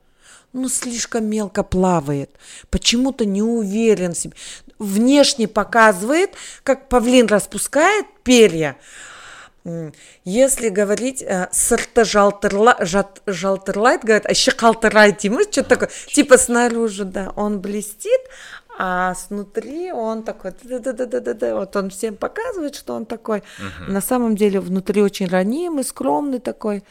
Ну, 0.53 0.69
слишком 0.69 1.25
мелко 1.25 1.63
плавает, 1.63 2.31
почему-то 2.69 3.25
не 3.25 3.41
уверен 3.41 4.13
в 4.13 4.17
себе. 4.17 4.33
Внешне 4.79 5.47
показывает, 5.47 6.31
как 6.63 6.89
павлин 6.89 7.27
распускает 7.27 8.05
перья, 8.23 8.77
Если 10.23 10.69
говорить 10.69 11.21
э, 11.21 11.49
сырты 11.51 12.01
жалтырла- 12.01 12.83
жат- 12.85 13.21
жалтырлайт, 13.25 14.03
говорят, 14.03 14.25
а 14.25 14.29
еще 14.29 14.51
қалтырайт 14.51 15.17
дейміз, 15.21 15.47
что 15.51 15.63
такое, 15.63 15.89
типа 16.07 16.37
снаружи, 16.37 17.03
да, 17.05 17.33
он 17.35 17.59
блестит, 17.59 18.21
а 18.79 19.15
снутри 19.15 19.91
он 19.91 20.23
такой, 20.23 20.53
да-да-да-да-да, 20.63 21.55
вот 21.55 21.75
он 21.75 21.89
всем 21.89 22.15
показывает, 22.15 22.75
что 22.75 22.93
он 22.93 23.05
такой. 23.05 23.43
На 23.87 24.01
самом 24.01 24.35
деле 24.35 24.59
внутри 24.59 25.01
очень 25.01 25.27
ранимый, 25.27 25.83
скромный 25.83 26.39
такой. 26.39 26.83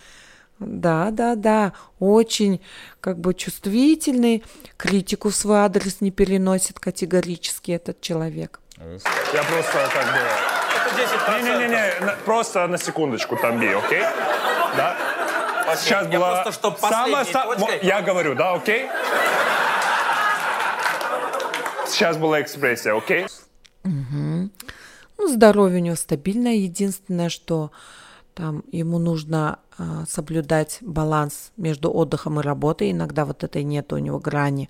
Да, 0.58 1.10
да, 1.10 1.34
да, 1.34 1.74
очень 1.98 2.60
как 3.00 3.18
бы 3.18 3.34
чувствительный, 3.34 4.42
критику 4.78 5.28
в 5.28 5.34
свой 5.36 5.58
адрес 5.58 6.00
не 6.00 6.10
переносит 6.10 6.80
категорически 6.80 7.72
этот 7.72 8.00
человек. 8.00 8.60
Я 8.78 9.42
просто 9.44 9.88
как 9.92 10.06
бы... 10.06 10.55
Не-не-не, 11.42 12.00
на- 12.00 12.12
просто 12.24 12.66
на 12.66 12.78
секундочку 12.78 13.36
тамби, 13.36 13.66
окей? 13.66 14.02
Да? 14.76 14.96
Сейчас 15.76 16.06
Я 16.06 16.18
была 16.18 16.42
просто, 16.42 16.52
чтоб 16.52 16.78
самая 16.78 17.24
точкой- 17.24 17.80
Я 17.82 18.00
говорю, 18.02 18.34
да, 18.34 18.52
окей? 18.54 18.86
Сейчас 21.88 22.16
была 22.16 22.40
экспрессия, 22.42 22.94
окей? 22.96 23.26
Ну, 23.84 25.28
здоровье 25.28 25.78
у 25.78 25.82
него 25.82 25.96
стабильное. 25.96 26.54
Единственное, 26.54 27.28
что 27.30 27.70
там 28.34 28.64
ему 28.70 28.98
нужно 28.98 29.58
а, 29.78 30.04
соблюдать 30.08 30.78
баланс 30.82 31.52
между 31.56 31.90
отдыхом 31.92 32.38
и 32.40 32.42
работой. 32.42 32.90
Иногда 32.90 33.24
вот 33.24 33.44
этой 33.44 33.62
нет 33.64 33.92
у 33.92 33.98
него 33.98 34.18
грани. 34.18 34.68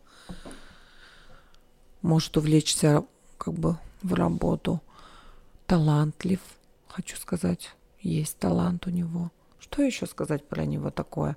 Может 2.03 2.37
увлечься 2.37 3.03
как 3.39 3.55
бы 3.55 3.77
в 4.03 4.15
работу. 4.15 4.81
Талантлив, 5.67 6.41
хочу 6.89 7.17
сказать. 7.17 7.71
Есть 8.01 8.39
талант 8.39 8.87
у 8.87 8.91
него. 8.91 9.31
Что 9.59 9.83
еще 9.83 10.07
сказать 10.07 10.47
про 10.47 10.65
него 10.65 10.91
такое? 10.91 11.37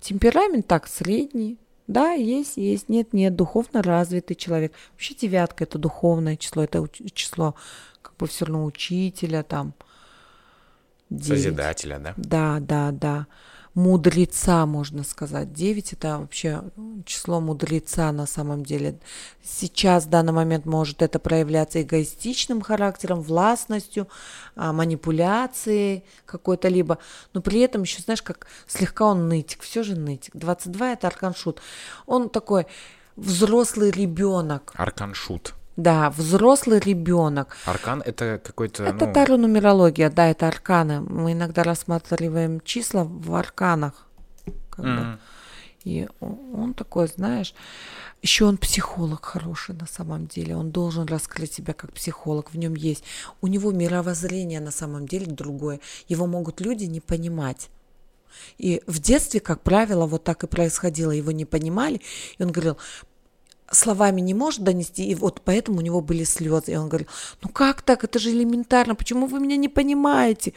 Темперамент 0.00 0.66
так 0.66 0.86
средний. 0.88 1.58
Да, 1.86 2.12
есть, 2.12 2.58
есть, 2.58 2.88
нет, 2.88 3.14
нет, 3.14 3.34
духовно 3.34 3.82
развитый 3.82 4.36
человек. 4.36 4.74
Вообще 4.92 5.14
девятка 5.14 5.64
это 5.64 5.78
духовное 5.78 6.36
число, 6.36 6.64
это 6.64 6.86
число 7.14 7.54
как 8.02 8.14
бы 8.16 8.26
все 8.26 8.44
равно 8.44 8.64
учителя 8.64 9.42
там. 9.42 9.72
девять. 11.08 11.44
Созидателя, 11.44 11.98
да? 11.98 12.14
Да, 12.16 12.58
да, 12.60 12.90
да. 12.92 13.26
Мудреца, 13.78 14.66
можно 14.66 15.04
сказать. 15.04 15.52
9 15.52 15.92
это 15.92 16.18
вообще 16.18 16.64
число 17.06 17.40
мудреца 17.40 18.10
на 18.10 18.26
самом 18.26 18.64
деле. 18.64 18.98
Сейчас, 19.40 20.06
в 20.06 20.08
данный 20.08 20.32
момент, 20.32 20.66
может 20.66 21.00
это 21.00 21.20
проявляться 21.20 21.80
эгоистичным 21.80 22.60
характером, 22.60 23.22
властностью, 23.22 24.08
а, 24.56 24.72
манипуляцией 24.72 26.02
какой-то 26.26 26.66
либо. 26.66 26.98
Но 27.34 27.40
при 27.40 27.60
этом 27.60 27.82
еще, 27.82 28.02
знаешь, 28.02 28.20
как 28.20 28.48
слегка 28.66 29.04
он 29.04 29.28
нытик, 29.28 29.62
все 29.62 29.84
же 29.84 29.94
нытик. 29.94 30.34
22 30.34 30.94
это 30.94 31.06
арканшут. 31.06 31.62
Он 32.06 32.30
такой 32.30 32.66
взрослый 33.14 33.92
ребенок. 33.92 34.72
Арканшут. 34.74 35.54
Да, 35.78 36.10
взрослый 36.10 36.80
ребенок. 36.80 37.56
Аркан 37.64 38.02
это 38.04 38.40
какой-то, 38.44 38.82
Это 38.82 39.06
ну, 39.06 39.12
таро-нумерология, 39.12 40.10
да, 40.10 40.26
это 40.26 40.48
арканы. 40.48 41.00
Мы 41.00 41.32
иногда 41.32 41.62
рассматриваем 41.62 42.60
числа 42.64 43.04
в 43.04 43.32
арканах. 43.34 43.92
как 44.70 44.84
бы. 44.84 44.90
м, 44.90 45.20
И 45.84 46.08
он 46.20 46.74
такой, 46.74 47.06
знаешь, 47.06 47.54
еще 48.22 48.44
он 48.46 48.56
психолог 48.56 49.24
хороший 49.24 49.76
на 49.76 49.86
самом 49.86 50.26
деле. 50.26 50.56
Он 50.56 50.70
должен 50.72 51.06
раскрыть 51.06 51.52
себя 51.52 51.72
как 51.74 51.92
психолог. 51.92 52.50
В 52.52 52.58
нем 52.58 52.74
есть. 52.74 53.04
У 53.40 53.46
него 53.46 53.70
мировоззрение 53.70 54.60
на 54.60 54.72
самом 54.72 55.06
деле 55.06 55.26
другое. 55.26 55.78
Его 56.08 56.26
могут 56.26 56.60
люди 56.60 56.86
не 56.86 57.00
понимать. 57.00 57.70
И 58.58 58.82
в 58.86 58.98
детстве, 58.98 59.40
как 59.40 59.62
правило, 59.62 60.06
вот 60.06 60.24
так 60.24 60.44
и 60.44 60.46
происходило. 60.48 61.12
Его 61.12 61.30
не 61.32 61.44
понимали. 61.44 62.00
И 62.38 62.42
он 62.42 62.50
говорил, 62.50 62.76
словами 63.70 64.20
не 64.20 64.34
может 64.34 64.62
донести, 64.62 65.06
и 65.06 65.14
вот 65.14 65.42
поэтому 65.44 65.78
у 65.78 65.82
него 65.82 66.00
были 66.00 66.24
слезы. 66.24 66.72
И 66.72 66.76
он 66.76 66.88
говорил, 66.88 67.08
ну 67.42 67.48
как 67.48 67.82
так, 67.82 68.04
это 68.04 68.18
же 68.18 68.30
элементарно, 68.30 68.94
почему 68.94 69.26
вы 69.26 69.40
меня 69.40 69.56
не 69.56 69.68
понимаете? 69.68 70.54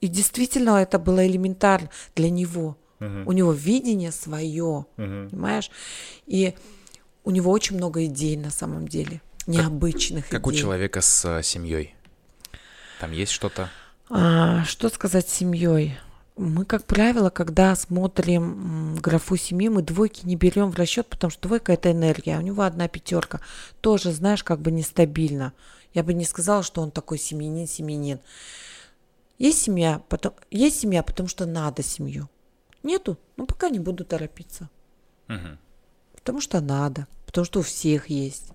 И 0.00 0.08
действительно 0.08 0.82
это 0.82 0.98
было 0.98 1.26
элементарно 1.26 1.90
для 2.14 2.30
него. 2.30 2.76
Uh-huh. 2.98 3.24
У 3.26 3.32
него 3.32 3.52
видение 3.52 4.12
свое, 4.12 4.86
uh-huh. 4.96 5.30
понимаешь? 5.30 5.70
И 6.26 6.54
у 7.24 7.30
него 7.30 7.50
очень 7.50 7.76
много 7.76 8.04
идей 8.06 8.36
на 8.36 8.50
самом 8.50 8.88
деле, 8.88 9.20
необычных 9.46 10.24
как, 10.24 10.30
идей. 10.32 10.38
Как 10.38 10.46
у 10.46 10.52
человека 10.52 11.00
с 11.00 11.24
uh, 11.24 11.42
семьей? 11.42 11.94
Там 13.00 13.12
есть 13.12 13.32
что-то? 13.32 13.70
А, 14.10 14.64
что 14.64 14.88
сказать 14.88 15.28
семьей? 15.28 15.98
Мы, 16.42 16.64
как 16.64 16.84
правило, 16.86 17.30
когда 17.30 17.72
смотрим 17.76 18.96
графу 18.96 19.36
семьи, 19.36 19.68
мы 19.68 19.80
двойки 19.80 20.26
не 20.26 20.34
берем 20.34 20.72
в 20.72 20.74
расчет, 20.74 21.06
потому 21.06 21.30
что 21.30 21.46
двойка 21.46 21.72
это 21.72 21.92
энергия, 21.92 22.36
а 22.36 22.40
у 22.40 22.42
него 22.42 22.62
одна 22.62 22.88
пятерка. 22.88 23.40
Тоже, 23.80 24.10
знаешь, 24.10 24.42
как 24.42 24.60
бы 24.60 24.72
нестабильно. 24.72 25.52
Я 25.94 26.02
бы 26.02 26.14
не 26.14 26.24
сказала, 26.24 26.64
что 26.64 26.82
он 26.82 26.90
такой 26.90 27.18
семьянин, 27.18 27.68
семьянин. 27.68 28.18
Есть 29.38 29.62
семья, 29.62 30.02
потом, 30.08 30.34
есть 30.50 30.80
семья, 30.80 31.04
потому 31.04 31.28
что 31.28 31.46
надо 31.46 31.84
семью. 31.84 32.28
Нету, 32.82 33.18
ну 33.36 33.46
пока 33.46 33.68
не 33.68 33.78
буду 33.78 34.04
торопиться. 34.04 34.68
Угу. 35.28 35.58
Потому 36.16 36.40
что 36.40 36.60
надо, 36.60 37.06
потому 37.24 37.44
что 37.44 37.60
у 37.60 37.62
всех 37.62 38.10
есть. 38.10 38.48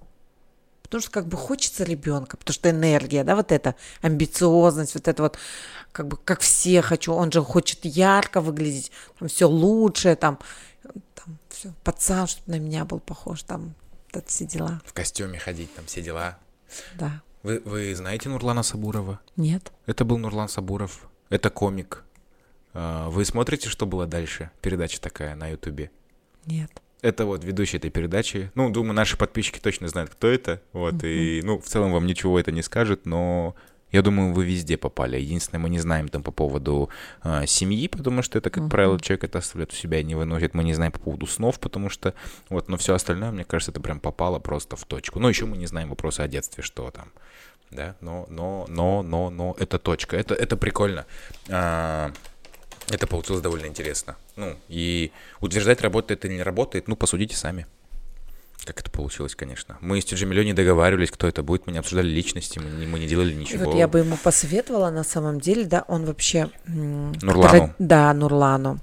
Потому 0.88 1.02
что 1.02 1.12
как 1.12 1.28
бы 1.28 1.36
хочется 1.36 1.84
ребенка, 1.84 2.38
потому 2.38 2.54
что 2.54 2.69
энергия, 2.69 3.26
да, 3.26 3.36
вот 3.36 3.52
эта 3.52 3.76
амбициозность, 4.02 4.95
вот 4.95 5.08
это 5.10 5.21
вот, 5.23 5.38
как 5.91 6.08
бы, 6.08 6.15
как 6.17 6.39
все 6.39 6.82
хочу, 6.82 7.13
он 7.13 7.30
же 7.32 7.41
хочет 7.41 7.84
ярко 7.84 8.39
выглядеть, 8.39 8.91
там 9.19 9.28
все 9.28 9.50
лучшее, 9.50 10.15
там, 10.15 10.39
там 10.84 11.38
все, 11.50 11.73
пацан, 11.84 12.28
чтобы 12.28 12.52
на 12.52 12.60
меня 12.60 12.86
был 12.86 13.02
похож, 13.02 13.43
там, 13.43 13.76
вот 14.13 14.30
все 14.30 14.45
дела. 14.45 14.82
В 14.86 14.93
костюме 14.93 15.39
ходить, 15.39 15.73
там 15.76 15.86
все 15.88 16.02
дела. 16.02 16.38
Да. 16.95 17.21
Вы, 17.43 17.62
вы 17.65 17.93
знаете 17.93 18.30
Нурлана 18.30 18.63
Сабурова? 18.63 19.19
Нет. 19.36 19.73
Это 19.88 20.06
был 20.06 20.17
Нурлан 20.17 20.47
Сабуров, 20.47 21.10
это 21.30 21.50
комик. 21.50 22.06
А, 22.73 23.10
вы 23.10 23.26
смотрите, 23.26 23.67
что 23.67 23.86
было 23.86 24.06
дальше? 24.06 24.52
Передача 24.62 25.02
такая 25.02 25.36
на 25.36 25.50
Ютубе? 25.50 25.91
Нет. 26.45 26.71
Это 27.01 27.25
вот 27.25 27.43
ведущий 27.43 27.77
этой 27.77 27.91
передачи. 27.91 28.51
Ну, 28.55 28.69
думаю, 28.71 28.93
наши 28.93 29.17
подписчики 29.17 29.60
точно 29.60 29.88
знают, 29.88 30.12
кто 30.12 30.27
это. 30.27 30.62
Вот, 30.73 31.03
и, 31.03 31.41
ну, 31.43 31.60
в 31.60 31.65
целом 31.65 31.91
вам 31.91 32.07
ничего 32.07 32.39
это 32.39 32.51
не 32.51 32.63
скажет, 32.63 33.05
но 33.05 33.55
я 33.91 34.01
думаю, 34.01 34.33
вы 34.33 34.45
везде 34.45 34.77
попали. 34.77 35.17
Единственное, 35.17 35.62
мы 35.62 35.69
не 35.69 35.79
знаем 35.79 36.10
там 36.10 36.21
по 36.21 36.31
поводу 36.31 36.89
э, 37.23 37.45
семьи, 37.45 37.88
потому 37.88 38.21
что 38.21 38.38
это, 38.38 38.49
как 38.49 38.63
uh-huh. 38.63 38.69
правило, 38.69 38.99
человек 38.99 39.23
это 39.23 39.38
оставляет 39.38 39.71
у 39.71 39.75
себя 39.75 39.99
и 39.99 40.03
не 40.03 40.15
выносит. 40.15 40.53
Мы 40.53 40.63
не 40.63 40.73
знаем 40.73 40.91
по 40.91 40.99
поводу 40.99 41.25
снов, 41.25 41.60
потому 41.60 41.89
что 41.89 42.13
вот, 42.49 42.67
но 42.67 42.77
все 42.77 42.95
остальное, 42.95 43.31
мне 43.31 43.45
кажется, 43.45 43.71
это 43.71 43.79
прям 43.79 43.99
попало 43.99 44.39
просто 44.39 44.75
в 44.75 44.83
точку. 44.86 45.19
Ну, 45.19 45.29
еще 45.29 45.45
мы 45.45 45.55
не 45.55 45.67
знаем 45.67 45.89
вопросы 45.89 46.19
о 46.21 46.27
детстве, 46.27 46.63
что 46.63 46.91
там, 46.91 47.12
да, 47.71 47.95
но, 48.01 48.25
но, 48.29 48.65
но, 48.67 49.03
но, 49.03 49.29
но, 49.29 49.55
это 49.57 49.79
точка. 49.79 50.17
Это, 50.17 50.33
это 50.33 50.57
прикольно. 50.57 51.05
А, 51.49 52.12
это 52.89 53.08
получилось 53.08 53.41
довольно 53.41 53.65
интересно. 53.65 54.15
Ну, 54.36 54.56
и 54.69 55.12
утверждать, 55.41 55.82
работает 55.82 56.26
или 56.26 56.34
не 56.34 56.43
работает, 56.43 56.88
ну, 56.88 56.95
посудите 56.95 57.36
сами. 57.36 57.67
Как 58.65 58.80
это 58.80 58.89
получилось, 58.89 59.36
конечно. 59.36 59.78
Мы 59.82 60.02
с 60.02 60.06
Тиджи 60.06 60.26
не 60.26 60.54
договаривались, 60.54 61.12
кто 61.12 61.28
это 61.28 61.43
будет, 61.43 61.67
мы 61.67 61.73
не 61.73 61.80
обсуждали 61.80 62.08
личности, 62.08 62.60
мы 62.60 62.69
не, 62.69 62.88
мы 62.88 63.00
не 63.00 63.08
делали 63.08 63.34
ничего. 63.34 63.65
вот 63.65 63.76
я 63.76 63.88
бы 63.88 64.00
ему 64.00 64.17
посоветовала, 64.17 64.89
на 64.89 65.04
самом 65.04 65.39
деле, 65.39 65.65
да, 65.65 65.86
он 65.88 66.06
вообще... 66.06 66.50
Нурлану. 66.65 67.73
Да, 67.80 68.13
Нурлану. 68.13 68.80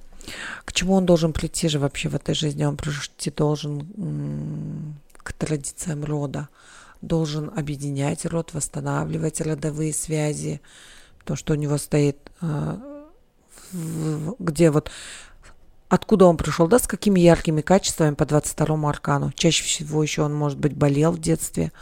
К 0.64 0.72
чему 0.72 0.94
он 0.94 1.04
должен 1.04 1.32
прийти 1.32 1.68
же 1.68 1.78
вообще 1.78 2.08
в 2.08 2.14
этой 2.14 2.34
жизни? 2.34 2.64
Он 2.64 2.76
прийти 2.76 3.30
должен 3.30 4.96
к 5.18 5.32
традициям 5.32 6.04
рода, 6.04 6.48
должен 7.02 7.50
объединять 7.54 8.24
род, 8.24 8.54
восстанавливать 8.54 9.40
родовые 9.40 9.92
связи, 9.92 10.60
то, 11.24 11.36
что 11.36 11.54
у 11.54 11.56
него 11.56 11.76
стоит 11.78 12.16
а, 12.40 12.93
где 14.38 14.70
вот 14.70 14.90
откуда 15.88 16.26
он 16.26 16.36
пришел, 16.36 16.66
да, 16.66 16.78
с 16.78 16.86
какими 16.86 17.20
яркими 17.20 17.60
качествами 17.60 18.14
по 18.14 18.26
22 18.26 18.88
аркану. 18.88 19.32
Чаще 19.32 19.64
всего 19.64 20.02
еще 20.02 20.22
он, 20.22 20.34
может 20.34 20.58
быть, 20.58 20.74
болел 20.74 21.12
в 21.12 21.20
детстве. 21.20 21.72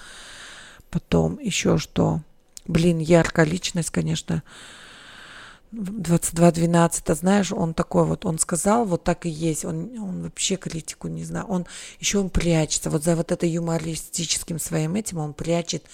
Потом 0.91 1.39
еще 1.39 1.79
что. 1.79 2.21
Блин, 2.67 2.99
яркая 2.99 3.47
личность, 3.47 3.91
конечно. 3.91 4.43
22-12, 5.73 7.15
знаешь, 7.15 7.51
он 7.51 7.73
такой 7.73 8.05
вот, 8.05 8.27
он 8.27 8.39
сказал, 8.39 8.85
вот 8.85 9.05
так 9.05 9.25
и 9.25 9.31
есть, 9.31 9.65
он, 9.65 9.99
он 9.99 10.23
вообще 10.25 10.57
критику 10.57 11.09
не 11.09 11.25
знает, 11.25 11.47
он 11.49 11.67
еще 11.99 12.19
он 12.19 12.29
прячется, 12.29 12.91
вот 12.91 13.03
за 13.03 13.17
вот 13.17 13.33
это 13.33 13.47
юмористическим 13.47 14.59
своим 14.59 14.97
этим 14.97 15.17
он 15.17 15.33
прячет 15.33 15.85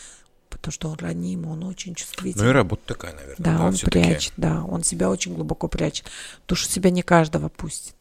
потому 0.59 0.73
что 0.73 0.89
он 0.91 0.99
раним, 0.99 1.47
он 1.47 1.65
очень 1.65 1.95
чувствительный. 1.95 2.45
Ну 2.45 2.51
и 2.51 2.53
работа 2.53 2.83
такая, 2.87 3.15
наверное. 3.15 3.37
Да, 3.39 3.59
да 3.59 3.65
он 3.65 3.77
прячет, 3.77 4.33
да, 4.37 4.65
он 4.65 4.85
себя 4.85 5.11
очень 5.11 5.35
глубоко 5.35 5.69
прячет. 5.69 6.07
Душу 6.47 6.67
себя 6.67 6.91
не 6.91 7.03
каждого 7.03 7.49
пустит. 7.49 7.95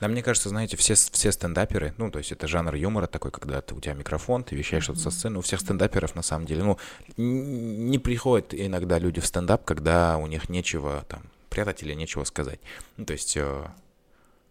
Да, 0.00 0.08
мне 0.08 0.22
кажется, 0.22 0.48
знаете, 0.48 0.78
все, 0.78 0.94
все 0.94 1.30
стендаперы, 1.30 1.92
ну, 1.98 2.10
то 2.10 2.18
есть 2.18 2.32
это 2.32 2.48
жанр 2.48 2.74
юмора 2.74 3.06
такой, 3.06 3.30
когда 3.30 3.60
ты, 3.60 3.74
у 3.74 3.80
тебя 3.80 3.92
микрофон, 3.92 4.44
ты 4.44 4.56
вещаешь 4.56 4.84
mm-hmm. 4.84 4.94
что-то 4.94 5.00
со 5.00 5.10
сцены. 5.10 5.38
У 5.38 5.42
всех 5.42 5.60
стендаперов, 5.60 6.14
на 6.14 6.22
самом 6.22 6.46
деле, 6.46 6.62
ну, 6.62 6.78
не 7.18 7.98
приходят 7.98 8.54
иногда 8.54 8.98
люди 8.98 9.20
в 9.20 9.26
стендап, 9.26 9.64
когда 9.64 10.16
у 10.16 10.26
них 10.26 10.48
нечего 10.48 11.04
там 11.06 11.22
прятать 11.50 11.82
или 11.82 11.92
нечего 11.92 12.24
сказать. 12.24 12.60
Ну, 12.96 13.04
то 13.04 13.12
есть 13.12 13.36
э, 13.36 13.66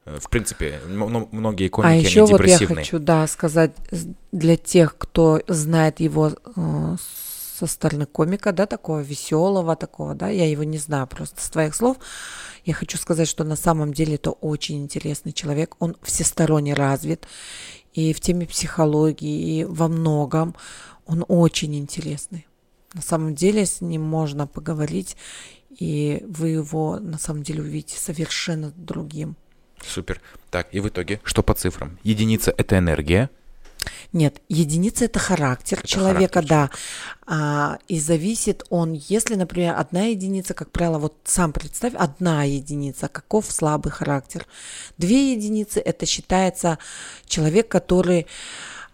в 0.05 0.29
принципе, 0.29 0.79
многие 0.87 1.67
а 1.67 1.69
комики, 1.69 1.91
а 1.91 1.95
еще 1.95 2.23
они 2.23 2.31
вот 2.31 2.45
я 2.45 2.57
хочу, 2.57 2.99
да, 2.99 3.27
сказать 3.27 3.71
для 4.31 4.57
тех, 4.57 4.97
кто 4.97 5.41
знает 5.47 5.99
его 5.99 6.31
э, 6.55 6.95
со 7.59 7.67
стороны 7.67 8.05
комика, 8.05 8.53
да, 8.53 8.65
такого 8.65 9.01
веселого, 9.01 9.75
такого, 9.75 10.15
да, 10.15 10.29
я 10.29 10.49
его 10.49 10.63
не 10.63 10.77
знаю 10.77 11.07
просто 11.07 11.41
с 11.41 11.49
твоих 11.49 11.75
слов. 11.75 11.97
Я 12.63 12.73
хочу 12.73 12.97
сказать, 12.97 13.27
что 13.27 13.43
на 13.43 13.55
самом 13.57 13.93
деле 13.93 14.15
это 14.15 14.31
очень 14.31 14.81
интересный 14.81 15.33
человек, 15.33 15.75
он 15.79 15.97
всесторонне 16.01 16.73
развит 16.73 17.27
и 17.93 18.13
в 18.13 18.21
теме 18.21 18.45
психологии, 18.45 19.59
и 19.59 19.63
во 19.65 19.89
многом 19.89 20.55
он 21.05 21.25
очень 21.27 21.75
интересный. 21.75 22.47
На 22.93 23.01
самом 23.01 23.35
деле 23.35 23.65
с 23.65 23.81
ним 23.81 24.03
можно 24.03 24.47
поговорить, 24.47 25.17
и 25.69 26.23
вы 26.27 26.49
его 26.49 26.97
на 26.99 27.17
самом 27.17 27.43
деле 27.43 27.61
увидите 27.61 27.97
совершенно 27.97 28.71
другим. 28.71 29.35
Супер. 29.85 30.21
Так, 30.49 30.67
и 30.71 30.79
в 30.79 30.87
итоге, 30.87 31.19
что 31.23 31.43
по 31.43 31.53
цифрам? 31.53 31.97
Единица– 32.03 32.53
это 32.57 32.77
энергия, 32.77 33.29
нет, 34.11 34.41
единица 34.49 35.05
это 35.05 35.19
характер 35.19 35.79
это 35.79 35.87
человека, 35.87 36.41
характер. 36.41 36.49
да. 36.49 36.69
А, 37.25 37.77
и 37.87 37.99
зависит 37.99 38.63
он, 38.69 38.93
если, 38.93 39.35
например, 39.35 39.75
одна 39.77 40.05
единица, 40.05 40.53
как 40.53 40.71
правило, 40.71 40.97
вот 40.97 41.15
сам 41.25 41.53
представь, 41.53 41.93
одна 41.95 42.43
единица, 42.43 43.07
каков 43.07 43.51
слабый 43.51 43.91
характер. 43.91 44.45
Две 44.97 45.33
единицы 45.33 45.79
это 45.79 46.05
считается 46.05 46.77
человек, 47.25 47.67
который 47.67 48.27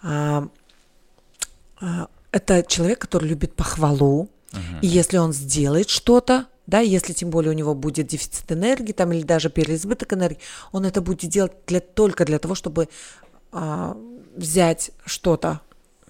а, 0.03 0.47
а, 1.79 2.07
это 2.31 2.63
человек, 2.63 2.99
который 2.99 3.29
любит 3.29 3.55
похвалу. 3.55 4.29
Угу. 4.51 4.79
И 4.81 4.87
если 4.87 5.17
он 5.17 5.33
сделает 5.33 5.89
что-то, 5.89 6.47
да, 6.67 6.79
если 6.79 7.13
тем 7.13 7.29
более 7.29 7.51
у 7.51 7.55
него 7.55 7.75
будет 7.75 8.07
дефицит 8.07 8.51
энергии 8.51 8.91
там 8.91 9.11
или 9.11 9.21
даже 9.21 9.49
переизбыток 9.49 10.13
энергии, 10.13 10.39
он 10.71 10.85
это 10.85 11.01
будет 11.01 11.29
делать 11.29 11.53
для, 11.67 11.79
только 11.79 12.25
для 12.25 12.39
того, 12.39 12.55
чтобы 12.55 12.89
а, 13.57 13.97
взять 14.35 14.91
что-то, 15.05 15.61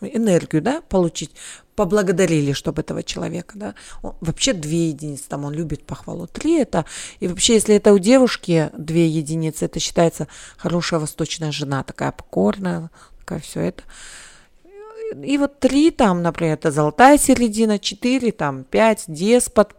энергию, 0.01 0.63
да, 0.63 0.81
получить, 0.81 1.29
поблагодарили, 1.75 2.53
чтобы 2.53 2.81
этого 2.81 3.03
человека, 3.03 3.53
да. 3.55 3.75
Он, 4.01 4.15
вообще 4.19 4.53
две 4.53 4.89
единицы, 4.89 5.25
там 5.29 5.45
он 5.45 5.53
любит 5.53 5.85
похвалу. 5.85 6.25
Три 6.25 6.59
это, 6.59 6.85
и 7.19 7.27
вообще, 7.27 7.53
если 7.53 7.75
это 7.75 7.93
у 7.93 7.99
девушки 7.99 8.71
две 8.75 9.07
единицы, 9.07 9.65
это 9.65 9.79
считается 9.79 10.27
хорошая 10.57 10.99
восточная 10.99 11.51
жена, 11.51 11.83
такая 11.83 12.11
покорная, 12.11 12.89
такая 13.19 13.41
все 13.41 13.59
это. 13.61 13.83
И 15.23 15.37
вот 15.37 15.59
три 15.59 15.91
там, 15.91 16.23
например, 16.23 16.55
это 16.55 16.71
золотая 16.71 17.19
середина, 17.19 17.77
четыре, 17.77 18.31
там, 18.31 18.63
пять, 18.63 19.03
деспот, 19.07 19.75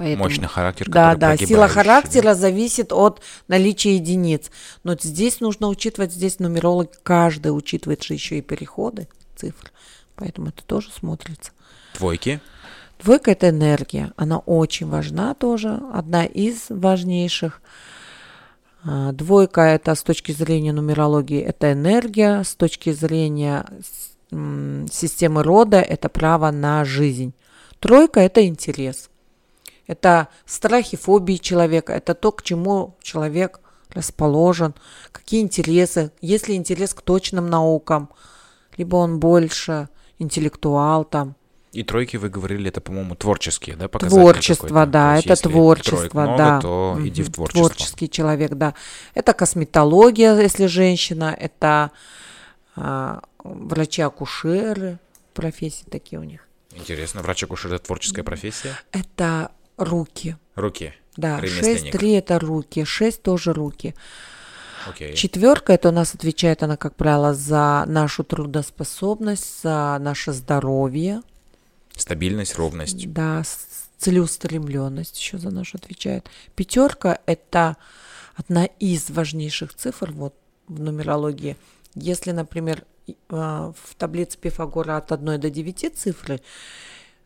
Поэтому, 0.00 0.24
Мощный 0.24 0.48
характер, 0.48 0.88
Да, 0.88 1.14
да, 1.14 1.36
сила 1.36 1.68
характера 1.68 2.32
зависит 2.32 2.90
от 2.90 3.20
наличия 3.48 3.96
единиц. 3.96 4.50
Но 4.82 4.96
здесь 4.98 5.40
нужно 5.40 5.68
учитывать, 5.68 6.10
здесь 6.10 6.38
нумеролог 6.38 6.90
каждый 7.02 7.48
учитывает 7.48 8.02
же 8.02 8.14
еще 8.14 8.38
и 8.38 8.40
переходы 8.40 9.08
цифр. 9.36 9.70
Поэтому 10.14 10.48
это 10.48 10.64
тоже 10.64 10.88
смотрится. 10.90 11.52
Двойки? 11.98 12.40
Двойка– 12.98 13.30
это 13.32 13.50
энергия. 13.50 14.14
Она 14.16 14.38
очень 14.38 14.88
важна 14.88 15.34
тоже, 15.34 15.78
одна 15.92 16.24
из 16.24 16.70
важнейших. 16.70 17.60
А, 18.82 19.12
двойка– 19.12 19.60
это 19.60 19.94
с 19.94 20.02
точки 20.02 20.32
зрения 20.32 20.72
нумерологии– 20.72 21.40
это 21.42 21.74
энергия, 21.74 22.42
с 22.42 22.54
точки 22.54 22.90
зрения 22.92 23.66
системы 24.30 25.42
рода– 25.42 25.78
это 25.82 26.08
право 26.08 26.50
на 26.50 26.86
жизнь. 26.86 27.34
Тройка– 27.80 28.20
это 28.22 28.46
интерес. 28.46 29.10
Это 29.90 30.28
страхи, 30.46 30.96
фобии 30.96 31.34
человека, 31.34 31.92
это 31.92 32.14
то, 32.14 32.30
к 32.30 32.44
чему 32.44 32.96
человек 33.02 33.58
расположен, 33.88 34.72
какие 35.10 35.40
интересы, 35.40 36.12
есть 36.20 36.46
ли 36.46 36.54
интерес 36.54 36.94
к 36.94 37.02
точным 37.02 37.50
наукам, 37.50 38.08
либо 38.76 38.94
он 38.94 39.18
больше 39.18 39.88
интеллектуал 40.20 41.04
там. 41.04 41.34
И 41.72 41.82
тройки, 41.82 42.16
вы 42.18 42.28
говорили, 42.28 42.68
это, 42.68 42.80
по-моему, 42.80 43.16
творческие, 43.16 43.74
да, 43.74 43.88
показатели 43.88 44.20
Творчество, 44.20 44.68
какой-то? 44.68 44.92
да, 44.92 45.22
То 45.22 45.32
это 45.32 45.42
творчество, 45.42 46.20
много, 46.20 46.38
да. 46.38 46.60
то 46.60 46.96
иди 47.00 47.22
в 47.24 47.32
творчество. 47.32 47.68
Творческий 47.68 48.08
человек, 48.08 48.52
да. 48.52 48.74
Это 49.14 49.32
косметология, 49.32 50.36
если 50.38 50.66
женщина, 50.66 51.36
это 51.36 51.90
а, 52.76 53.22
врачи-акушеры, 53.42 55.00
профессии 55.34 55.84
такие 55.90 56.20
у 56.20 56.24
них. 56.24 56.46
Интересно, 56.76 57.22
врач-акушер— 57.22 57.74
это 57.74 57.86
творческая 57.86 58.22
профессия? 58.22 58.78
Это 58.92 59.50
руки. 59.80 60.36
Руки. 60.54 60.94
Да, 61.16 61.40
Ремесленник. 61.40 61.94
6-3 61.94 62.18
это 62.18 62.38
руки, 62.38 62.84
6 62.84 63.22
тоже 63.22 63.52
руки. 63.52 63.94
Окей. 64.88 65.14
Четверка 65.14 65.72
это 65.74 65.90
у 65.90 65.92
нас 65.92 66.14
отвечает 66.14 66.62
она, 66.62 66.76
как 66.76 66.94
правило, 66.96 67.34
за 67.34 67.84
нашу 67.86 68.24
трудоспособность, 68.24 69.62
за 69.62 69.98
наше 70.00 70.32
здоровье, 70.32 71.22
Стабильность, 71.96 72.56
ровность. 72.56 73.12
да, 73.12 73.42
целеустремленность 73.98 75.18
еще 75.18 75.36
за 75.38 75.50
нашу 75.50 75.76
отвечает. 75.76 76.30
Пятерка 76.56 77.18
это 77.26 77.76
одна 78.34 78.64
из 78.64 79.10
важнейших 79.10 79.74
цифр 79.74 80.10
вот 80.12 80.34
в 80.66 80.80
нумерологии. 80.80 81.56
Если, 81.94 82.30
например, 82.30 82.84
а, 83.28 83.72
в 83.76 83.94
таблице 83.96 84.38
Пифагора 84.38 84.96
от 84.96 85.12
1 85.12 85.38
до 85.38 85.50
9 85.50 85.90
цифры, 85.94 86.40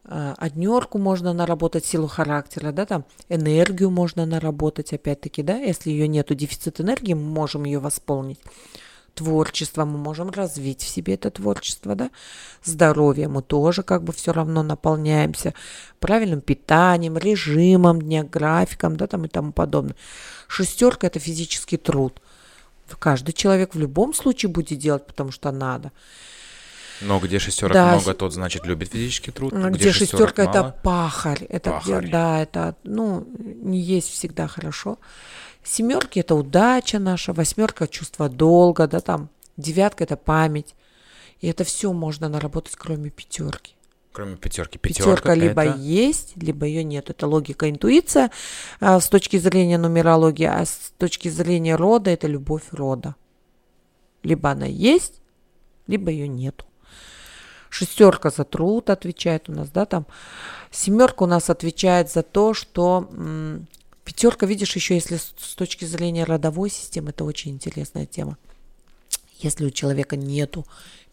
однерку 0.07 0.99
можно 0.99 1.33
наработать 1.33 1.87
силу 1.87 2.07
характера, 2.07 2.73
да, 2.73 2.85
там 2.87 3.05
энергию 3.29 3.91
можно 3.91 4.27
наработать, 4.27 4.93
опять-таки, 4.93 5.43
да, 5.43 5.57
если 5.57 5.91
ее 5.91 6.09
нету 6.09 6.35
дефицит 6.35 6.81
энергии, 6.81 7.15
мы 7.15 7.23
можем 7.23 7.65
ее 7.65 7.79
восполнить. 7.79 8.41
Творчество 9.15 9.85
мы 9.85 9.97
можем 9.97 10.31
развить 10.31 10.83
в 10.83 10.89
себе 10.89 11.15
это 11.15 11.31
творчество, 11.31 11.95
да. 11.95 12.11
Здоровье 12.65 13.29
мы 13.29 13.43
тоже 13.43 13.83
как 13.83 14.03
бы 14.03 14.13
все 14.13 14.33
равно 14.33 14.63
наполняемся 14.63 15.55
правильным 16.01 16.41
питанием, 16.41 17.17
режимом 17.17 18.03
дня, 18.03 18.25
графиком, 18.25 18.97
да, 18.97 19.07
там 19.07 19.25
и 19.25 19.29
тому 19.29 19.53
подобное. 19.53 19.95
Шестерка 20.49 21.07
это 21.07 21.21
физический 21.21 21.77
труд. 21.77 22.21
Каждый 22.99 23.33
человек 23.33 23.75
в 23.75 23.79
любом 23.79 24.13
случае 24.15 24.51
будет 24.51 24.79
делать, 24.79 25.07
потому 25.07 25.31
что 25.31 25.53
надо. 25.53 25.93
Но 27.01 27.18
где 27.18 27.38
шестерок 27.38 27.72
Да, 27.74 27.95
много, 27.95 28.14
тот 28.14 28.32
значит 28.32 28.66
любит 28.66 28.90
физический 28.90 29.30
труд. 29.30 29.53
А 29.55 29.70
Где, 29.70 29.92
шестерок 29.92 30.28
шестерка 30.30 30.42
это 30.45 30.62
мало, 30.62 30.76
пахарь. 30.82 31.45
Это 31.45 31.80
где- 31.82 31.95
Пахарь. 31.95 32.11
да, 32.11 32.42
это, 32.42 32.76
ну, 32.84 33.26
не 33.38 33.80
есть 33.80 34.11
всегда 34.11 34.47
хорошо. 34.47 34.99
Семерки 35.62 36.18
это 36.18 36.34
удача 36.34 36.99
наша, 36.99 37.32
восьмерка 37.32 37.88
чувство 37.88 38.28
долга, 38.28 38.86
да, 38.86 39.01
там, 39.01 39.30
девятка 39.57 40.05
это 40.05 40.16
память. 40.16 40.74
И 41.40 41.49
это 41.49 41.64
все 41.64 41.92
можно 41.92 42.28
наработать, 42.28 42.76
кроме 42.76 43.11
пятерки. 43.11 43.74
Кроме 44.12 44.36
пятерки. 44.36 44.78
Пятерка 44.78 45.11
Пятерка 45.11 45.34
либо 45.34 45.64
это... 45.64 45.78
есть, 45.78 46.36
либо 46.36 46.66
ее 46.66 46.84
нет. 46.84 47.11
Это 47.11 47.26
логика, 47.26 47.68
интуиция 47.68 48.30
а, 48.78 49.01
с 49.01 49.09
точки 49.09 49.38
зрения 49.38 49.76
нумерологии, 49.76 50.47
а 50.47 50.64
с 50.64 50.92
точки 50.99 51.28
зрения 51.28 51.74
рода 51.74 52.11
это 52.11 52.28
любовь 52.28 52.62
рода. 52.70 53.16
Либо 54.22 54.51
она 54.51 54.66
есть, 54.66 55.20
либо 55.88 56.11
ее 56.11 56.28
нету. 56.28 56.64
Шестерка 57.75 58.31
за 58.31 58.45
труд 58.45 58.89
отвечает 58.89 59.49
у 59.49 59.53
нас, 59.53 59.68
да, 59.68 59.85
там. 59.85 60.07
Семерка 60.70 61.25
у 61.25 61.27
нас 61.27 61.51
отвечает 61.51 62.09
за 62.09 62.22
то, 62.22 62.55
что 62.55 63.11
пятерка, 64.05 64.47
видишь, 64.47 64.77
еще 64.77 64.95
если 64.95 65.16
с 65.16 65.57
точки 65.57 65.85
зрения 65.85 66.22
родовой 66.22 66.70
системы, 66.70 67.11
это 67.11 67.25
очень 67.25 67.51
интересная 67.51 68.07
тема. 68.07 68.39
Если 69.41 69.66
у 69.66 69.70
человека 69.70 70.14
нету 70.14 70.64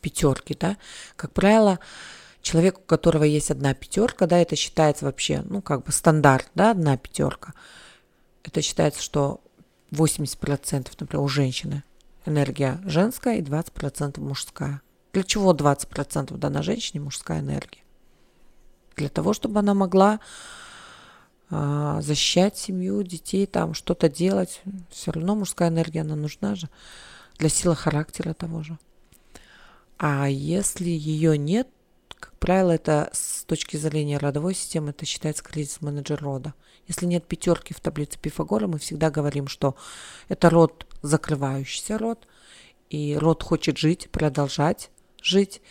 пятерки, 0.02 0.56
да, 0.60 0.78
как 1.16 1.32
правило, 1.32 1.80
человек, 2.44 2.78
у 2.78 2.84
которого 2.84 3.24
есть 3.24 3.50
одна 3.50 3.74
пятерка, 3.74 4.28
да, 4.28 4.38
это 4.38 4.56
считается 4.56 5.06
вообще, 5.06 5.42
ну, 5.50 5.64
как 5.64 5.84
бы 5.84 5.92
стандарт, 5.92 6.52
да, 6.54 6.70
одна 6.70 6.96
пятерка. 6.96 7.56
Это 8.44 8.62
считается, 8.62 9.02
что 9.02 9.42
80%, 9.90 10.92
например, 11.00 11.24
у 11.24 11.28
женщины 11.28 11.84
энергия 12.28 12.80
женская 12.86 13.40
и 13.40 13.42
20% 13.42 14.20
мужская. 14.20 14.84
Для 15.14 15.24
чего 15.24 15.54
20% 15.54 16.38
дана 16.38 16.62
женщине 16.62 17.02
мужская 17.02 17.42
энергия? 17.42 17.82
Для 18.96 19.10
того, 19.10 19.34
чтобы 19.34 19.60
она 19.60 19.74
могла 19.74 20.20
а, 21.50 22.02
защищать 22.02 22.58
семью, 22.58 23.04
детей, 23.04 23.46
там 23.46 23.74
что-то 23.74 24.10
делать. 24.10 24.62
Все 24.90 25.12
равно 25.12 25.36
мужская 25.36 25.70
энергия, 25.70 26.02
она 26.02 26.16
нужна 26.16 26.56
же 26.56 26.70
для 27.38 27.50
силы 27.50 27.76
характера 27.76 28.34
того 28.34 28.64
же. 28.64 28.78
А 29.98 30.30
если 30.30 30.90
ее 30.90 31.38
нет, 31.38 31.68
как 32.18 32.34
правило, 32.40 32.72
это 32.72 33.10
с 33.12 33.44
точки 33.44 33.76
зрения 33.76 34.18
родовой 34.18 34.56
системы, 34.56 34.92
это 34.92 35.06
считается 35.06 35.44
кризис-менеджер 35.44 36.22
рода. 36.22 36.54
Если 36.88 37.06
нет 37.06 37.28
пятерки 37.28 37.74
в 37.74 37.82
таблице 37.82 38.18
Пифагора, 38.18 38.68
мы 38.68 38.80
всегда 38.80 39.10
говорим, 39.10 39.48
что 39.48 39.76
это 40.30 40.50
род, 40.50 40.88
закрывающийся 41.02 41.98
род, 41.98 42.28
и 42.90 43.18
род 43.18 43.44
хочет 43.44 43.78
жить, 43.78 44.10
продолжать 44.12 44.90
жить, 45.22 45.62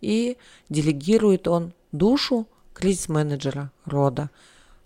и 0.00 0.36
делегирует 0.68 1.48
он 1.48 1.72
душу 1.92 2.46
кризис-менеджера 2.74 3.70
рода, 3.84 4.30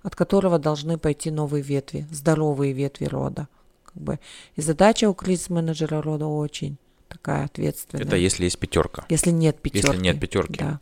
от 0.03 0.17
которого 0.17 0.59
должны 0.59 0.99
пойти 0.99 1.31
новые 1.31 1.63
ветви, 1.63 2.07
здоровые 2.11 2.73
ветви 2.73 3.07
рода. 3.07 3.49
Как 3.85 4.03
бы. 4.03 4.19
И 4.57 4.61
задача 4.61 5.09
у 5.09 5.15
кризис-менеджера 5.15 6.03
рода 6.03 6.27
очень 6.27 6.77
такая 7.09 7.45
ответственная. 7.45 8.05
Это 8.05 8.17
если 8.17 8.45
есть 8.45 8.59
пятерка. 8.59 9.05
Если 9.09 9.31
нет 9.31 9.61
пятерки. 9.61 9.87
Если 9.87 10.03
нет 10.03 10.21
пятерки. 10.21 10.59
Да. 10.59 10.81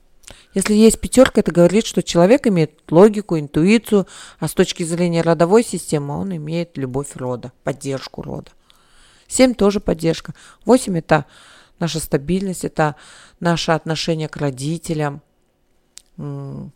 Если 0.55 0.75
есть 0.75 1.01
пятерка, 1.01 1.41
это 1.41 1.53
говорит, 1.53 1.87
что 1.87 2.03
человек 2.03 2.47
имеет 2.47 2.81
логику, 2.91 3.39
интуицию, 3.39 4.07
а 4.39 4.49
с 4.49 4.55
точки 4.55 4.83
зрения 4.83 5.23
родовой 5.23 5.63
системы 5.63 6.17
он 6.17 6.35
имеет 6.37 6.77
любовь 6.79 7.17
рода, 7.17 7.53
поддержку 7.65 8.23
рода. 8.23 8.51
Семь 9.27 9.55
тоже 9.55 9.81
поддержка. 9.81 10.35
Восемь 10.65 10.99
это 10.99 11.27
наша 11.83 12.01
стабильность, 12.01 12.65
это 12.65 12.95
наше 13.41 13.73
отношение 13.73 14.29
к 14.29 14.37
родителям, 14.39 15.21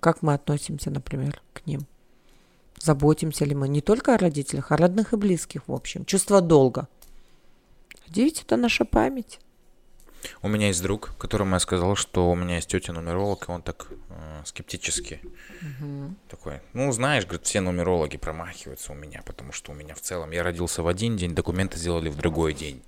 как 0.01 0.23
мы 0.23 0.35
относимся, 0.35 0.91
например, 0.91 1.41
к 1.53 1.67
ним. 1.67 1.87
Заботимся 2.79 3.45
ли 3.45 3.55
мы 3.55 3.69
не 3.69 3.81
только 3.81 4.15
о 4.15 4.19
родителях, 4.19 4.71
а 4.71 4.75
о 4.75 4.79
родных 4.79 5.13
и 5.13 5.17
близких, 5.17 5.63
в 5.69 5.73
общем. 5.73 6.05
Чувство 6.05 6.41
долга. 6.41 6.89
А 8.07 8.13
Девять 8.13 8.43
это 8.43 8.57
наша 8.57 8.85
память. 8.85 9.41
У 10.43 10.49
меня 10.49 10.69
есть 10.69 10.83
друг, 10.83 11.13
которому 11.19 11.55
я 11.55 11.61
сказал, 11.61 11.95
что 11.95 12.31
у 12.31 12.35
меня 12.35 12.57
есть 12.57 12.69
тетя 12.69 12.93
нумеролог, 12.93 13.49
и 13.49 13.53
он 13.53 13.63
так 13.63 13.87
э, 13.91 14.43
скептически 14.45 15.21
такой. 16.29 16.61
Ну, 16.73 16.91
знаешь, 16.93 17.25
говорит, 17.25 17.47
все 17.47 17.61
нумерологи 17.61 18.17
промахиваются 18.17 18.93
у 18.93 18.97
меня, 18.97 19.23
потому 19.25 19.53
что 19.53 19.73
у 19.73 19.75
меня 19.75 19.95
в 19.95 20.01
целом 20.01 20.33
я 20.33 20.43
родился 20.43 20.83
в 20.83 20.89
один 20.89 21.17
день, 21.17 21.35
документы 21.35 21.79
сделали 21.79 22.09
в 22.09 22.17
другой 22.17 22.55
день. 22.55 22.83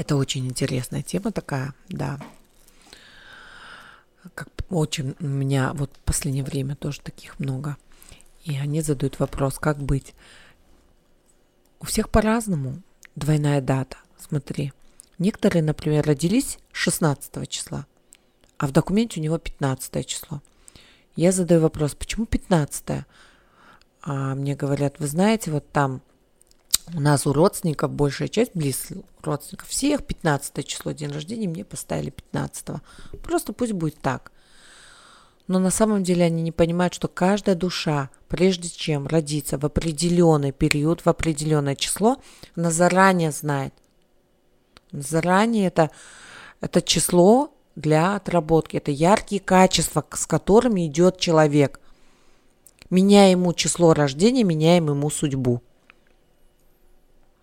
Это 0.00 0.16
очень 0.16 0.46
интересная 0.46 1.02
тема 1.02 1.30
такая, 1.30 1.74
да. 1.90 2.18
Как 4.34 4.48
очень 4.70 5.14
у 5.20 5.26
меня 5.26 5.74
вот 5.74 5.94
в 5.94 5.98
последнее 5.98 6.42
время 6.42 6.74
тоже 6.74 7.02
таких 7.02 7.38
много. 7.38 7.76
И 8.44 8.56
они 8.56 8.80
задают 8.80 9.18
вопрос, 9.18 9.58
как 9.58 9.76
быть. 9.76 10.14
У 11.80 11.84
всех 11.84 12.08
по-разному 12.08 12.80
двойная 13.14 13.60
дата. 13.60 13.98
Смотри, 14.18 14.72
некоторые, 15.18 15.62
например, 15.62 16.06
родились 16.06 16.58
16 16.72 17.46
числа, 17.46 17.84
а 18.56 18.68
в 18.68 18.72
документе 18.72 19.20
у 19.20 19.22
него 19.22 19.36
15 19.36 20.06
число. 20.06 20.40
Я 21.14 21.30
задаю 21.30 21.60
вопрос, 21.60 21.94
почему 21.94 22.24
15? 22.24 23.04
А 24.00 24.34
мне 24.34 24.56
говорят, 24.56 24.98
вы 24.98 25.06
знаете, 25.06 25.50
вот 25.50 25.70
там 25.70 26.00
у 26.94 27.00
нас 27.00 27.26
у 27.26 27.32
родственников 27.32 27.92
большая 27.92 28.28
часть 28.28 28.52
близких 28.54 28.98
родственников, 29.22 29.68
всех 29.68 30.04
15 30.04 30.66
число 30.66 30.92
день 30.92 31.10
рождения 31.10 31.48
мне 31.48 31.64
поставили 31.64 32.10
15. 32.10 32.80
Просто 33.22 33.52
пусть 33.52 33.72
будет 33.72 33.98
так. 34.00 34.32
Но 35.46 35.58
на 35.58 35.70
самом 35.70 36.04
деле 36.04 36.24
они 36.24 36.42
не 36.42 36.52
понимают, 36.52 36.94
что 36.94 37.08
каждая 37.08 37.56
душа, 37.56 38.10
прежде 38.28 38.68
чем 38.68 39.06
родиться 39.06 39.58
в 39.58 39.64
определенный 39.64 40.52
период, 40.52 41.00
в 41.00 41.08
определенное 41.08 41.74
число, 41.74 42.18
она 42.56 42.70
заранее 42.70 43.32
знает. 43.32 43.74
Заранее 44.92 45.66
это, 45.66 45.90
это 46.60 46.80
число 46.80 47.52
для 47.74 48.16
отработки. 48.16 48.76
Это 48.76 48.90
яркие 48.90 49.40
качества, 49.40 50.04
с 50.12 50.26
которыми 50.26 50.86
идет 50.86 51.18
человек. 51.18 51.80
Меняя 52.88 53.32
ему 53.32 53.52
число 53.52 53.92
рождения, 53.92 54.44
меняем 54.44 54.88
ему 54.88 55.10
судьбу 55.10 55.62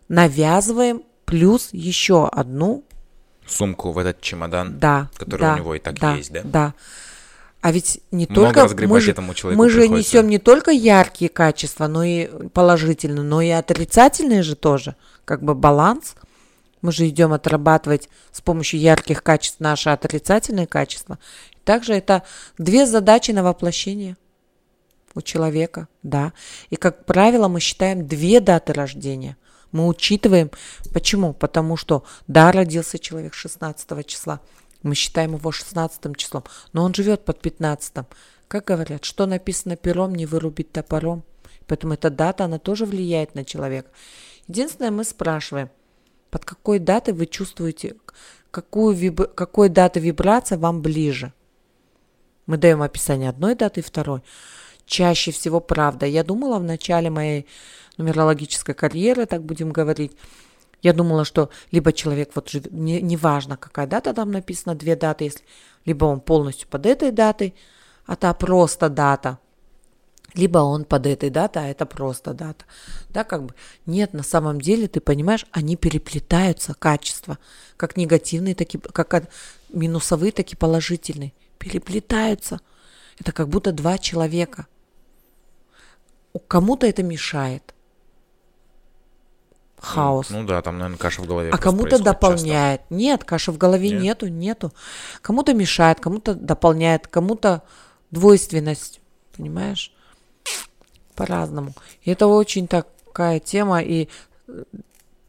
навязываем 0.07 1.03
плюс 1.25 1.69
еще 1.71 2.27
одну, 2.27 2.83
Сумку 3.47 3.91
в 3.93 3.97
этот 3.97 4.19
чемодан, 4.19 4.77
да, 4.77 5.09
который 5.15 5.41
да, 5.41 5.53
у 5.53 5.57
него 5.57 5.75
и 5.75 5.79
так 5.79 5.97
да, 5.99 6.15
есть, 6.15 6.33
да? 6.33 6.41
Да. 6.43 6.73
А 7.61 7.71
ведь 7.71 8.01
не 8.11 8.27
Много 8.29 8.67
только 8.67 8.87
мы 8.87 9.01
же, 9.01 9.11
этому 9.11 9.33
человеку 9.33 9.61
мы 9.61 9.69
же 9.69 9.81
приходится. 9.81 10.17
несем 10.17 10.29
не 10.29 10.37
только 10.37 10.71
яркие 10.71 11.29
качества, 11.29 11.87
но 11.87 12.03
и 12.03 12.27
положительные, 12.49 13.23
но 13.23 13.41
и 13.41 13.49
отрицательные 13.49 14.43
же 14.43 14.55
тоже, 14.55 14.95
как 15.25 15.43
бы 15.43 15.55
баланс. 15.55 16.15
Мы 16.81 16.91
же 16.91 17.07
идем 17.07 17.33
отрабатывать 17.33 18.09
с 18.31 18.41
помощью 18.41 18.79
ярких 18.79 19.23
качеств 19.23 19.59
наши 19.59 19.89
отрицательные 19.89 20.67
качества. 20.67 21.17
Также 21.63 21.93
это 21.93 22.23
две 22.57 22.85
задачи 22.85 23.31
на 23.31 23.43
воплощение 23.43 24.15
у 25.15 25.21
человека, 25.21 25.87
да. 26.03 26.33
И, 26.69 26.75
как 26.75 27.05
правило, 27.05 27.47
мы 27.47 27.59
считаем 27.59 28.07
две 28.07 28.39
даты 28.39 28.73
рождения. 28.73 29.35
Мы 29.71 29.87
учитываем. 29.87 30.51
Почему? 30.93 31.33
Потому 31.33 31.77
что, 31.77 32.03
да, 32.27 32.51
родился 32.51 32.99
человек 32.99 33.33
16 33.33 34.05
числа. 34.05 34.41
Мы 34.83 34.95
считаем 34.95 35.35
его 35.35 35.51
16 35.51 36.15
числом. 36.17 36.43
Но 36.73 36.83
он 36.83 36.93
живет 36.93 37.25
под 37.25 37.41
15. 37.41 38.05
Как 38.47 38.65
говорят, 38.65 39.03
что 39.03 39.25
написано 39.25 39.75
пером, 39.75 40.15
не 40.15 40.25
вырубить 40.25 40.71
топором. 40.71 41.23
Поэтому 41.67 41.93
эта 41.93 42.09
дата, 42.09 42.45
она 42.45 42.59
тоже 42.59 42.85
влияет 42.85 43.35
на 43.35 43.43
человека. 43.43 43.89
Единственное, 44.47 44.91
мы 44.91 45.03
спрашиваем, 45.03 45.69
под 46.29 46.45
какой 46.45 46.79
датой 46.79 47.13
вы 47.13 47.25
чувствуете, 47.25 47.95
какую 48.51 48.95
виб... 48.95 49.33
какой 49.35 49.69
даты 49.69 49.99
вибрация 49.99 50.57
вам 50.57 50.81
ближе. 50.81 51.33
Мы 52.45 52.57
даем 52.57 52.81
описание 52.81 53.29
одной 53.29 53.55
даты 53.55 53.81
и 53.81 53.83
второй. 53.83 54.21
Чаще 54.87 55.31
всего 55.31 55.59
правда. 55.59 56.05
Я 56.05 56.23
думала 56.23 56.57
в 56.57 56.63
начале 56.63 57.09
моей 57.09 57.45
нумерологической 57.97 58.73
карьеры, 58.73 59.25
так 59.25 59.43
будем 59.43 59.71
говорить, 59.71 60.13
я 60.81 60.93
думала, 60.93 61.25
что 61.25 61.49
либо 61.71 61.91
человек 61.91 62.31
вот 62.35 62.49
живет, 62.49 62.71
не, 62.71 63.01
неважно, 63.01 63.57
какая 63.57 63.85
дата 63.85 64.13
там 64.13 64.31
написана, 64.31 64.75
две 64.75 64.95
даты, 64.95 65.25
если 65.25 65.41
либо 65.85 66.05
он 66.05 66.21
полностью 66.21 66.67
под 66.69 66.85
этой 66.85 67.11
датой, 67.11 67.53
а 68.05 68.15
та 68.15 68.33
просто 68.33 68.87
дата, 68.89 69.39
либо 70.35 70.59
он 70.59 70.85
под 70.85 71.05
этой 71.05 71.29
датой, 71.29 71.63
а 71.63 71.67
это 71.67 71.85
просто 71.85 72.33
дата. 72.33 72.63
Да, 73.09 73.23
как 73.25 73.43
бы 73.43 73.55
нет, 73.85 74.13
на 74.13 74.23
самом 74.23 74.61
деле, 74.61 74.87
ты 74.87 75.01
понимаешь, 75.01 75.45
они 75.51 75.75
переплетаются, 75.75 76.75
качества, 76.75 77.39
как 77.75 77.97
негативные, 77.97 78.55
так 78.55 78.73
и 78.73 78.77
как 78.77 79.29
минусовые, 79.69 80.31
так 80.31 80.49
и 80.53 80.55
положительные, 80.55 81.33
переплетаются. 81.57 82.61
Это 83.19 83.31
как 83.31 83.49
будто 83.49 83.71
два 83.71 83.97
человека. 83.97 84.67
Кому-то 86.39 86.87
это 86.87 87.03
мешает. 87.03 87.73
Хаос. 89.79 90.29
Ну 90.31 90.43
да, 90.43 90.61
там, 90.61 90.77
наверное, 90.79 90.97
каша 90.97 91.21
в 91.21 91.27
голове. 91.27 91.51
А 91.51 91.57
кому-то 91.57 91.89
происходит 91.89 92.05
часто. 92.05 92.13
дополняет. 92.13 92.81
Нет, 92.89 93.23
каши 93.23 93.51
в 93.51 93.57
голове 93.57 93.91
Нет? 93.91 94.01
нету, 94.01 94.27
нету. 94.27 94.73
Кому-то 95.21 95.53
мешает, 95.53 95.99
кому-то 95.99 96.33
дополняет, 96.33 97.07
кому-то 97.07 97.61
двойственность, 98.09 98.99
понимаешь? 99.35 99.93
По-разному. 101.15 101.73
И 102.01 102.11
это 102.11 102.27
очень 102.27 102.67
такая 102.67 103.39
тема, 103.39 103.81
и 103.81 104.09
э, 104.47 104.63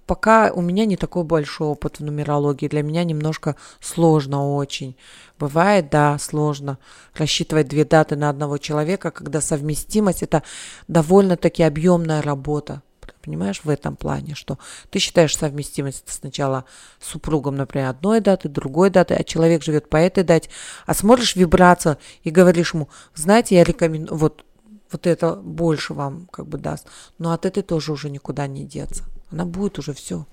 пока 0.08 0.50
у 0.52 0.62
меня 0.62 0.86
не 0.86 0.96
такой 0.96 1.22
большой 1.22 1.68
опыт 1.68 1.98
в 1.98 2.04
нумерологии, 2.04 2.66
для 2.66 2.82
меня 2.82 3.04
немножко 3.04 3.56
сложно 3.78 4.56
очень. 4.56 4.96
Бывает, 5.38 5.90
да, 5.90 6.18
сложно 6.18 6.78
рассчитывать 7.14 7.68
две 7.68 7.84
даты 7.84 8.16
на 8.16 8.30
одного 8.30 8.56
человека, 8.56 9.10
когда 9.10 9.42
совместимость 9.42 10.22
это 10.22 10.42
довольно-таки 10.88 11.62
объемная 11.62 12.22
работа. 12.22 12.82
Понимаешь, 13.22 13.60
в 13.62 13.68
этом 13.68 13.96
плане, 13.96 14.34
что 14.34 14.58
ты 14.90 14.98
считаешь 14.98 15.36
совместимость 15.36 16.04
сначала 16.06 16.64
с 16.98 17.08
супругом, 17.08 17.56
например, 17.56 17.90
одной 17.90 18.20
даты, 18.20 18.48
другой 18.48 18.88
даты, 18.88 19.12
а 19.12 19.24
человек 19.24 19.62
живет 19.62 19.90
по 19.90 19.98
этой 19.98 20.24
дате, 20.24 20.48
а 20.86 20.94
смотришь 20.94 21.36
вибрацию 21.36 21.98
и 22.22 22.30
говоришь 22.30 22.72
ему, 22.72 22.88
знаете, 23.14 23.56
я 23.56 23.64
рекомендую, 23.64 24.18
вот, 24.18 24.46
вот 24.90 25.06
это 25.06 25.34
больше 25.34 25.92
вам 25.92 26.28
как 26.32 26.46
бы 26.46 26.56
даст, 26.56 26.86
но 27.18 27.32
от 27.32 27.44
этой 27.44 27.62
тоже 27.62 27.92
уже 27.92 28.08
никуда 28.08 28.46
не 28.46 28.64
деться. 28.64 29.04
Она 29.30 29.44
будет 29.44 29.78
уже 29.78 29.92
все. 29.92 30.26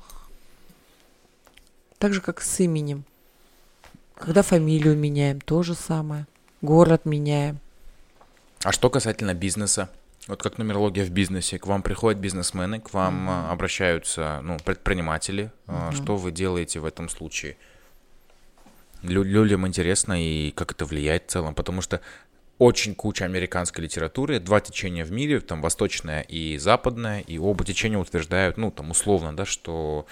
Так 1.98 2.14
же, 2.14 2.22
как 2.22 2.42
с 2.42 2.60
именем. 2.60 3.04
Когда 4.16 4.42
фамилию 4.42 4.96
меняем, 4.96 5.42
то 5.42 5.64
же 5.64 5.76
самое. 5.76 6.26
Город 6.62 7.06
меняем. 7.06 7.60
А 8.64 8.72
что 8.72 8.90
касательно 8.90 9.34
бизнеса? 9.34 9.90
Вот 10.28 10.42
как 10.42 10.58
нумерология 10.58 11.06
в 11.06 11.12
бизнесе, 11.12 11.60
к 11.60 11.68
вам 11.68 11.84
приходят 11.84 12.20
бизнесмены, 12.20 12.80
к 12.80 12.94
вам 12.94 13.30
а, 13.30 13.52
обращаются 13.52 14.40
ну, 14.42 14.58
предприниматели. 14.58 15.52
А, 15.68 15.92
Что 15.92 16.16
вы 16.18 16.32
делаете 16.32 16.80
в 16.80 16.86
этом 16.86 17.10
случае? 17.10 17.58
Лю- 19.04 19.24
людям 19.24 19.68
интересно 19.68 20.14
и 20.20 20.50
как 20.50 20.72
это 20.72 20.86
влияет 20.86 21.28
в 21.28 21.32
целом, 21.32 21.54
потому 21.54 21.82
что 21.82 22.02
очень 22.58 22.96
куча 22.96 23.26
американской 23.26 23.84
литературы, 23.84 24.40
два 24.40 24.62
течения 24.62 25.04
в 25.04 25.12
мире, 25.12 25.40
там 25.42 25.62
восточное 25.62 26.22
и 26.22 26.58
западное, 26.58 27.20
и 27.22 27.38
оба 27.38 27.66
течения 27.66 27.98
утверждают, 27.98 28.58
ну 28.58 28.72
там 28.72 28.92
условно, 28.92 29.36
да, 29.36 29.46
что 29.46 30.06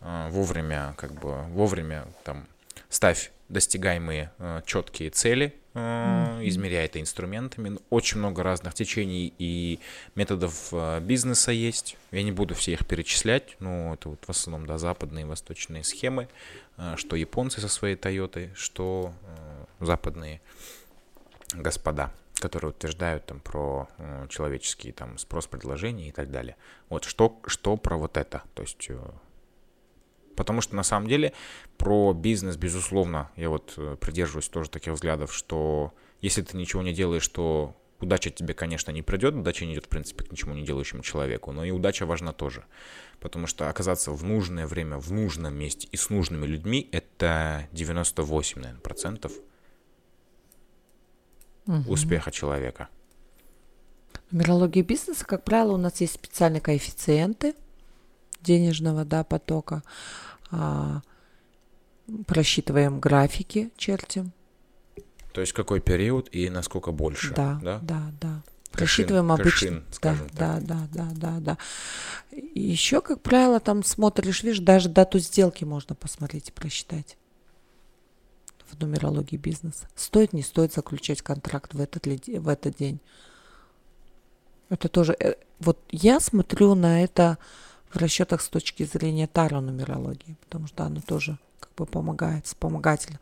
э, 0.00 0.28
вовремя, 0.30 0.94
как 0.96 1.12
бы 1.12 1.42
вовремя 1.48 2.06
там 2.24 2.46
ставь 2.88 3.30
достигаемые 3.50 4.30
э, 4.38 4.62
четкие 4.64 5.10
цели, 5.10 5.54
э, 5.74 6.40
измеряй 6.44 6.86
это 6.86 7.00
инструментами. 7.00 7.70
Ну, 7.70 7.80
Очень 7.90 8.18
много 8.18 8.42
разных 8.42 8.72
течений 8.74 9.34
и 9.38 9.78
методов 10.14 10.68
э, 10.72 11.00
бизнеса 11.00 11.52
есть. 11.52 11.96
Я 12.12 12.22
не 12.22 12.32
буду 12.32 12.54
все 12.54 12.72
их 12.72 12.86
перечислять, 12.86 13.56
но 13.58 13.94
это 13.94 14.08
вот 14.10 14.24
в 14.24 14.30
основном 14.30 14.66
да, 14.66 14.78
западные 14.78 15.24
и 15.24 15.28
восточные 15.28 15.84
схемы, 15.84 16.28
э, 16.78 16.94
что 16.96 17.16
японцы 17.16 17.60
со 17.60 17.68
своей 17.68 17.96
Тойотой, 17.96 18.50
что 18.54 19.12
э, 19.22 19.84
западные 19.84 20.40
господа, 21.54 22.12
которые 22.40 22.70
утверждают 22.70 23.26
там 23.26 23.40
про 23.40 23.88
э, 23.98 24.26
человеческий 24.28 24.92
там 24.92 25.18
спрос, 25.18 25.46
предложение 25.46 26.08
и 26.08 26.12
так 26.12 26.30
далее. 26.30 26.56
Вот 26.88 27.04
что, 27.04 27.40
что 27.46 27.76
про 27.76 27.96
вот 27.96 28.16
это, 28.16 28.42
то 28.54 28.62
есть, 28.62 28.86
э, 28.88 28.98
потому 30.36 30.60
что 30.60 30.74
на 30.76 30.82
самом 30.82 31.08
деле 31.08 31.32
про 31.76 32.12
бизнес, 32.12 32.56
безусловно, 32.56 33.30
я 33.36 33.50
вот 33.50 33.74
э, 33.76 33.96
придерживаюсь 34.00 34.48
тоже 34.48 34.70
таких 34.70 34.94
взглядов, 34.94 35.34
что 35.34 35.92
если 36.20 36.42
ты 36.42 36.56
ничего 36.56 36.82
не 36.82 36.92
делаешь, 36.92 37.28
то 37.28 37.76
удача 38.00 38.30
тебе, 38.30 38.54
конечно, 38.54 38.90
не 38.90 39.02
придет, 39.02 39.34
удача 39.34 39.66
не 39.66 39.74
идет, 39.74 39.86
в 39.86 39.88
принципе, 39.88 40.24
к 40.24 40.32
ничему 40.32 40.54
не 40.54 40.64
делающему 40.64 41.02
человеку, 41.02 41.52
но 41.52 41.64
и 41.64 41.70
удача 41.70 42.06
важна 42.06 42.32
тоже, 42.32 42.64
потому 43.20 43.46
что 43.46 43.68
оказаться 43.68 44.10
в 44.12 44.24
нужное 44.24 44.66
время, 44.66 44.98
в 44.98 45.12
нужном 45.12 45.54
месте 45.54 45.88
и 45.92 45.96
с 45.96 46.10
нужными 46.10 46.46
людьми, 46.46 46.88
это 46.92 47.68
98, 47.72 48.60
наверное, 48.60 48.80
процентов 48.80 49.32
успеха 51.86 52.30
человека. 52.30 52.88
В 54.30 54.32
нумерологии 54.32 54.82
бизнеса, 54.82 55.24
как 55.24 55.44
правило, 55.44 55.72
у 55.72 55.76
нас 55.76 56.00
есть 56.00 56.14
специальные 56.14 56.60
коэффициенты 56.60 57.54
денежного 58.40 59.04
да, 59.04 59.24
потока. 59.24 59.82
А, 60.50 61.02
просчитываем 62.26 63.00
графики, 63.00 63.70
чертим. 63.76 64.32
То 65.32 65.40
есть 65.40 65.52
какой 65.52 65.80
период 65.80 66.28
и 66.32 66.48
насколько 66.50 66.92
больше, 66.92 67.34
Да, 67.34 67.60
да? 67.62 67.78
да, 67.82 68.12
да. 68.20 68.42
Просчитываем 68.72 69.32
обычно. 69.32 69.82
Да, 70.00 70.16
да, 70.32 70.60
да, 70.60 70.88
да, 70.92 71.08
да, 71.12 71.38
да. 71.40 71.58
Еще, 72.54 73.00
как 73.00 73.20
правило, 73.20 73.58
там 73.58 73.82
смотришь, 73.82 74.44
видишь, 74.44 74.60
даже 74.60 74.88
дату 74.88 75.18
сделки 75.18 75.64
можно 75.64 75.96
посмотреть 75.96 76.50
и 76.50 76.52
просчитать 76.52 77.16
в 78.70 78.80
нумерологии 78.80 79.36
бизнеса. 79.36 79.88
Стоит, 79.94 80.32
не 80.32 80.42
стоит 80.42 80.72
заключать 80.72 81.22
контракт 81.22 81.74
в 81.74 81.80
этот, 81.80 82.06
в 82.06 82.48
этот 82.48 82.76
день. 82.76 83.00
Это 84.68 84.88
тоже... 84.88 85.16
э, 85.18 85.34
Вот 85.58 85.78
я 85.90 86.20
смотрю 86.20 86.74
на 86.74 87.02
это 87.02 87.38
в 87.90 87.96
расчетах 87.96 88.40
с 88.40 88.48
точки 88.48 88.84
зрения 88.84 89.26
таро-нумерологии, 89.26 90.36
потому 90.42 90.66
что 90.68 90.84
оно 90.84 91.00
тоже 91.00 91.38
как 91.58 91.74
бы 91.74 91.86
помогает, 91.86 92.46
вспомогательно. 92.46 93.18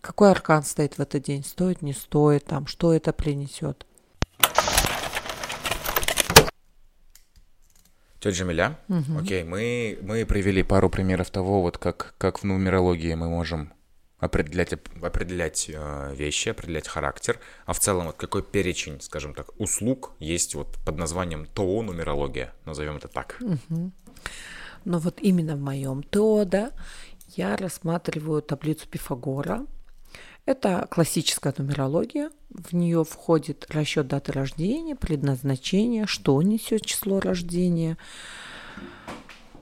Какой 0.00 0.30
аркан 0.30 0.62
стоит 0.62 0.98
в 0.98 1.00
этот 1.00 1.22
день? 1.22 1.44
Стоит, 1.44 1.82
не 1.82 1.92
стоит, 1.92 2.44
там, 2.44 2.66
что 2.66 2.92
это 2.92 3.12
принесет? 3.12 3.86
Тетя 8.18 8.30
Джамиля, 8.36 8.78
окей, 9.18 9.44
мы, 9.44 9.98
мы 10.02 10.26
привели 10.26 10.62
пару 10.62 10.90
примеров 10.90 11.30
того, 11.30 11.62
вот 11.62 11.78
как, 11.78 12.14
как 12.18 12.40
в 12.40 12.44
нумерологии 12.44 13.14
мы 13.14 13.30
можем 13.30 13.72
определять, 14.20 14.72
оп- 14.72 15.04
определять 15.04 15.70
э, 15.72 16.14
вещи, 16.14 16.50
определять 16.50 16.86
характер, 16.86 17.38
а 17.66 17.72
в 17.72 17.80
целом 17.80 18.06
вот 18.06 18.16
какой 18.16 18.42
перечень, 18.42 19.00
скажем 19.00 19.34
так, 19.34 19.58
услуг 19.58 20.12
есть 20.18 20.54
вот 20.54 20.78
под 20.84 20.96
названием 20.96 21.46
ТО 21.46 21.82
нумерология, 21.82 22.52
назовем 22.64 22.96
это 22.96 23.08
так. 23.08 23.40
Но 24.84 24.98
вот 24.98 25.20
именно 25.20 25.56
в 25.56 25.60
моем 25.60 26.02
ТО, 26.02 26.44
да, 26.44 26.72
я 27.36 27.56
рассматриваю 27.56 28.42
таблицу 28.42 28.88
Пифагора. 28.88 29.66
Это 30.46 30.88
классическая 30.90 31.54
нумерология. 31.56 32.30
В 32.48 32.72
нее 32.72 33.04
входит 33.04 33.66
расчет 33.68 34.08
даты 34.08 34.32
рождения, 34.32 34.96
предназначение, 34.96 36.06
что 36.06 36.40
несет 36.42 36.84
число 36.84 37.20
рождения. 37.20 37.98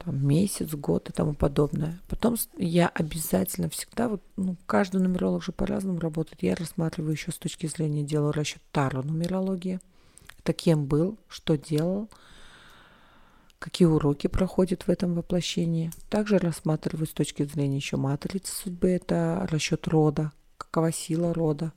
Там, 0.08 0.26
месяц, 0.26 0.72
год 0.74 1.10
и 1.10 1.12
тому 1.12 1.34
подобное. 1.34 2.00
Потом 2.08 2.36
я 2.56 2.88
обязательно 2.88 3.68
всегда, 3.68 4.08
вот, 4.08 4.22
ну, 4.36 4.56
каждый 4.64 5.02
нумеролог 5.02 5.42
же 5.42 5.52
по-разному 5.52 6.00
работает. 6.00 6.42
Я 6.42 6.54
рассматриваю 6.54 7.12
еще 7.12 7.30
с 7.30 7.36
точки 7.36 7.66
зрения, 7.66 8.02
делаю 8.02 8.32
расчет 8.32 8.62
таро 8.72 9.02
нумерологии. 9.02 9.80
Это 10.38 10.54
кем 10.54 10.86
был, 10.86 11.18
что 11.28 11.58
делал, 11.58 12.08
какие 13.58 13.86
уроки 13.86 14.28
проходят 14.28 14.84
в 14.84 14.88
этом 14.88 15.12
воплощении. 15.12 15.90
Также 16.08 16.38
рассматриваю 16.38 17.06
с 17.06 17.12
точки 17.12 17.42
зрения 17.44 17.76
еще 17.76 17.98
матрицы 17.98 18.50
судьбы, 18.50 18.88
это 18.88 19.46
расчет 19.50 19.86
рода, 19.88 20.32
какова 20.56 20.90
сила 20.90 21.34
рода, 21.34 21.70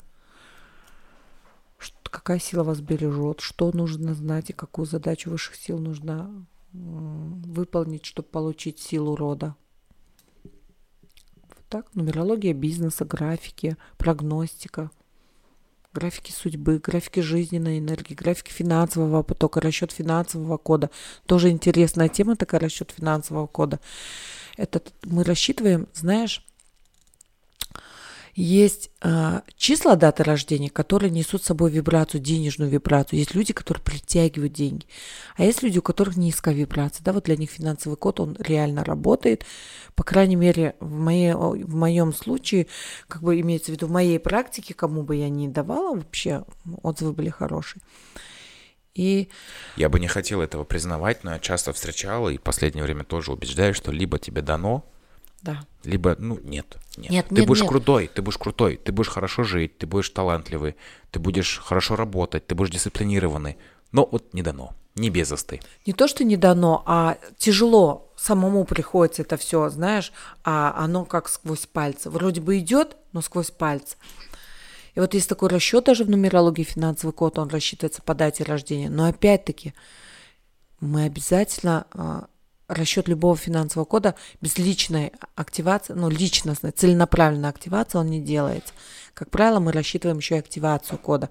какая 2.03 2.39
сила 2.39 2.63
вас 2.63 2.79
бережет, 2.79 3.41
что 3.41 3.73
нужно 3.73 4.13
знать 4.13 4.51
и 4.51 4.53
какую 4.53 4.85
задачу 4.85 5.29
высших 5.29 5.55
сил 5.55 5.79
нужно 5.79 6.45
выполнить, 6.73 8.05
чтобы 8.05 8.27
получить 8.29 8.79
силу 8.79 9.15
рода. 9.15 9.55
Вот 10.43 11.65
так, 11.69 11.93
нумерология 11.95 12.53
бизнеса, 12.53 13.05
графики, 13.05 13.77
прогностика, 13.97 14.91
графики 15.93 16.31
судьбы, 16.31 16.79
графики 16.79 17.19
жизненной 17.19 17.79
энергии, 17.79 18.13
графики 18.13 18.51
финансового 18.51 19.23
потока, 19.23 19.59
расчет 19.59 19.91
финансового 19.91 20.57
кода. 20.57 20.89
Тоже 21.25 21.49
интересная 21.49 22.09
тема 22.09 22.35
такая, 22.35 22.61
расчет 22.61 22.91
финансового 22.91 23.47
кода. 23.47 23.79
Это 24.57 24.81
мы 25.03 25.23
рассчитываем, 25.23 25.87
знаешь, 25.93 26.45
есть 28.33 28.91
э, 29.01 29.41
числа 29.55 29.95
даты 29.95 30.23
рождения, 30.23 30.69
которые 30.69 31.11
несут 31.11 31.43
с 31.43 31.47
собой 31.47 31.71
вибрацию, 31.71 32.21
денежную 32.21 32.69
вибрацию. 32.69 33.19
Есть 33.19 33.35
люди, 33.35 33.53
которые 33.53 33.83
притягивают 33.83 34.53
деньги. 34.53 34.85
А 35.35 35.43
есть 35.43 35.63
люди, 35.63 35.79
у 35.79 35.81
которых 35.81 36.17
низкая 36.17 36.53
вибрация. 36.53 37.03
Да, 37.03 37.13
вот 37.13 37.25
для 37.25 37.35
них 37.35 37.51
финансовый 37.51 37.95
код, 37.95 38.19
он 38.19 38.37
реально 38.39 38.83
работает. 38.83 39.45
По 39.95 40.03
крайней 40.03 40.35
мере, 40.35 40.75
в, 40.79 40.91
моей, 40.91 41.33
в 41.33 41.75
моем 41.75 42.13
случае, 42.13 42.67
как 43.07 43.21
бы 43.21 43.39
имеется 43.39 43.71
в 43.71 43.75
виду, 43.75 43.87
в 43.87 43.91
моей 43.91 44.19
практике, 44.19 44.73
кому 44.73 45.03
бы 45.03 45.15
я 45.15 45.29
ни 45.29 45.47
давала, 45.47 45.95
вообще 45.95 46.45
отзывы 46.81 47.13
были 47.13 47.29
хорошие. 47.29 47.81
И... 48.93 49.29
Я 49.77 49.89
бы 49.89 49.99
не 49.99 50.07
хотел 50.07 50.41
этого 50.41 50.63
признавать, 50.63 51.23
но 51.23 51.33
я 51.33 51.39
часто 51.39 51.71
встречал 51.71 52.29
и 52.29 52.37
в 52.37 52.41
последнее 52.41 52.83
время 52.83 53.03
тоже 53.03 53.31
убеждаю, 53.31 53.73
что 53.73 53.91
либо 53.91 54.19
тебе 54.19 54.41
дано, 54.41 54.85
да. 55.41 55.65
Либо, 55.83 56.15
ну, 56.19 56.39
нет. 56.43 56.77
Нет, 56.97 57.11
нет 57.11 57.25
ты 57.29 57.35
нет, 57.35 57.47
будешь 57.47 57.61
нет. 57.61 57.69
крутой, 57.69 58.07
ты 58.13 58.21
будешь 58.21 58.37
крутой, 58.37 58.77
ты 58.77 58.91
будешь 58.91 59.09
хорошо 59.09 59.43
жить, 59.43 59.77
ты 59.77 59.87
будешь 59.87 60.09
талантливый, 60.09 60.75
ты 61.09 61.19
будешь 61.19 61.59
хорошо 61.59 61.95
работать, 61.95 62.45
ты 62.47 62.55
будешь 62.55 62.71
дисциплинированный. 62.71 63.57
Но 63.91 64.07
вот 64.11 64.33
не 64.33 64.41
дано, 64.41 64.73
не 64.95 65.09
безосты. 65.09 65.61
Не 65.85 65.93
то, 65.93 66.07
что 66.07 66.23
не 66.23 66.37
дано, 66.37 66.83
а 66.85 67.17
тяжело 67.37 68.11
самому 68.15 68.65
приходится 68.65 69.23
это 69.23 69.37
все, 69.37 69.69
знаешь, 69.69 70.13
а 70.43 70.73
оно 70.77 71.05
как 71.05 71.27
сквозь 71.27 71.65
пальцы. 71.65 72.09
Вроде 72.09 72.41
бы 72.41 72.59
идет, 72.59 72.95
но 73.11 73.21
сквозь 73.21 73.51
пальцы. 73.51 73.95
И 74.93 74.99
вот 74.99 75.13
есть 75.13 75.29
такой 75.29 75.49
расчет 75.49 75.85
даже 75.85 76.03
в 76.03 76.09
нумерологии 76.09 76.63
финансовый 76.63 77.13
код, 77.13 77.39
он 77.39 77.49
рассчитывается 77.49 78.01
по 78.01 78.13
дате 78.13 78.43
рождения. 78.43 78.89
Но 78.89 79.05
опять-таки 79.05 79.73
мы 80.81 81.05
обязательно 81.05 81.87
а, 81.93 82.27
расчет 82.71 83.07
любого 83.07 83.35
финансового 83.35 83.85
кода 83.85 84.15
без 84.39 84.57
личной 84.57 85.11
активации, 85.35 85.93
ну, 85.93 86.09
личностной, 86.09 86.71
целенаправленной 86.71 87.49
активации 87.49 87.97
он 87.97 88.09
не 88.09 88.21
делается. 88.21 88.73
Как 89.13 89.29
правило, 89.29 89.59
мы 89.59 89.71
рассчитываем 89.71 90.17
еще 90.17 90.35
и 90.35 90.39
активацию 90.39 90.97
кода. 90.97 91.29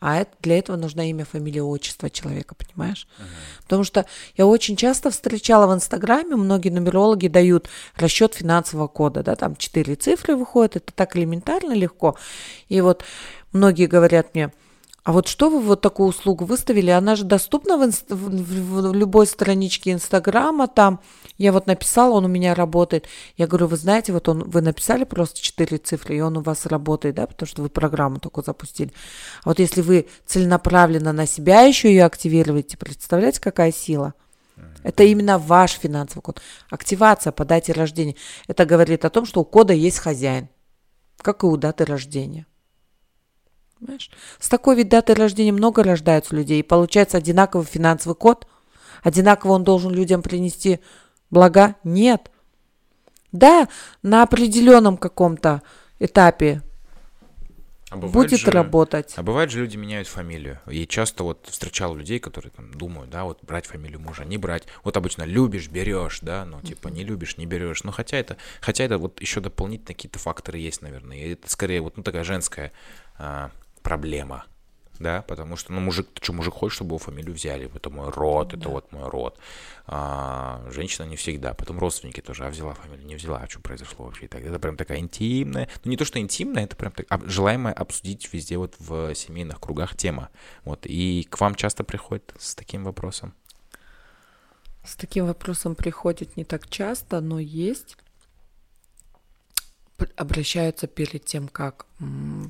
А 0.00 0.16
это, 0.16 0.32
для 0.40 0.58
этого 0.58 0.76
нужна 0.76 1.08
имя, 1.08 1.24
фамилия, 1.24 1.62
отчество 1.62 2.10
человека, 2.10 2.56
понимаешь? 2.56 3.06
Uh-huh. 3.18 3.62
Потому 3.62 3.84
что 3.84 4.04
я 4.36 4.46
очень 4.46 4.74
часто 4.74 5.12
встречала 5.12 5.68
в 5.68 5.74
Инстаграме, 5.74 6.34
многие 6.34 6.70
нумерологи 6.70 7.28
дают 7.28 7.68
расчет 7.94 8.34
финансового 8.34 8.88
кода, 8.88 9.22
да, 9.22 9.36
там 9.36 9.54
четыре 9.54 9.94
цифры 9.94 10.34
выходят, 10.34 10.74
это 10.74 10.92
так 10.92 11.16
элементарно, 11.16 11.72
легко. 11.72 12.16
И 12.68 12.80
вот 12.80 13.04
многие 13.52 13.86
говорят 13.86 14.34
мне, 14.34 14.50
а 15.04 15.10
вот 15.10 15.26
что 15.26 15.50
вы 15.50 15.60
вот 15.60 15.80
такую 15.80 16.08
услугу 16.08 16.44
выставили? 16.44 16.90
Она 16.90 17.16
же 17.16 17.24
доступна 17.24 17.76
в, 17.76 17.84
инст... 17.84 18.04
в, 18.08 18.94
любой 18.94 19.26
страничке 19.26 19.90
Инстаграма 19.90 20.68
там. 20.68 21.00
Я 21.38 21.52
вот 21.52 21.66
написала, 21.66 22.12
он 22.12 22.26
у 22.26 22.28
меня 22.28 22.54
работает. 22.54 23.08
Я 23.36 23.48
говорю, 23.48 23.66
вы 23.66 23.76
знаете, 23.76 24.12
вот 24.12 24.28
он, 24.28 24.44
вы 24.48 24.60
написали 24.60 25.02
просто 25.02 25.42
четыре 25.42 25.78
цифры, 25.78 26.16
и 26.16 26.20
он 26.20 26.36
у 26.36 26.40
вас 26.40 26.66
работает, 26.66 27.16
да, 27.16 27.26
потому 27.26 27.48
что 27.48 27.62
вы 27.62 27.68
программу 27.68 28.20
только 28.20 28.42
запустили. 28.42 28.92
А 29.42 29.48
вот 29.48 29.58
если 29.58 29.80
вы 29.80 30.06
целенаправленно 30.24 31.12
на 31.12 31.26
себя 31.26 31.62
еще 31.62 31.88
ее 31.88 32.04
активируете, 32.04 32.76
представляете, 32.76 33.40
какая 33.40 33.72
сила? 33.72 34.14
Это 34.84 35.02
именно 35.02 35.36
ваш 35.36 35.72
финансовый 35.72 36.22
код. 36.22 36.40
Активация 36.70 37.32
по 37.32 37.44
дате 37.44 37.72
рождения. 37.72 38.14
Это 38.46 38.64
говорит 38.64 39.04
о 39.04 39.10
том, 39.10 39.26
что 39.26 39.40
у 39.40 39.44
кода 39.44 39.72
есть 39.72 39.98
хозяин, 39.98 40.48
как 41.16 41.42
и 41.42 41.46
у 41.46 41.56
даты 41.56 41.84
рождения. 41.84 42.46
Понимаешь? 43.82 44.10
С 44.38 44.48
такой 44.48 44.76
ведь 44.76 44.88
датой 44.88 45.16
рождения 45.16 45.50
много 45.50 45.82
рождаются 45.82 46.36
людей, 46.36 46.60
и 46.60 46.62
получается 46.62 47.18
одинаковый 47.18 47.66
финансовый 47.66 48.14
код. 48.14 48.46
Одинаково 49.02 49.52
он 49.52 49.64
должен 49.64 49.90
людям 49.92 50.22
принести 50.22 50.78
блага? 51.30 51.74
Нет. 51.82 52.30
Да, 53.32 53.68
на 54.02 54.22
определенном 54.22 54.96
каком-то 54.96 55.62
этапе 55.98 56.62
а 57.90 57.96
будет 57.96 58.38
же, 58.38 58.50
работать. 58.50 59.14
А 59.16 59.22
бывает 59.22 59.50
же 59.50 59.60
люди 59.60 59.76
меняют 59.76 60.06
фамилию. 60.06 60.60
И 60.70 60.86
часто 60.86 61.24
вот 61.24 61.46
встречал 61.50 61.94
людей, 61.94 62.20
которые 62.20 62.52
там 62.52 62.72
думают, 62.72 63.10
да, 63.10 63.24
вот 63.24 63.40
брать 63.42 63.66
фамилию 63.66 64.00
мужа, 64.00 64.24
не 64.24 64.38
брать. 64.38 64.64
Вот 64.84 64.96
обычно 64.96 65.24
любишь, 65.24 65.68
берешь, 65.68 66.20
да, 66.22 66.44
ну 66.44 66.60
типа 66.60 66.88
не 66.88 67.04
любишь, 67.04 67.36
не 67.36 67.46
берешь. 67.46 67.82
Но 67.82 67.90
хотя 67.90 68.16
это, 68.16 68.36
хотя 68.60 68.84
это 68.84 68.96
вот 68.98 69.20
еще 69.20 69.40
дополнительно 69.40 69.88
какие-то 69.88 70.18
факторы 70.18 70.58
есть, 70.58 70.82
наверное. 70.82 71.16
И 71.16 71.32
это 71.32 71.50
скорее 71.50 71.82
вот 71.82 71.96
ну 71.96 72.02
такая 72.02 72.24
женская 72.24 72.72
а, 73.18 73.50
проблема, 73.82 74.46
да, 74.98 75.22
потому 75.22 75.56
что, 75.56 75.72
ну, 75.72 75.80
мужик, 75.80 76.08
ты 76.14 76.22
что, 76.22 76.32
мужик 76.32 76.54
хочет, 76.54 76.76
чтобы 76.76 76.90
его 76.90 76.98
фамилию 76.98 77.34
взяли, 77.34 77.70
это 77.74 77.90
мой 77.90 78.10
род, 78.10 78.48
да. 78.48 78.58
это 78.58 78.68
вот 78.68 78.92
мой 78.92 79.08
род. 79.08 79.38
А, 79.86 80.64
женщина 80.70 81.04
не 81.06 81.16
всегда, 81.16 81.54
потом 81.54 81.78
родственники 81.78 82.20
тоже, 82.20 82.46
а 82.46 82.50
взяла 82.50 82.74
фамилию, 82.74 83.06
не 83.06 83.16
взяла, 83.16 83.38
а 83.38 83.48
что 83.48 83.60
произошло 83.60 84.06
вообще 84.06 84.28
так. 84.28 84.42
Это 84.42 84.58
прям 84.58 84.76
такая 84.76 84.98
интимная, 84.98 85.68
ну, 85.84 85.90
не 85.90 85.96
то, 85.96 86.04
что 86.04 86.18
интимная, 86.18 86.64
это 86.64 86.76
прям 86.76 86.92
так, 86.92 87.06
а, 87.08 87.20
желаемая 87.24 87.74
обсудить 87.74 88.32
везде 88.32 88.56
вот 88.58 88.74
в 88.78 89.14
семейных 89.14 89.60
кругах 89.60 89.96
тема. 89.96 90.30
Вот, 90.64 90.86
и 90.86 91.26
к 91.28 91.40
вам 91.40 91.54
часто 91.54 91.84
приходят 91.84 92.32
с 92.38 92.54
таким 92.54 92.84
вопросом? 92.84 93.34
С 94.84 94.96
таким 94.96 95.26
вопросом 95.26 95.76
приходят 95.76 96.36
не 96.36 96.44
так 96.44 96.68
часто, 96.68 97.20
но 97.20 97.38
есть 97.38 97.96
обращаются 100.16 100.86
перед 100.86 101.24
тем, 101.24 101.48
как 101.48 101.86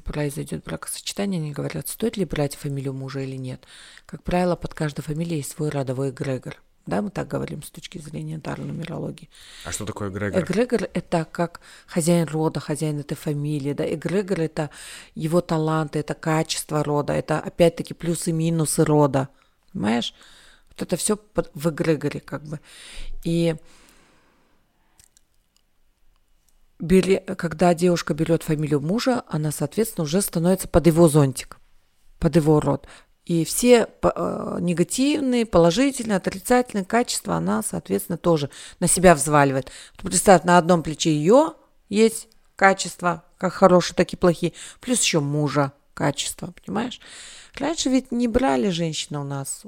произойдет 0.04 0.64
бракосочетание, 0.64 1.40
они 1.40 1.52
говорят, 1.52 1.88
стоит 1.88 2.16
ли 2.16 2.24
брать 2.24 2.56
фамилию 2.56 2.92
мужа 2.92 3.20
или 3.20 3.36
нет. 3.36 3.66
Как 4.06 4.22
правило, 4.22 4.56
под 4.56 4.74
каждой 4.74 5.02
фамилией 5.02 5.38
есть 5.38 5.52
свой 5.52 5.68
родовой 5.68 6.10
эгрегор. 6.10 6.60
Да, 6.84 7.00
мы 7.00 7.10
так 7.10 7.28
говорим 7.28 7.62
с 7.62 7.70
точки 7.70 7.98
зрения 7.98 8.40
нумерологии. 8.58 9.30
А 9.64 9.70
что 9.70 9.86
такое 9.86 10.10
эгрегор? 10.10 10.42
Эгрегор– 10.42 10.88
это 10.94 11.24
как 11.30 11.60
хозяин 11.86 12.26
рода, 12.26 12.58
хозяин 12.58 12.98
этой 12.98 13.14
фамилии. 13.14 13.72
Да? 13.72 13.84
Эгрегор– 13.84 14.40
это 14.42 14.70
его 15.14 15.40
таланты, 15.40 16.00
это 16.00 16.14
качество 16.14 16.82
рода, 16.82 17.12
это 17.12 17.38
опять-таки 17.38 17.94
плюсы-минусы 17.94 18.84
рода. 18.84 19.28
Понимаешь? 19.72 20.12
Вот 20.70 20.82
это 20.82 20.96
все 20.96 21.18
в 21.54 21.68
эгрегоре 21.68 22.18
как 22.18 22.42
бы. 22.42 22.58
И 23.22 23.54
бери, 26.82 27.22
когда 27.38 27.72
девушка 27.72 28.12
берет 28.12 28.42
фамилию 28.42 28.80
мужа, 28.80 29.22
она, 29.28 29.52
соответственно, 29.52 30.04
уже 30.04 30.20
становится 30.20 30.68
под 30.68 30.86
его 30.86 31.08
зонтик, 31.08 31.58
под 32.18 32.36
его 32.36 32.60
род. 32.60 32.86
И 33.24 33.44
все 33.44 33.86
э, 34.02 34.58
негативные, 34.60 35.46
положительные, 35.46 36.16
отрицательные 36.16 36.84
качества 36.84 37.36
она, 37.36 37.62
соответственно, 37.62 38.18
тоже 38.18 38.50
на 38.80 38.88
себя 38.88 39.14
взваливает. 39.14 39.70
Представь, 39.96 40.42
на 40.42 40.58
одном 40.58 40.82
плече 40.82 41.14
ее 41.14 41.54
есть 41.88 42.28
качества, 42.56 43.22
как 43.38 43.52
хорошие, 43.52 43.94
так 43.94 44.12
и 44.12 44.16
плохие, 44.16 44.52
плюс 44.80 45.00
еще 45.00 45.20
мужа 45.20 45.72
качества, 45.94 46.52
понимаешь? 46.64 47.00
Раньше 47.54 47.90
ведь 47.90 48.10
не 48.10 48.26
брали 48.26 48.70
женщины 48.70 49.20
у 49.20 49.24
нас 49.24 49.62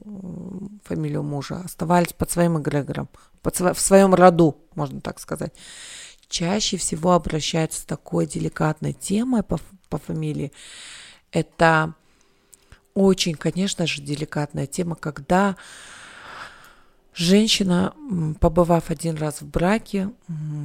фамилию 0.84 1.22
мужа, 1.22 1.62
оставались 1.64 2.12
под 2.12 2.30
своим 2.30 2.58
эгрегором, 2.58 3.08
под, 3.40 3.60
в 3.60 3.78
своем 3.78 4.14
роду, 4.14 4.56
можно 4.74 5.00
так 5.00 5.20
сказать 5.20 5.52
чаще 6.34 6.76
всего 6.76 7.12
обращаются 7.12 7.80
с 7.80 7.84
такой 7.84 8.26
деликатной 8.26 8.92
темой 8.92 9.44
по, 9.44 9.60
по 9.88 9.98
фамилии. 9.98 10.50
Это 11.30 11.94
очень, 12.92 13.34
конечно 13.34 13.86
же, 13.86 14.02
деликатная 14.02 14.66
тема, 14.66 14.96
когда 14.96 15.56
женщина, 17.14 17.94
побывав 18.40 18.90
один 18.90 19.16
раз 19.16 19.42
в 19.42 19.46
браке, 19.46 20.10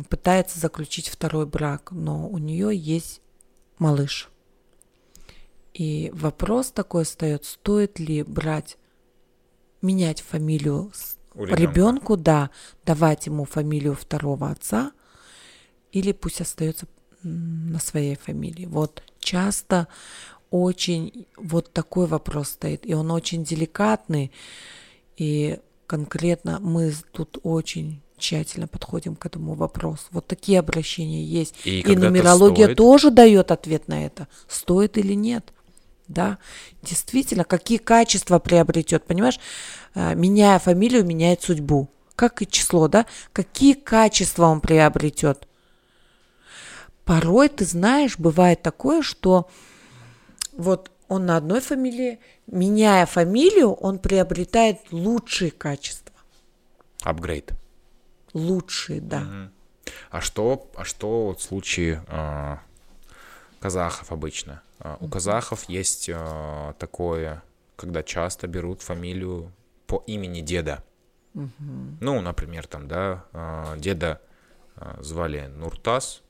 пытается 0.10 0.60
заключить 0.60 1.08
второй 1.08 1.46
брак, 1.46 1.92
но 1.92 2.28
у 2.28 2.40
нее 2.40 2.76
есть 2.76 3.22
малыш. 3.78 4.30
И 5.76 6.10
вопрос 6.14 6.72
такой 6.72 7.04
встает, 7.04 7.46
стоит 7.46 8.00
ли 8.00 8.24
брать, 8.24 8.80
менять 9.84 10.22
фамилию 10.22 10.92
ребенка. 11.36 11.62
ребенку, 11.62 12.18
да, 12.18 12.50
давать 12.88 13.28
ему 13.28 13.46
фамилию 13.46 13.94
второго 13.94 14.50
отца, 14.50 14.94
или 15.92 16.12
пусть 16.12 16.42
остается 16.42 16.88
на 17.24 17.80
своей 17.80 18.16
фамилии. 18.16 18.66
Вот 18.66 19.04
часто 19.20 19.88
очень 20.52 21.28
вот 21.38 21.72
такой 21.74 22.08
вопрос 22.08 22.50
стоит, 22.50 22.86
и 22.86 22.94
он 22.94 23.12
очень 23.12 23.44
деликатный, 23.44 24.32
и 25.18 25.60
конкретно 25.86 26.60
мы 26.60 26.94
тут 27.12 27.40
очень 27.44 28.02
тщательно 28.18 28.68
подходим 28.68 29.16
к 29.16 29.26
этому 29.26 29.54
вопросу. 29.56 30.06
Вот 30.12 30.28
такие 30.28 30.60
обращения 30.60 31.24
есть. 31.24 31.56
И 31.64 31.80
И, 31.82 31.96
нумерология 31.96 32.66
стоит. 32.66 32.78
тоже 32.78 33.12
дает 33.12 33.52
ответ 33.52 33.88
на 33.88 34.06
это, 34.06 34.28
стоит 34.48 34.98
или 34.98 35.14
нет. 35.14 35.54
Да, 36.08 36.40
действительно, 36.82 37.44
какие 37.44 37.78
качества 37.78 38.40
приобретет, 38.40 39.04
понимаешь? 39.06 39.40
А, 39.94 40.16
Меняя 40.16 40.58
фамилию, 40.58 41.06
меняет 41.06 41.44
судьбу. 41.44 41.88
Как 42.16 42.42
и 42.42 42.48
число, 42.48 42.88
да? 42.88 43.06
Какие 43.32 43.74
качества 43.74 44.46
он 44.48 44.60
приобретет? 44.60 45.48
Порой, 47.10 47.50
ты 47.50 47.66
знаешь, 47.66 48.20
бывает 48.20 48.62
такое, 48.62 49.02
что 49.02 49.50
вот 50.54 50.92
он 51.08 51.26
на 51.26 51.38
одной 51.38 51.60
фамилии, 51.60 52.20
меняя 52.46 53.08
фамилию, 53.08 53.72
он 53.72 53.98
приобретает 53.98 54.78
лучшие 54.92 55.50
качества. 55.50 56.14
Апгрейд. 57.02 57.54
Лучшие, 58.34 59.02
да. 59.02 59.22
Мгм. 59.22 59.52
А 60.12 60.22
что, 60.22 60.70
а 60.76 60.86
что 60.86 61.26
вот 61.26 61.40
в 61.40 61.42
случае 61.42 62.06
а, 62.10 62.62
казахов 63.60 64.12
обычно? 64.12 64.62
А, 64.78 64.98
у 65.00 65.08
казахов 65.08 65.68
есть 65.68 66.12
а, 66.14 66.74
такое, 66.74 67.42
когда 67.76 68.04
часто 68.04 68.46
берут 68.46 68.84
фамилию 68.84 69.52
по 69.88 70.04
имени 70.06 70.42
деда. 70.42 70.84
Ну, 71.34 72.22
например, 72.22 72.68
там, 72.68 72.88
да, 72.88 73.26
а, 73.34 73.76
деда 73.78 74.22
а, 74.76 75.02
звали 75.02 75.48
Нуртас, 75.48 76.22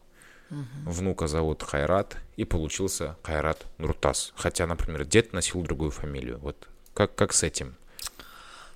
внука 0.50 1.28
зовут 1.28 1.64
Хайрат, 1.64 2.18
и 2.38 2.45
получился 2.45 3.18
Хайрат 3.24 3.66
Нуртас. 3.78 4.34
Хотя, 4.36 4.66
например, 4.68 5.06
дед 5.06 5.34
носил 5.34 5.62
другую 5.62 5.91
фамилию. 5.91 6.39
Вот 6.39 6.68
как, 6.93 7.16
как 7.16 7.34
с 7.34 7.43
этим? 7.43 7.76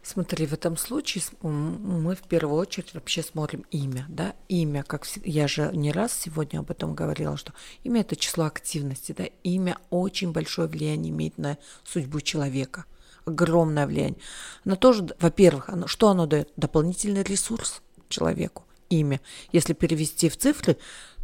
Смотри, 0.05 0.45
в 0.45 0.53
этом 0.53 0.75
случае 0.75 1.23
мы 1.41 2.15
в 2.15 2.23
первую 2.23 2.59
очередь 2.59 2.93
вообще 2.93 3.23
смотрим 3.23 3.63
имя, 3.71 4.05
да, 4.09 4.35
имя, 4.49 4.83
как 4.83 5.07
я 5.23 5.47
же 5.47 5.71
не 5.73 5.93
раз 5.93 6.11
сегодня 6.13 6.59
об 6.59 6.69
этом 6.69 6.93
говорила, 6.93 7.37
что 7.37 7.53
имя 7.85 8.01
это 8.01 8.17
число 8.17 8.43
активности, 8.43 9.13
да, 9.17 9.23
имя 9.43 9.77
очень 9.91 10.33
большое 10.33 10.67
влияние 10.67 11.13
имеет 11.13 11.37
на 11.37 11.57
судьбу 11.85 12.19
человека, 12.19 12.83
огромное 13.23 13.87
влияние. 13.87 14.19
Оно 14.65 14.75
тоже, 14.75 15.07
во-первых, 15.21 15.69
оно, 15.69 15.87
что 15.87 16.09
оно 16.09 16.25
дает? 16.25 16.51
Дополнительный 16.57 17.23
ресурс 17.23 17.81
человеку, 18.09 18.65
имя. 18.89 19.21
Если 19.53 19.71
перевести 19.71 20.27
в 20.27 20.35
цифры, 20.35 20.77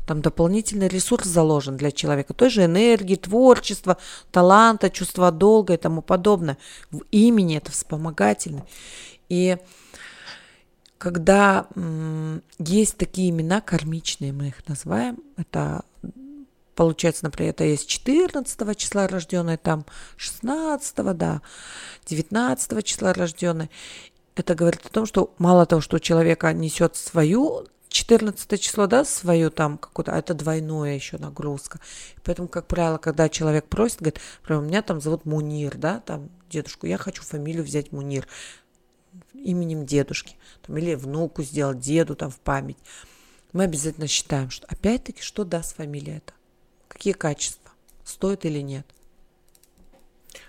там 0.09 0.23
дополнительный 0.23 0.87
ресурс 0.87 1.27
заложен 1.27 1.77
для 1.77 1.91
человека, 1.91 2.33
той 2.33 2.49
же 2.49 2.65
энергии, 2.65 3.15
творчества, 3.15 3.99
таланта, 4.31 4.89
чувства 4.89 5.31
долга 5.31 5.75
и 5.75 5.77
тому 5.77 6.01
подобное. 6.01 6.57
В 6.89 7.03
имени 7.11 7.57
это 7.57 7.71
вспомогательный. 7.71 8.63
И 9.29 9.57
когда 10.97 11.67
есть 12.57 12.97
такие 12.97 13.29
имена 13.29 13.61
кармичные, 13.61 14.33
мы 14.33 14.47
их 14.47 14.67
называем, 14.67 15.19
это 15.37 15.83
получается, 16.73 17.25
например, 17.25 17.51
это 17.51 17.65
есть 17.65 17.87
14 17.87 18.75
числа 18.75 19.07
рожденный, 19.07 19.57
там 19.57 19.85
16, 20.17 21.15
да, 21.15 21.43
19 22.07 22.83
числа 22.83 23.13
рожденный. 23.13 23.69
Это 24.35 24.55
говорит 24.55 24.83
о 24.87 24.89
том, 24.89 25.05
что 25.05 25.35
мало 25.37 25.67
того, 25.67 25.81
что 25.81 25.97
у 25.97 25.99
человека 25.99 26.51
несет 26.51 26.95
свою 26.95 27.67
14 27.89 28.61
число, 28.61 28.87
да, 28.87 29.03
свою 29.03 29.49
там 29.49 29.77
какую-то, 29.77 30.13
а 30.13 30.19
это 30.19 30.33
двойное 30.33 30.95
еще 30.95 31.17
нагрузка. 31.17 31.79
Поэтому, 32.23 32.47
как 32.47 32.67
правило, 32.67 32.97
когда 32.97 33.29
человек 33.29 33.65
просит, 33.65 33.97
говорит, 33.99 34.19
например, 34.41 34.63
меня 34.63 34.81
там 34.81 35.01
зовут 35.01 35.25
Мунир, 35.25 35.75
да, 35.77 35.99
там 35.99 36.29
дедушку, 36.49 36.85
я 36.87 36.97
хочу 36.97 37.23
фамилию 37.23 37.63
взять 37.63 37.91
Мунир 37.91 38.27
именем 39.33 39.85
дедушки, 39.85 40.35
там, 40.65 40.77
или 40.77 40.95
внуку 40.95 41.43
сделать, 41.43 41.79
деду 41.79 42.15
там 42.15 42.29
в 42.29 42.39
память. 42.39 42.77
Мы 43.53 43.63
обязательно 43.63 44.07
считаем, 44.07 44.49
что 44.51 44.67
опять-таки, 44.67 45.21
что 45.21 45.43
даст 45.43 45.75
фамилия 45.75 46.17
это? 46.17 46.33
Какие 46.87 47.13
качества? 47.13 47.71
Стоит 48.03 48.45
или 48.45 48.59
нет? 48.59 48.85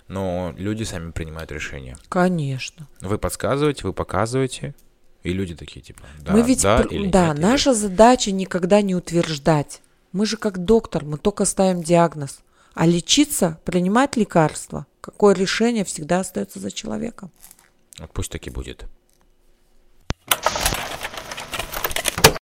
Но 0.08 0.54
люди 0.58 0.82
сами 0.82 1.10
принимают 1.12 1.52
решение. 1.52 1.96
Конечно. 2.08 2.88
Вы 3.00 3.18
подсказываете, 3.18 3.86
вы 3.86 3.92
показываете, 3.94 4.74
и 5.22 5.32
люди 5.32 5.54
такие 5.54 5.80
типа, 5.82 6.00
да, 6.20 6.32
мы 6.32 6.42
ведь, 6.42 6.62
да 6.62 6.78
пр- 6.78 6.88
или 6.92 7.08
да, 7.10 7.28
нет, 7.28 7.36
или- 7.36 7.42
наша 7.42 7.74
задача 7.74 8.32
никогда 8.32 8.82
не 8.82 8.94
утверждать. 8.94 9.80
Мы 10.12 10.26
же 10.26 10.36
как 10.36 10.58
доктор, 10.64 11.04
мы 11.04 11.18
только 11.18 11.44
ставим 11.44 11.82
диагноз. 11.82 12.40
А 12.74 12.86
лечиться, 12.86 13.58
принимать 13.64 14.16
лекарства, 14.16 14.86
какое 15.00 15.34
решение 15.34 15.84
всегда 15.84 16.20
остается 16.20 16.58
за 16.58 16.70
человеком. 16.70 17.30
Вот 17.98 18.10
пусть 18.12 18.30
так 18.32 18.46
и 18.46 18.50
будет. 18.50 18.86